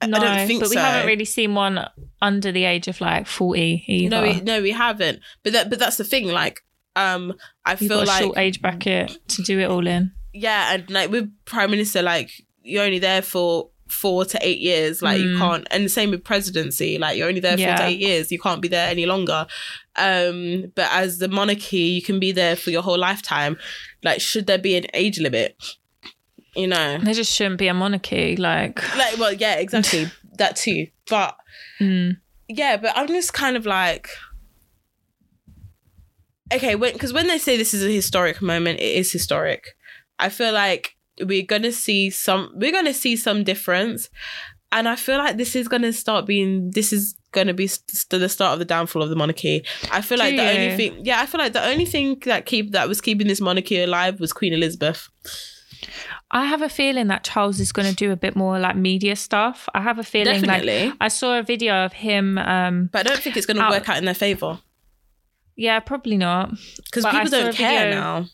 [0.01, 0.81] I- no, I don't think but we so.
[0.81, 1.79] haven't really seen one
[2.21, 4.09] under the age of like 40 either.
[4.09, 5.19] No, we, no, we haven't.
[5.43, 6.29] But that, but that's the thing.
[6.29, 6.61] Like,
[6.95, 7.33] um,
[7.65, 10.11] I You've feel like short age bracket to do it all in.
[10.33, 12.31] yeah, and like with prime minister, like
[12.63, 15.01] you're only there for four to eight years.
[15.01, 15.37] Like you Mm.
[15.37, 16.97] can't, and the same with presidency.
[16.97, 17.75] Like you're only there four Yeah.
[17.77, 18.31] to eight years.
[18.31, 19.45] You can't be there any longer.
[19.97, 23.57] Um, but as the monarchy, you can be there for your whole lifetime.
[24.03, 25.55] Like, should there be an age limit?
[26.55, 28.35] You know, There just shouldn't be a monarchy.
[28.35, 30.87] Like, like well, yeah, exactly that too.
[31.09, 31.35] But
[31.79, 32.17] mm,
[32.47, 34.09] yeah, but I'm just kind of like,
[36.53, 39.75] okay, when because when they say this is a historic moment, it is historic.
[40.19, 44.09] I feel like we're gonna see some, we're gonna see some difference,
[44.71, 48.27] and I feel like this is gonna start being, this is gonna be st- the
[48.29, 49.63] start of the downfall of the monarchy.
[49.89, 52.45] I feel like Do the only thing, yeah, I feel like the only thing that
[52.45, 55.07] keep that was keeping this monarchy alive was Queen Elizabeth.
[56.33, 59.15] I have a feeling that Charles is going to do a bit more like media
[59.17, 59.67] stuff.
[59.73, 60.87] I have a feeling Definitely.
[60.87, 62.37] like I saw a video of him.
[62.37, 64.59] Um, But I don't think it's gonna work out in their favor
[65.57, 66.51] yeah, probably not.
[66.85, 68.25] because people don't care video- now.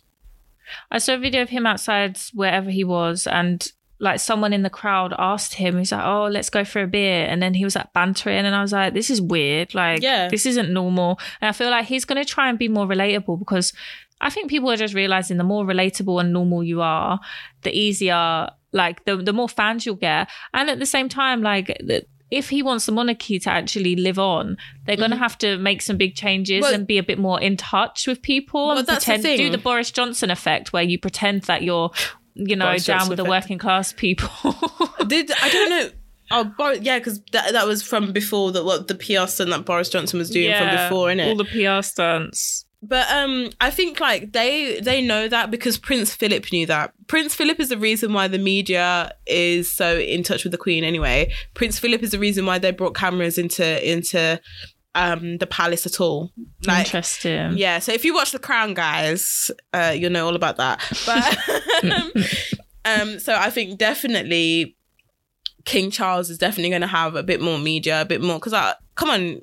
[0.92, 3.70] I saw a video of him outside wherever he was, and
[4.00, 7.26] like someone in the crowd asked him, he's like, "Oh, let's go for a beer,"
[7.26, 9.74] and then he was like bantering, and I was like, "This is weird.
[9.74, 10.28] Like, Yeah.
[10.30, 13.40] this isn't normal." And I feel like he's going to try and be more relatable
[13.40, 13.74] because
[14.22, 17.20] I think people are just realizing the more relatable and normal you are,
[17.62, 21.68] the easier, like the the more fans you'll get, and at the same time, like
[21.68, 25.58] the, if he wants the monarchy to actually live on, they're going to have to
[25.58, 26.62] make some big changes Mm-hmm.
[26.64, 29.38] Well- and be a bit more in touch with people Well, and that's the pretend
[29.38, 31.92] do the Boris Johnson effect where you pretend that you're,
[32.34, 34.56] you know, Boris down Johnson with the working class people.
[35.08, 35.90] Did I don't know.
[36.30, 39.64] Oh, Boris, yeah, because that, that was from before the what the PR stunt that
[39.64, 41.28] Boris Johnson was doing from before, innit?
[41.28, 42.66] All the PR stunts.
[42.82, 46.94] But um, I think like they they know that because Prince Philip knew that.
[47.08, 50.84] Prince Philip is the reason why the media is so in touch with the Queen.
[50.84, 54.40] Anyway, Prince Philip is the reason why they brought cameras into into
[54.94, 56.32] um the palace at all.
[56.68, 57.58] Like Interesting.
[57.58, 60.80] yeah, so if you watch The Crown, guys, uh, you'll know all about that.
[61.06, 61.38] But
[62.86, 64.78] um, so I think definitely
[65.66, 68.54] King Charles is definitely going to have a bit more media, a bit more because
[68.54, 69.42] I come on.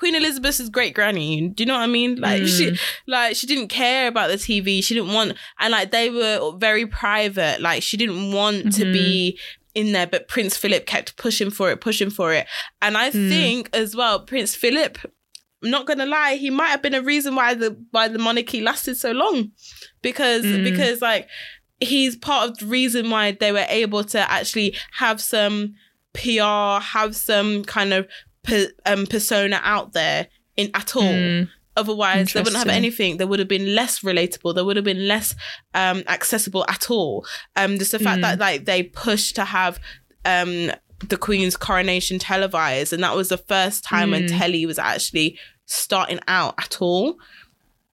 [0.00, 1.48] Queen Elizabeth's great granny.
[1.48, 2.16] Do you know what I mean?
[2.16, 2.80] Like she, mm.
[3.06, 4.82] like she didn't care about the TV.
[4.82, 7.60] She didn't want, and like they were very private.
[7.60, 9.86] Like she didn't want to be mm-hmm.
[9.86, 12.46] in there, but Prince Philip kept pushing for it, pushing for it.
[12.80, 13.28] And I mm.
[13.28, 14.96] think as well, Prince Philip
[15.62, 18.62] I'm not gonna lie, he might have been a reason why the why the monarchy
[18.62, 19.50] lasted so long,
[20.00, 20.64] because Mm.
[20.64, 21.28] because like
[21.78, 25.74] he's part of the reason why they were able to actually have some
[26.14, 28.08] PR, have some kind of
[28.42, 31.02] per, um, persona out there in at all.
[31.02, 31.48] Mm.
[31.76, 33.16] Otherwise, they wouldn't have anything.
[33.16, 34.54] They would have been less relatable.
[34.54, 35.34] They would have been less
[35.72, 37.24] um, accessible at all.
[37.56, 38.22] Um, just the fact Mm.
[38.22, 39.78] that like they pushed to have
[40.24, 40.70] um,
[41.08, 44.38] the Queen's coronation televised, and that was the first time when Mm.
[44.38, 47.16] telly was actually starting out at all.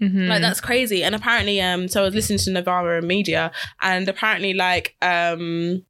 [0.02, 0.28] Mm-hmm.
[0.28, 1.03] Like that's crazy.
[1.03, 3.52] And apparently, um, so I was listening to Novara Media,
[3.82, 5.86] and apparently, like, um,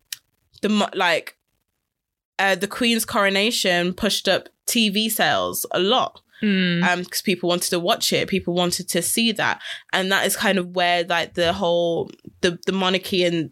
[0.61, 1.36] the like,
[2.39, 6.21] uh, the Queen's coronation pushed up TV sales a lot.
[6.43, 6.83] Mm.
[6.83, 8.27] um because people wanted to watch it.
[8.27, 9.59] People wanted to see that.
[9.91, 12.11] And that is kind of where like the whole
[12.41, 13.49] the the monarchy and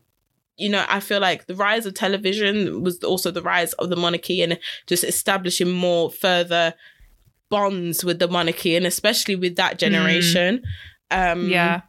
[0.58, 3.96] you know i feel like the rise of television was also the rise of the
[3.96, 4.58] monarchy and
[4.88, 6.74] just establishing more further
[7.50, 10.62] bonds with the monarchy and especially with that generation.
[11.12, 11.82] Um yeah.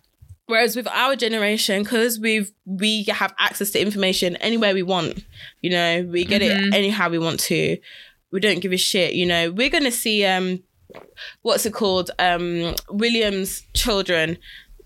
[0.47, 5.25] Whereas with our generation, because we've we have access to information anywhere we want,
[5.61, 6.69] you know, we get Mhm.
[6.69, 7.77] it anyhow we want to.
[8.31, 9.51] We don't give a shit, you know.
[9.51, 10.63] We're gonna see um
[11.43, 12.11] what's it called?
[12.21, 14.39] Um William's children.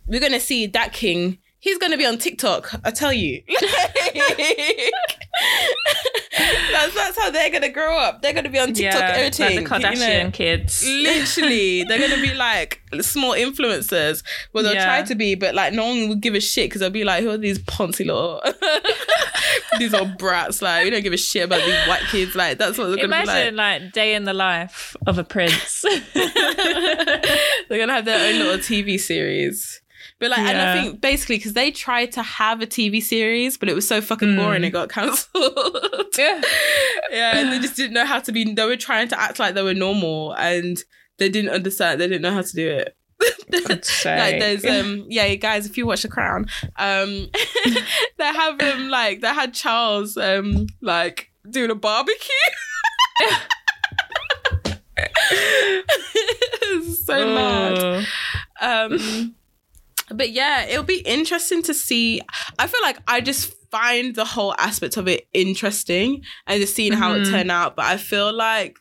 [0.07, 1.39] We're gonna see that king.
[1.59, 3.43] He's gonna be on TikTok, I tell you.
[6.73, 8.23] that's that's how they're gonna grow up.
[8.23, 9.65] They're gonna be on TikTok yeah, everything.
[9.65, 9.97] like the you know.
[10.01, 10.85] Kardashian kids.
[10.87, 14.23] Literally, they're gonna be like small influencers.
[14.53, 14.85] Well, they'll Yeah.
[14.85, 17.23] try to be, but like no one will give a shit because they'll be like,
[17.23, 18.43] "Who are these poncy little,
[19.79, 22.35] these old brats?" Like, we don't give a shit about these white kids.
[22.35, 25.85] Like, that's what they're gonna Imagine be like day in the life of a prince.
[26.15, 29.81] they're gonna have their own little TV series.
[30.21, 33.69] But like, and I think basically because they tried to have a TV series, but
[33.69, 34.67] it was so fucking boring, Mm.
[34.67, 35.57] it got cancelled.
[36.19, 36.41] yeah.
[37.11, 38.53] yeah, and they just didn't know how to be.
[38.53, 40.77] They were trying to act like they were normal, and
[41.19, 42.01] they didn't understand.
[42.01, 42.97] They didn't know how to do it.
[43.53, 47.29] like there's um yeah guys if you watch the crown um
[48.17, 52.17] they have um like they had charles um like doing a barbecue
[57.05, 58.07] so mad
[58.61, 59.35] um
[60.15, 62.21] but yeah it'll be interesting to see.
[62.59, 66.93] I feel like i just find the whole aspect of it interesting and just seeing
[66.93, 67.31] how it Mhm.
[67.31, 67.77] turned out.
[67.77, 68.79] But i feel like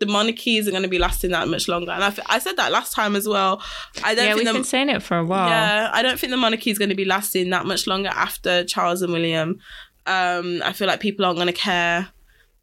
[0.00, 1.92] the monarchy isn't going to be lasting that much longer.
[1.92, 3.62] And I, f- I said that last time as well.
[4.02, 5.48] I don't yeah, think we've the, been saying it for a while.
[5.48, 8.64] yeah i don't think the monarchy is going to be lasting that much longer after
[8.64, 9.58] charles and william.
[10.06, 12.08] Um i feel like people aren't going to care.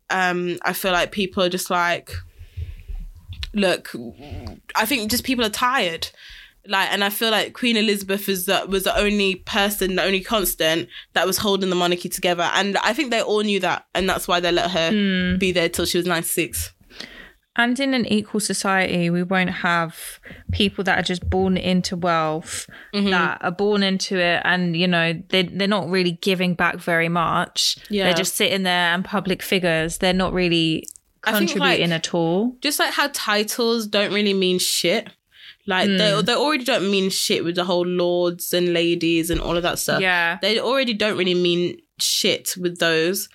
[0.09, 2.11] Um i feel like people are just like
[3.53, 3.91] look
[4.75, 6.09] i think just people are tired
[6.67, 10.21] like and i feel like queen elizabeth is the, was the only person the only
[10.21, 14.07] constant that was holding the monarchy together and i think they all knew that and
[14.07, 15.37] that's why they let her Hmm.
[15.37, 16.71] be there till she was 96
[17.57, 20.19] And in an equal society, we won't have
[20.53, 23.09] people that are just born into wealth, Mm-hmm.
[23.09, 27.09] that are born into it, and you know they they're not really giving back very
[27.09, 27.75] much.
[27.89, 28.05] Yeah.
[28.05, 29.97] They're just sitting there and public figures.
[29.97, 30.85] They're not really
[31.25, 32.55] I think, contributing like, at all.
[32.61, 35.09] just like how titles don't really mean shit.
[35.67, 36.25] Like they Hmm.
[36.25, 39.79] they already don't mean shit with the whole lords and ladies and all of that
[39.79, 40.01] stuff.
[40.01, 40.37] Yeah.
[40.41, 43.29] They already don't really mean shit with those.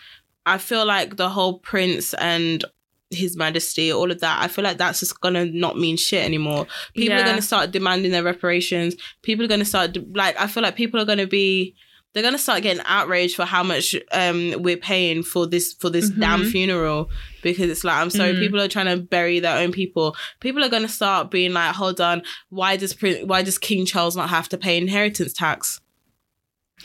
[0.44, 2.64] I feel like the whole prince and
[3.10, 6.66] his majesty, all of that, I feel like that's just gonna not mean shit anymore.
[6.94, 8.96] People are gonna start demanding their reparations.
[9.22, 11.74] People are gonna start de- like I feel like people are gonna be
[12.16, 16.08] they're gonna start getting outraged for how much um we're paying for this for this
[16.08, 16.50] damn Mhm.
[16.50, 17.10] funeral
[17.42, 18.38] because it's like I'm sorry, Mm.
[18.40, 20.16] people are trying to bury their own people.
[20.40, 24.30] People are gonna start being like, hold on, why does why does King Charles not
[24.30, 25.78] have to pay inheritance tax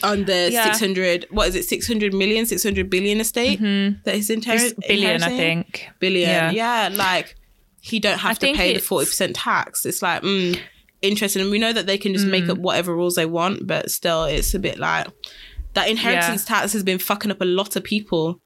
[0.04, 0.66] on the Yeah.
[0.66, 1.26] six hundred?
[1.32, 1.64] What is it?
[1.66, 4.04] Six hundred million, six hundred billion estate Mhm.
[4.04, 5.88] that he's It's inherit billion, I think.
[6.00, 6.30] billion.
[6.30, 6.52] Yeah.
[6.52, 6.90] Yeah.
[6.94, 7.36] like
[7.84, 9.86] he don't have I to pay the forty percent tax.
[9.86, 10.60] It's like mm,
[11.02, 12.52] interesting, and we know that they can just make Mm.
[12.52, 15.08] up whatever rules they want, but still, it's a bit like
[15.74, 18.42] that inheritance tax has been fucking up a lot of people.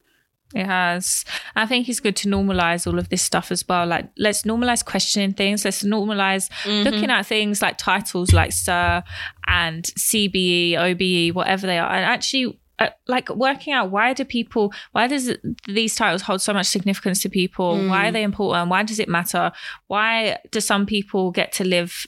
[0.54, 1.26] It has.
[1.56, 3.86] I think it's good to normalize all of this stuff as well.
[3.88, 5.66] Like, let's normalize questioning things.
[5.66, 6.84] Let's normalize Mm-hmm.
[6.90, 9.04] looking at things like titles like Sir
[9.48, 12.60] and CBE, OBE, whatever they are, and actually.
[12.78, 16.66] Uh, like working out why do people why does it, these titles hold so much
[16.66, 17.90] significance to people Mm.
[17.90, 19.54] why are they important why does it matter
[19.88, 22.06] why do some people get to live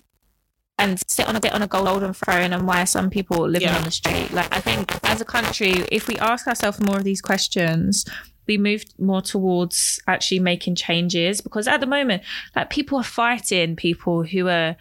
[0.79, 3.67] and sit on a bit on a golden throne and why are some people living
[3.67, 3.77] Yeah.
[3.77, 7.03] on the street like i think as a country if we ask ourselves more of
[7.03, 8.05] these questions
[8.47, 12.23] we move more towards actually making changes because at the moment
[12.55, 14.75] like people are fighting people who are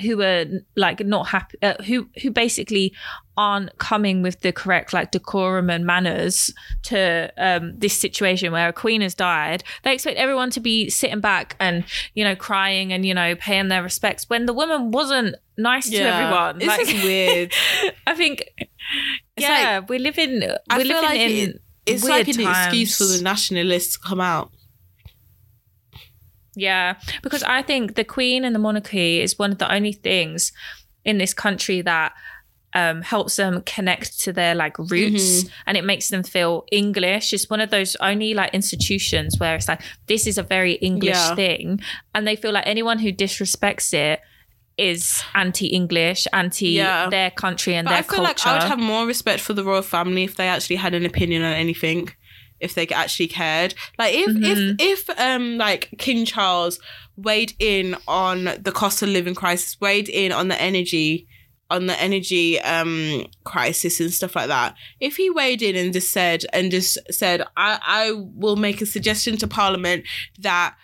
[0.00, 0.44] who are
[0.76, 2.92] like not happy uh, who who basically
[3.36, 6.52] aren't coming with the correct like decorum and manners
[6.82, 11.20] to um this situation where a queen has died they expect everyone to be sitting
[11.20, 11.84] back and
[12.14, 15.96] you know crying and you know paying their respects when the woman wasn't nice to
[15.98, 17.52] everyone It's just weird.
[18.06, 18.44] i think
[19.36, 22.98] It's yeah we're living we're I feel living like in it- It's like an excuse
[22.98, 24.50] for the nationalists to come out.
[26.58, 30.52] Yeah, because I think the Queen and the monarchy is one of the only things
[31.04, 32.12] in this country that
[32.74, 35.48] um, helps them connect to their like roots Mm-hmm.
[35.66, 37.32] and it makes them feel English.
[37.32, 41.14] It's one of those only like institutions where it's like this is a very English
[41.16, 41.34] Yeah.
[41.34, 41.80] thing,
[42.14, 44.20] and they feel like anyone who disrespects it
[44.76, 47.08] is anti-English, anti Yeah.
[47.10, 48.28] their country and But their I feel culture.
[48.28, 51.04] like I would have more respect for the royal family if they actually had an
[51.06, 52.10] opinion on anything.
[52.60, 54.76] If they actually cared, like if Mhm.
[54.80, 56.78] if if um like King Charles
[57.16, 61.26] weighed in on the cost of living crisis, weighed in on the energy,
[61.70, 64.74] on the energy um crisis and stuff like that.
[65.00, 68.86] If he weighed in and just said and just said, I I will make a
[68.86, 70.04] suggestion to Parliament
[70.40, 70.74] that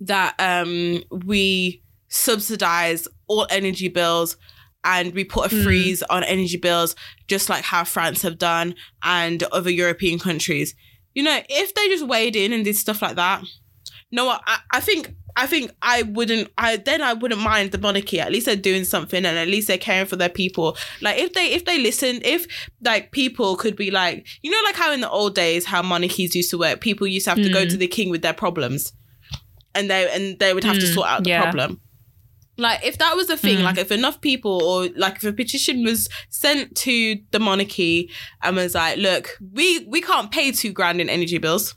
[0.00, 4.36] that um we subsidize all energy bills
[4.88, 5.62] and we put a mm.
[5.62, 6.96] freeze on energy bills,
[7.28, 10.74] just like how France have done and other European countries.
[11.14, 13.44] You know, if they just weighed in and did stuff like that,
[14.10, 18.18] no, I, I think I think I wouldn't I then I wouldn't mind the monarchy.
[18.18, 20.78] At least they're doing something and at least they're caring for their people.
[21.02, 22.46] Like if they if they listen, if
[22.82, 26.34] like people could be like you know like how in the old days how monarchies
[26.34, 27.78] used to work, people used to have to go to mm.
[27.78, 28.94] the king with their problems.
[29.74, 31.42] And they and they would have to mm, sort out the yeah.
[31.42, 31.82] problem.
[32.58, 35.84] Like if that was a thing, like if enough people or like if a petition
[35.84, 38.10] was sent to the monarchy
[38.42, 41.76] and was like, look, we we can't pay two grand in energy bills.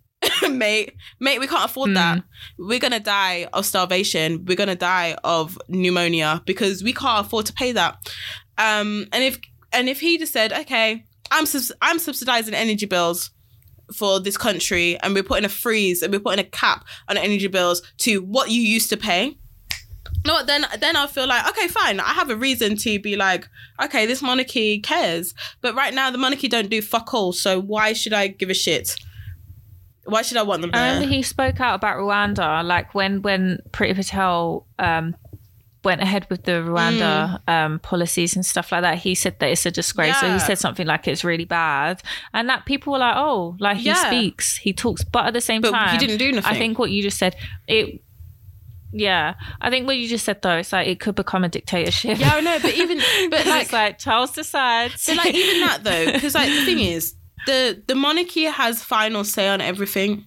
[0.48, 2.22] mate, mate, we can't afford that.
[2.56, 4.44] We're gonna die of starvation.
[4.44, 7.96] We're gonna die of pneumonia because we can't afford to pay that.
[8.58, 9.40] Um, and if
[9.72, 13.30] and if he just said, okay, I'm subs- I'm subsidizing energy bills
[13.96, 17.48] for this country, and we're putting a freeze and we're putting a cap on energy
[17.48, 19.36] bills to what you used to pay.
[20.24, 21.98] No, then then I'll feel like okay, fine.
[22.00, 23.48] I have a reason to be like,
[23.82, 27.32] okay, this monarchy cares, but right now the monarchy don't do fuck all.
[27.32, 28.96] So why should I give a shit?
[30.04, 33.58] Why should I want them I remember he spoke out about Rwanda, like when when
[33.70, 35.14] Priti Patel um,
[35.84, 38.98] went ahead with the Rwanda um, policies and stuff like that.
[38.98, 40.18] He said that it's a disgrace.
[40.18, 40.34] So Mm.
[40.34, 43.90] He said something like it's really bad, and that people were like, "Oh, like he
[43.90, 44.06] Yeah.
[44.06, 46.56] speaks, he talks," but at the same But he didn't do nothing.
[46.56, 47.36] I think what you just said,
[47.66, 48.02] it.
[48.92, 52.18] Yeah, I think what you just said though, it's like it could become a dictatorship.
[52.18, 52.98] yeah, I know, but even
[53.30, 55.02] but like it's like Charles decides.
[55.02, 57.14] So like even that though, because like the thing is,
[57.46, 60.26] the the monarchy has final say on everything.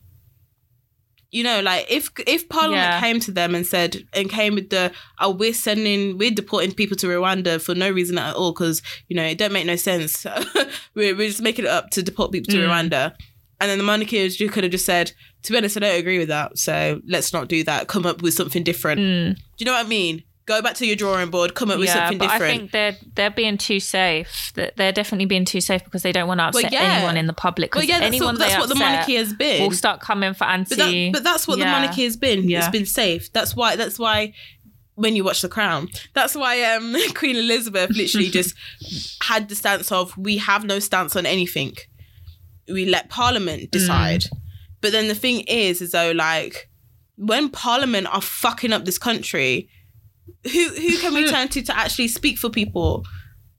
[1.31, 2.99] You know, like if if Parliament Yeah.
[3.01, 6.95] came to them and said and came with the oh we're sending we're deporting people
[6.97, 10.25] to Rwanda for no reason at all because you know it don't make no sense.
[10.95, 12.67] we're we're just making it up to deport people to mm.
[12.67, 13.13] Rwanda,
[13.59, 15.11] and then the monarchy could have just said
[15.45, 17.87] to be honest I don't agree with that so let's not do that.
[17.87, 18.99] Come up with something different.
[18.99, 20.23] Do you know what I mean?
[20.45, 21.55] Go back to your drawing board.
[21.55, 22.43] Come up with something but different.
[22.43, 24.51] I think they're they're being too safe.
[24.53, 26.81] That they're definitely being too safe because they don't want to upset yeah.
[26.81, 27.73] anyone in the public.
[27.73, 29.63] well, yeah, that's, anyone what, that's they what the monarchy has been.
[29.63, 30.75] will start coming for anti.
[30.75, 32.39] But, that, but that's what the monarchy has been.
[32.39, 32.69] It's Yeah.
[32.69, 33.33] been safe.
[33.33, 33.75] That's why.
[33.75, 34.33] That's why.
[34.97, 38.55] When you watch The Crown, that's why um, Queen Elizabeth literally just
[39.23, 41.75] had the stance of we have no stance on anything.
[42.69, 44.23] We let Parliament decide.
[44.85, 46.69] But then the thing is, is though, like
[47.17, 49.67] when Parliament are fucking up this country,
[50.43, 53.03] who who can we turn to to actually speak for people?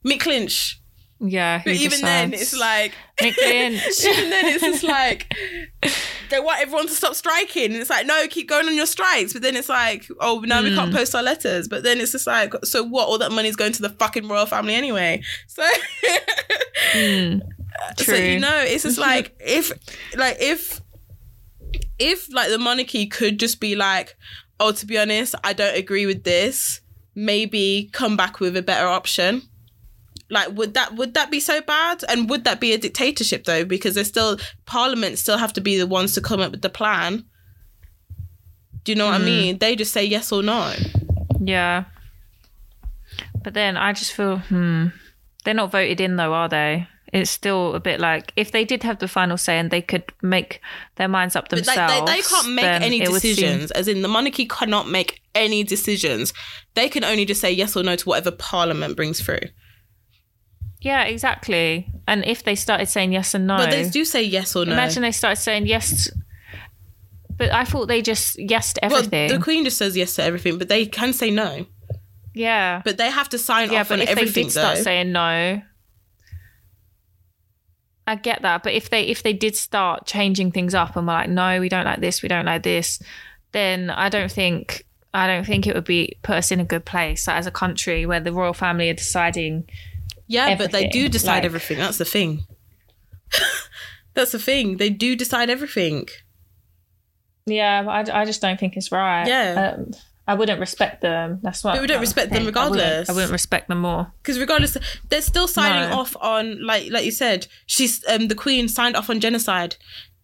[0.07, 0.81] Mick Lynch.
[1.19, 1.59] yeah.
[1.59, 4.05] who But even then, it's like Mick Lynch.
[4.05, 5.35] even then, it's just like
[6.31, 9.33] they want everyone to stop striking, and it's like no, keep going on your strikes.
[9.33, 10.77] But then it's like, oh, now we Hmm.
[10.77, 11.67] can't post our letters.
[11.67, 13.09] But then it's just like, so what?
[13.09, 15.23] All that money's going to the fucking royal family anyway.
[15.49, 15.65] So,
[16.95, 17.41] Mm,
[17.99, 19.73] so you know, it's just like if,
[20.17, 20.81] like if,
[21.99, 24.17] if like the monarchy could just be like,
[24.61, 26.81] oh, to be honest, I don't agree with this.
[27.15, 29.43] Maybe come back with a better option
[30.29, 33.65] like would that would that be so bad and would that be a dictatorship though
[33.65, 36.69] because there's still parliament still have to be the ones to come up with the
[36.69, 37.25] plan
[38.83, 40.75] do you know what i mean they just say yes or no
[41.41, 41.85] yeah.
[43.43, 44.89] But then I just feel, hmm,
[45.45, 46.89] they're not voted in though, are they?
[47.17, 50.05] It's still a bit like if they did have the final say and they could
[50.23, 50.61] make
[50.97, 51.93] their minds up but themselves.
[51.93, 55.23] like, they, they can't make any would seem- decisions as in the monarchy cannot make
[55.35, 56.33] any decisions
[56.75, 59.41] they can only just say yes or no to whatever parliament brings through
[60.81, 61.91] yeah, exactly.
[62.07, 64.73] And if they started saying yes and no, but they do say yes or no
[64.73, 66.09] imagine they started saying yes.
[67.37, 69.29] But I thought they just yes to well, everything.
[69.31, 71.67] the queen just says yes to everything but they can say no
[72.35, 72.83] yeah.
[72.85, 74.83] but they have to sign yeah, off but on if they everything did start though.
[74.83, 75.63] saying no,
[78.07, 78.63] I get that.
[78.63, 81.69] But if they if they did start changing things up and were like, no, we
[81.69, 83.01] don't like this, we don't like this,
[83.53, 86.85] then I don't think I don't think it would be put us in a good
[86.85, 89.69] place like, as a country where the royal family are deciding.
[90.29, 91.79] Yeah, but they do decide like- everything.
[91.79, 92.45] That's the thing.
[94.15, 94.79] That's the thing.
[94.79, 96.09] They do decide everything.
[97.47, 99.27] Yeah, I, I just don't think it's right.
[99.27, 99.75] Yeah.
[99.77, 99.93] Um,
[100.29, 101.39] I wouldn't respect them.
[101.43, 101.75] That's what.
[101.75, 102.57] But we don't respect them think.
[102.57, 103.09] I wouldn't- regardless.
[103.09, 104.13] I wouldn't, respect them more.
[104.23, 104.77] Because regardless,
[105.09, 105.99] they're still signing No.
[106.01, 107.47] off on like like you said.
[107.67, 109.77] She's um the queen signed off on genocide.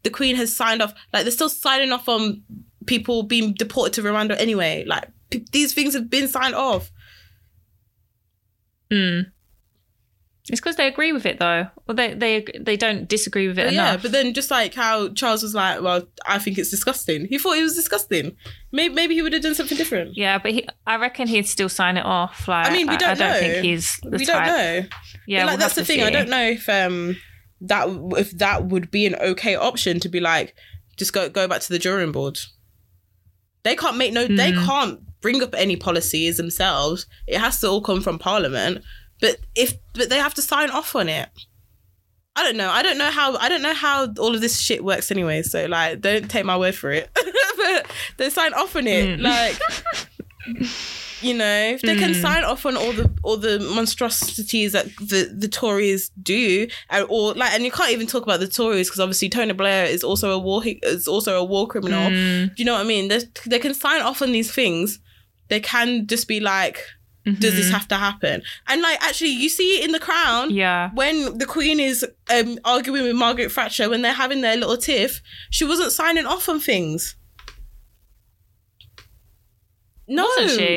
[0.03, 2.43] The queen has signed off like they're still signing off on
[2.87, 4.85] people being deported to Rwanda anyway.
[4.85, 6.91] Like p- these things have been signed off.
[8.91, 9.27] Mm.
[10.49, 11.69] It's because they agree with it, though.
[11.87, 15.09] Well, they they they don't disagree with it But yeah, but then just like how
[15.11, 17.27] Charles was like, well, I think it's disgusting.
[17.27, 18.37] He thought it was disgusting.
[18.73, 20.17] Maybe maybe he would have done something different.
[20.17, 22.49] Yeah, but he, I reckon he'd still sign it off.
[22.49, 23.39] Like, I mean, we don't I, don't know.
[23.39, 24.47] think he's the we type.
[24.47, 24.89] don't know.
[25.29, 26.03] Yeah, like we'll that's the thing.
[26.03, 27.17] I don't know if um
[27.61, 27.87] that
[28.19, 30.57] if that would be an okay option to be like
[30.97, 32.41] just go go back to the drawing board.
[33.63, 34.27] They can't make no.
[34.27, 34.65] They Hmm.
[34.67, 37.07] can't bring up any policies themselves.
[37.29, 38.83] It has to all come from Parliament.
[39.23, 41.31] But if but they have to sign off on it.
[42.37, 42.71] I don't know.
[42.71, 45.43] I don't know how I don't know how all of this shit works anyway.
[45.43, 47.09] So like don't take my word for it.
[47.57, 47.87] but
[48.19, 49.19] they sign off on it.
[49.19, 49.23] Mm.
[49.23, 49.59] Like
[51.21, 52.21] you know, if they can Mm.
[52.21, 57.35] sign off on all the all the monstrosities that the the Tories do, and or
[57.35, 60.33] like, and you can't even talk about the Tories because obviously Tony Blair is also
[60.33, 62.11] a war is also a war criminal.
[62.11, 62.49] Mm.
[62.49, 63.07] Do you know what I mean?
[63.09, 64.99] They they can sign off on these things.
[65.49, 66.79] They can just be like,
[67.25, 67.73] does this Mhm.
[67.73, 68.43] have to happen?
[68.67, 70.91] And like, actually, you see it in the Crown Yeah.
[70.95, 75.23] when the Queen is um, arguing with Margaret Thatcher when they're having their little tiff.
[75.51, 77.15] She wasn't signing off on things.
[80.09, 80.29] No,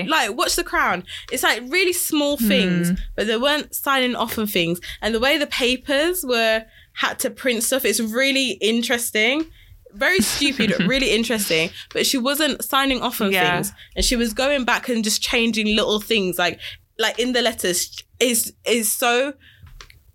[0.08, 1.04] like watch the Crown.
[1.32, 2.96] It's like really small things, Hmm.
[3.16, 4.80] but they weren't signing off on things.
[5.02, 6.64] And the way the papers were
[6.94, 9.48] had to print stuff, it's really interesting.
[9.96, 11.70] Very stupid, really interesting.
[11.94, 13.56] But she wasn't signing off on Yeah.
[13.56, 16.60] things, and she was going back and just changing little things, like
[16.98, 19.34] like in the letters is is so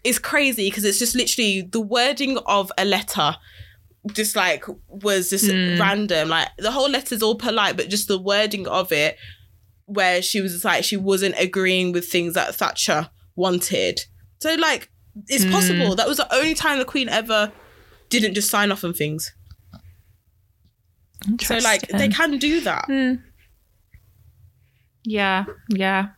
[0.05, 3.37] is crazy because it's just literally the wording of a letter
[4.13, 5.79] just like was just Hmm.
[5.79, 9.19] random like the whole letter's all polite but just the wording of it
[9.85, 14.07] where she was just like she wasn't agreeing with things that Thatcher wanted
[14.41, 14.89] so like
[15.29, 15.51] it's Hmm.
[15.53, 17.53] possible that was the only time the queen ever
[18.09, 19.33] didn't just sign off on things
[21.41, 23.15] so like they can do that Hmm.
[25.05, 26.09] Yeah, yeah.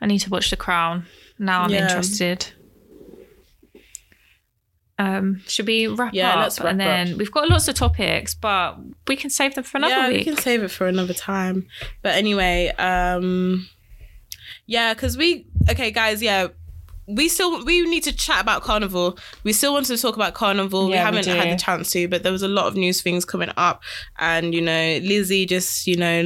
[0.00, 1.04] I need to watch The Crown.
[1.38, 1.82] Now I'm Yeah.
[1.86, 2.46] interested.
[4.98, 6.58] Um, should we wrap Yeah, up?
[6.58, 9.94] wrap and then we've got lots of topics, but we can save them for another
[9.94, 10.18] yeah, week.
[10.18, 11.66] we can save it for another time.
[12.02, 13.68] But anyway, um
[14.66, 16.48] yeah, because we okay, guys, yeah.
[17.08, 19.16] We still we need to chat about carnival.
[19.44, 20.86] We still want to talk about carnival.
[20.86, 23.00] we Yeah, we haven't had the chance to, but there was a lot of news
[23.00, 23.82] things coming up,
[24.18, 26.22] and you know, Lizzie just you know,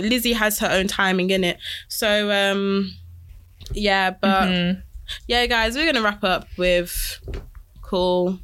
[0.00, 1.58] Lizzie has her own timing in it.
[1.88, 2.92] So um,
[3.72, 4.82] yeah, but Mhm.
[5.28, 7.20] yeah, guys, we're gonna wrap up with
[7.82, 8.40] cool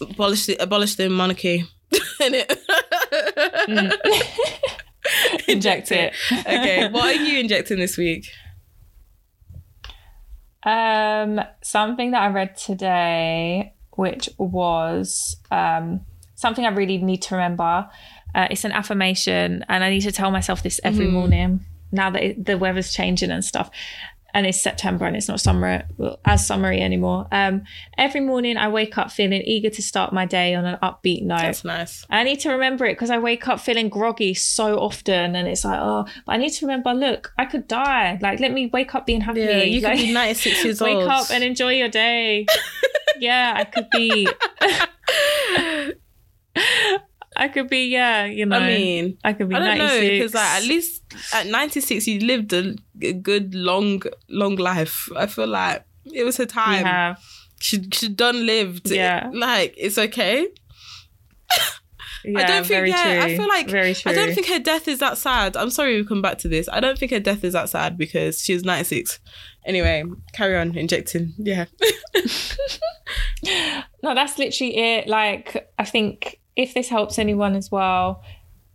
[0.00, 1.64] abolish the abolish the monarchy.
[2.20, 2.58] in it.
[5.48, 6.14] Inject it.
[6.32, 8.30] okay, what are you injecting this week?
[10.64, 16.02] Um, something that I read today, which was um,
[16.34, 17.88] something I really need to remember.
[18.34, 21.60] Uh, it's an affirmation, and I need to tell myself this every morning
[21.92, 23.70] now that it, the weather's changing and stuff.
[24.34, 27.26] And it's September and it's not summer well, as summery anymore.
[27.30, 27.64] Um,
[27.98, 31.38] every morning I wake up feeling eager to start my day on an upbeat note.
[31.38, 32.06] That's nice.
[32.08, 35.64] I need to remember it because I wake up feeling groggy so often, and it's
[35.64, 36.94] like, oh, but I need to remember.
[36.94, 38.18] Look, I could die.
[38.22, 39.40] Like, let me wake up being happy.
[39.40, 41.08] Yeah, you could be 96 years wake old.
[41.08, 42.46] up and enjoy your day.
[43.18, 44.28] yeah, I could be.
[47.36, 47.86] I could be.
[47.86, 48.58] Yeah, you know.
[48.58, 49.54] I mean, I could be.
[49.54, 51.02] I don't know because like at least
[51.34, 55.08] at 96 you lived a, a good long long life.
[55.16, 56.84] I feel like it was her time.
[56.84, 57.20] have.
[57.60, 58.90] She she done lived.
[58.90, 59.30] Yeah.
[59.32, 60.48] like it's okay.
[62.24, 62.86] Yeah, I don't think.
[62.86, 63.22] Yeah, true.
[63.24, 64.12] I feel like very true.
[64.12, 65.56] I don't think her death is that sad.
[65.56, 66.68] I'm sorry we come back to this.
[66.72, 69.18] I don't think her death is that sad because she was 96.
[69.66, 71.34] Anyway, carry on injecting.
[71.38, 71.64] Yeah.
[74.02, 75.06] No, that's literally it.
[75.06, 78.22] Like, I think if this helps anyone as well,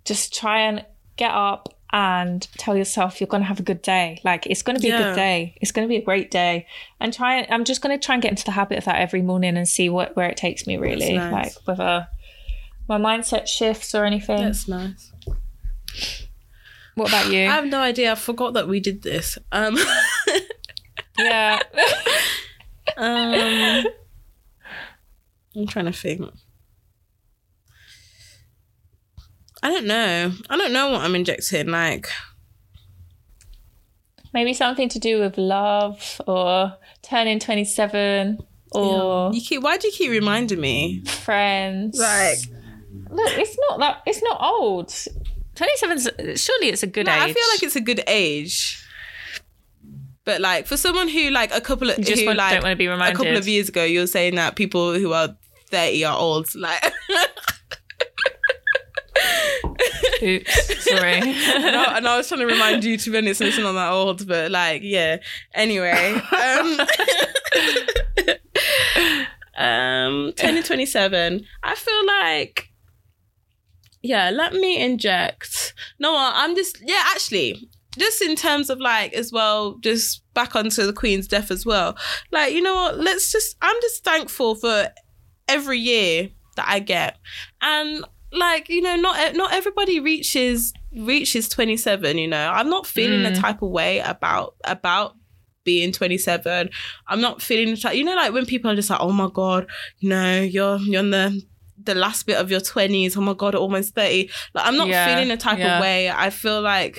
[0.05, 0.85] just try and
[1.15, 4.19] get up and tell yourself you're going to have a good day.
[4.23, 5.55] Like, it's going to be a good day.
[5.61, 6.67] It's going to be a great day.
[6.99, 9.21] And try, I'm just going to try and get into the habit of that every
[9.21, 11.13] morning and see what where it takes me, really.
[11.13, 11.31] Nice.
[11.31, 12.07] Like, whether
[12.87, 14.37] my mindset shifts or anything.
[14.37, 15.11] That's nice.
[16.95, 17.41] What about you?
[17.41, 18.11] I have no idea.
[18.11, 19.37] I forgot that we did this.
[19.51, 19.77] Um,
[21.19, 21.59] yeah.
[22.97, 23.85] um
[25.55, 26.21] I'm trying to think.
[29.67, 30.31] I don't know.
[30.49, 31.67] I don't know what I'm injecting.
[31.67, 32.07] Like,
[34.33, 38.37] Maybe something to do with love or turning 27
[38.71, 39.61] or you keep.
[39.61, 41.03] Why do you keep reminding me?
[41.03, 41.99] friends.
[41.99, 42.37] Like,
[43.09, 44.93] Look, it's not that it's not old.
[45.55, 47.19] 27 surely it's a good no, age.
[47.19, 48.81] I feel like it's a good age.
[50.23, 52.63] But like for someone who like a couple of you just who want, like don't
[52.63, 55.35] want to be a couple of years ago, you were saying that people who are
[55.69, 56.55] thirty are old.
[56.55, 56.81] Like,
[60.23, 61.13] Oops, sorry.
[61.21, 64.27] and, I, and I was trying to remind you to honest, it's not that old,
[64.27, 65.17] but like, yeah.
[65.53, 66.79] Anyway, um,
[69.57, 71.45] um, twenty twenty seven.
[71.63, 72.69] I feel like,
[74.01, 74.29] yeah.
[74.31, 75.73] Let me inject.
[75.99, 77.03] No, I'm just yeah.
[77.11, 81.65] Actually, just in terms of like as well, just back onto the Queen's death as
[81.65, 81.95] well.
[82.31, 82.97] Like, you know what?
[82.97, 83.55] Let's just.
[83.61, 84.89] I'm just thankful for
[85.47, 87.17] every year that I get,
[87.61, 92.49] and like you know not not everybody reaches reaches 27 you know?
[92.53, 93.31] I'm not feeling Mm.
[93.31, 95.15] a type of way about about
[95.63, 96.69] being 27
[97.07, 99.29] i'm not feeling the type- you know like when people are just like oh my
[99.33, 99.67] god
[99.99, 101.41] you know you're you're in the
[101.83, 105.05] the last bit of your 20s oh my god almost 30 like i'm not Yeah,
[105.07, 105.75] feeling the type yeah.
[105.77, 106.09] of way.
[106.09, 106.97] I feel like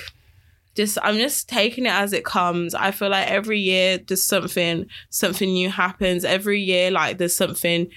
[0.77, 2.75] just i'm just taking it as it comes.
[2.75, 6.25] I feel like every year there's something something new happens.
[6.25, 7.89] Every year like there's something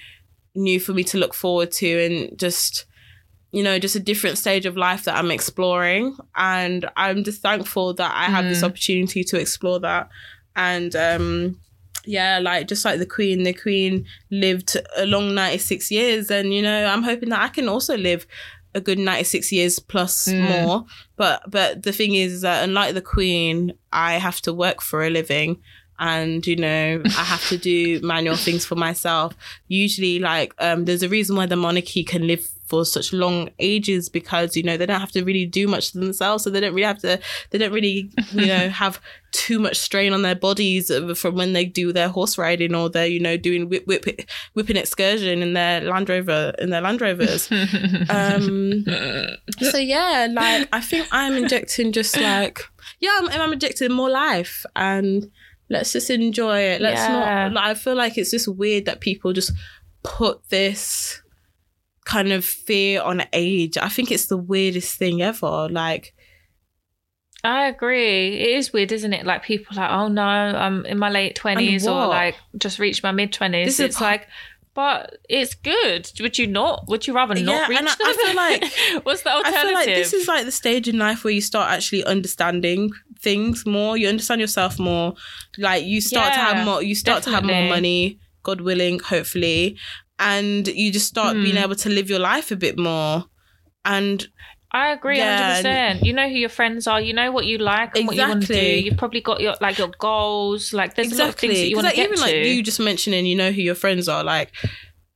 [0.54, 2.86] new for me to look forward to and just
[3.52, 6.16] you know just a different stage of life that i'm exploring.
[6.36, 8.68] And i'm just thankful that i have this Mm.
[8.68, 10.08] opportunity to explore that.
[10.56, 11.60] And um
[12.04, 16.30] yeah like just like the queen the queen lived a long 96 years.
[16.30, 18.26] And you know i'm hoping that i can also live
[18.74, 20.40] a good 96 years plus Mm.
[20.40, 20.84] more.
[21.16, 25.10] But but the thing is that unlike the queen i have to work for a
[25.10, 25.60] living.
[25.98, 29.34] And you know i have to do manual things for myself.
[29.68, 34.08] Usually like um there's a reason why the monarchy can live for such long ages
[34.08, 36.42] because you know they don't have to really do much to themselves.
[36.42, 37.20] So they don't really have to
[37.50, 38.98] they don't really you know have
[39.32, 43.06] too much strain on their bodies from when they do their horse riding or they're
[43.06, 44.04] you know doing whip, whip
[44.54, 47.50] whipping excursion in their land rover in their land rovers.
[48.08, 48.84] Um
[49.70, 52.60] so yeah like i think i'm injecting just like
[53.00, 55.30] yeah i'm, I'm injecting more life and
[55.70, 56.80] let's just enjoy it.
[56.82, 57.48] Let's Yeah.
[57.48, 59.52] not like, i feel like it's just weird that people just
[60.02, 61.21] put this
[62.04, 66.14] kind of fear on age i think it's the weirdest thing ever like
[67.44, 68.38] I agree.
[68.40, 69.26] It is weird, isn't it?
[69.26, 73.02] Like people are like, oh no, I'm in my late twenties or like just reached
[73.02, 73.66] my mid twenties.
[73.66, 74.28] This is It's like,
[74.74, 76.08] but it's good.
[76.20, 76.84] Would you not?
[76.86, 79.58] Would you rather not Yeah, reach and I- I feel like- what's the alternative?
[79.58, 82.92] I feel like this is like the stage in life where you start actually understanding
[83.18, 83.96] things more.
[83.96, 85.14] You understand yourself more.
[85.58, 86.80] Like you start to have more.
[86.80, 88.20] You start to have more money.
[88.44, 89.76] God willing, hopefully,
[90.18, 91.62] and you just start being Hmm.
[91.64, 93.24] able to live your life a bit more.
[93.84, 94.26] And
[94.70, 96.04] I agree, Yeah, hundred percent.
[96.06, 97.00] You know who your friends are.
[97.00, 98.54] You know what you like and what you want to do.
[98.54, 98.78] Exactly.
[98.84, 100.72] You've probably got your like your goals.
[100.72, 102.22] Like there's a lot of things that you want to like, get even to.
[102.22, 104.24] like you just mentioning, you know who your friends are.
[104.24, 104.52] Like,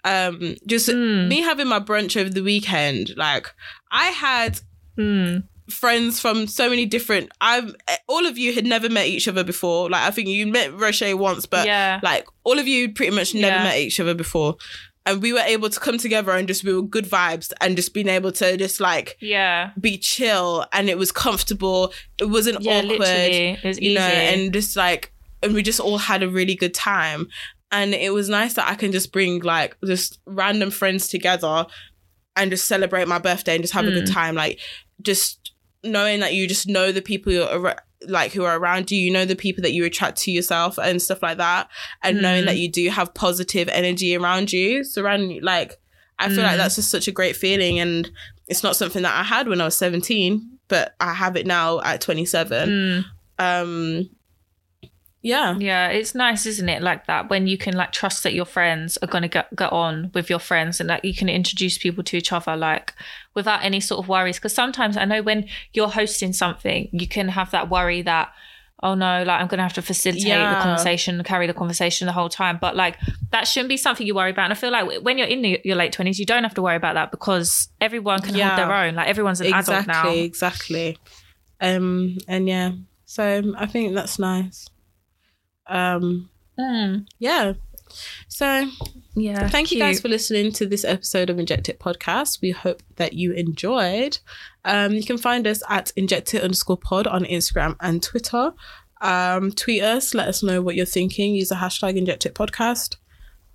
[0.05, 1.29] um, just Mm.
[1.29, 3.17] me having my brunch over the weekend.
[3.17, 3.47] Like,
[3.91, 4.61] I had
[4.99, 5.45] Mm.
[5.69, 7.75] Friends from so many different I've
[8.09, 9.91] all of you had never met each other before.
[9.91, 13.35] Like I think you met Roche once, but yeah, like all of you pretty much
[13.35, 13.65] never Yeah.
[13.65, 14.57] met each other before.
[15.05, 17.95] And we were able to come together and just we were good vibes and just
[17.95, 21.93] being able to just like yeah, be chill and it was comfortable.
[22.21, 22.79] It wasn't yeah.
[22.79, 23.95] awkward, Literally, it was you easy.
[23.95, 25.13] know, and just like
[25.43, 27.29] and we just all had a really good time.
[27.73, 31.67] And it was nice that I can just bring like just random friends together
[32.37, 34.13] and just celebrate my birthday and just have a good Mm.
[34.13, 34.35] time.
[34.35, 34.59] Like
[35.03, 35.53] just
[35.87, 39.11] knowing that you just know the people you're ar- like who are around you, you
[39.11, 41.69] know the people that you attract to yourself and stuff like that,
[42.03, 42.47] and knowing Mm.
[42.47, 45.41] that you do have positive energy around you, surrounding you.
[45.41, 45.79] Like
[46.19, 46.59] I feel like Mm.
[46.59, 48.11] that's just such a great feeling, and
[48.49, 51.81] it's not something that I had when I was seventeen, but I have it now
[51.83, 52.69] at twenty seven.
[52.69, 53.05] Mm.
[53.63, 54.11] Um,
[55.33, 56.81] yeah, Yeah, it's nice, isn't it?
[56.83, 60.11] Like that when you can like trust that your friends are gonna get get on
[60.15, 62.95] with your friends and that you can introduce people to each other like
[63.35, 64.37] without any sort of worries.
[64.39, 65.41] Because sometimes I know when
[65.75, 68.29] you're hosting something, you can have that worry that
[68.83, 70.55] oh no, like I'm gonna have to facilitate Yeah.
[70.55, 72.59] the conversation, carry the conversation the whole time.
[72.61, 72.97] But like
[73.33, 74.45] that shouldn't be something you worry about.
[74.45, 76.63] And I feel like when you're in the, your late twenties, you don't have to
[76.63, 78.49] worry about that because everyone can Yeah.
[78.55, 78.95] hold their own.
[78.95, 80.09] Like everyone's an adult now.
[80.11, 80.99] exactly, exactly.
[81.61, 82.73] Um, and yeah,
[83.07, 84.69] so I think that's nice.
[85.69, 87.55] Um, Mm, yeah.
[88.29, 88.69] So
[89.15, 89.49] yeah.
[89.49, 92.41] Thank you guys for listening to this episode of Inject It Podcast.
[92.41, 94.19] We hope that you enjoyed.
[94.65, 98.53] Um, you can find us at Inject It underscore pod on Instagram and Twitter.
[99.01, 101.35] Um, tweet us, let us know what you're thinking.
[101.35, 102.97] Use the hashtag Inject It Podcast.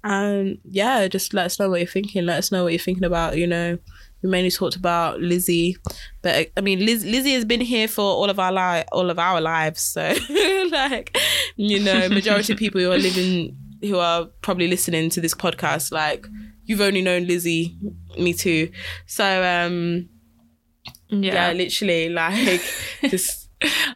[0.03, 2.25] And yeah, just let us know what you're thinking.
[2.25, 3.37] Let us know what you're thinking about.
[3.37, 3.77] You know,
[4.21, 5.77] we mainly talked about Lizzie,
[6.21, 9.19] but I mean, Liz, Lizzie has been here for all of our li- all of
[9.19, 9.81] our lives.
[9.81, 10.13] So,
[10.71, 11.17] like,
[11.55, 15.91] you know, majority of people who are living, who are probably listening to this podcast,
[15.91, 16.27] like,
[16.65, 17.77] you've only known Lizzie,
[18.17, 18.71] me too.
[19.05, 20.09] So, um,
[21.09, 21.53] yeah, yeah.
[21.53, 22.61] literally, like,
[23.09, 23.41] just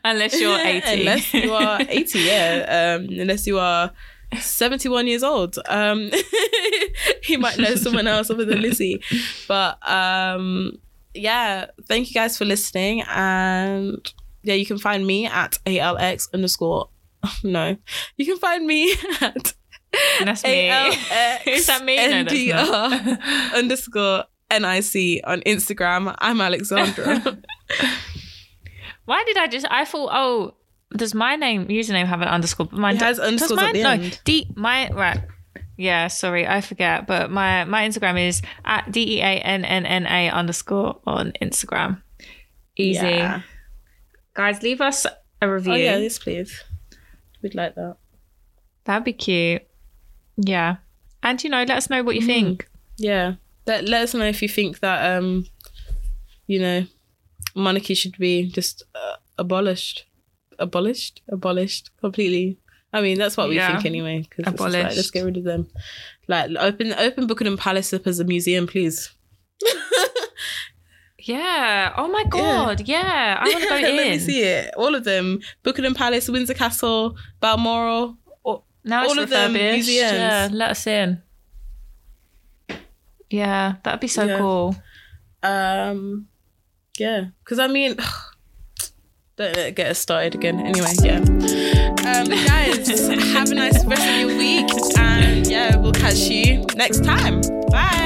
[0.03, 0.87] Unless you're 80.
[0.99, 2.95] unless you are 80, yeah.
[2.99, 3.91] Um, unless you are
[4.39, 5.57] 71 years old.
[5.67, 6.11] Um,
[7.23, 9.01] he might know someone else other than Lizzie.
[9.47, 10.79] But um,
[11.13, 13.01] yeah, thank you guys for listening.
[13.03, 13.97] And
[14.43, 16.89] yeah, you can find me at ALX underscore.
[17.43, 17.75] No,
[18.17, 19.53] you can find me at
[20.23, 20.69] That's me.
[20.69, 21.95] ALX Is that me?
[21.95, 22.91] No, that's not.
[22.91, 26.13] NDR underscore NIC on Instagram.
[26.19, 27.39] I'm Alexandra.
[29.05, 29.65] Why did I just?
[29.69, 30.53] I thought, oh,
[30.95, 32.67] does my name username have an underscore?
[32.67, 34.19] But mine It has does underscores mine, at the no, end.
[34.23, 35.19] D my right.
[35.77, 37.05] Yeah, sorry, I forget.
[37.07, 41.33] But my my Instagram is at D E A N N N A underscore on
[41.41, 42.01] Instagram.
[42.77, 43.05] Easy.
[43.05, 43.41] Yeah.
[44.33, 45.05] Guys, leave us
[45.41, 45.73] a review.
[45.73, 46.63] Oh yeah, yes, please.
[47.41, 47.97] We'd like that.
[48.85, 49.63] That'd be cute.
[50.37, 50.77] Yeah.
[51.23, 52.25] And you know, let us know what you Mm.
[52.25, 52.69] think.
[52.97, 53.35] Yeah.
[53.65, 55.45] Let let us know if you think that um,
[56.47, 56.85] you know,
[57.55, 60.05] monarchy should be just uh, abolished,
[60.59, 62.57] abolished, abolished completely.
[62.93, 63.73] I mean, that's what we Yeah.
[63.73, 64.25] think anyway.
[64.29, 65.67] Because like, let's get rid of them.
[66.27, 69.11] Like open open Buckingham Palace up as a museum, please.
[71.19, 71.91] Yeah.
[71.97, 72.87] Oh my god.
[72.87, 73.37] Yeah.
[73.39, 73.81] I want to go in.
[73.97, 74.71] Let me see it.
[74.77, 78.17] All of them: Buckingham Palace, Windsor Castle, Balmoral.
[78.43, 79.89] All, Now all of them museums.
[79.89, 81.21] Yeah, let us in.
[83.31, 84.37] Yeah, that'd be so Yeah.
[84.37, 84.75] cool.
[85.41, 86.27] Um,
[86.99, 87.97] yeah, because I mean,
[89.37, 90.59] don't let it get us started again.
[90.59, 91.17] Anyway, yeah.
[91.17, 92.87] Um, guys,
[93.33, 97.41] have a nice rest of your week, and yeah, we'll catch you next time.
[97.69, 98.04] Bye.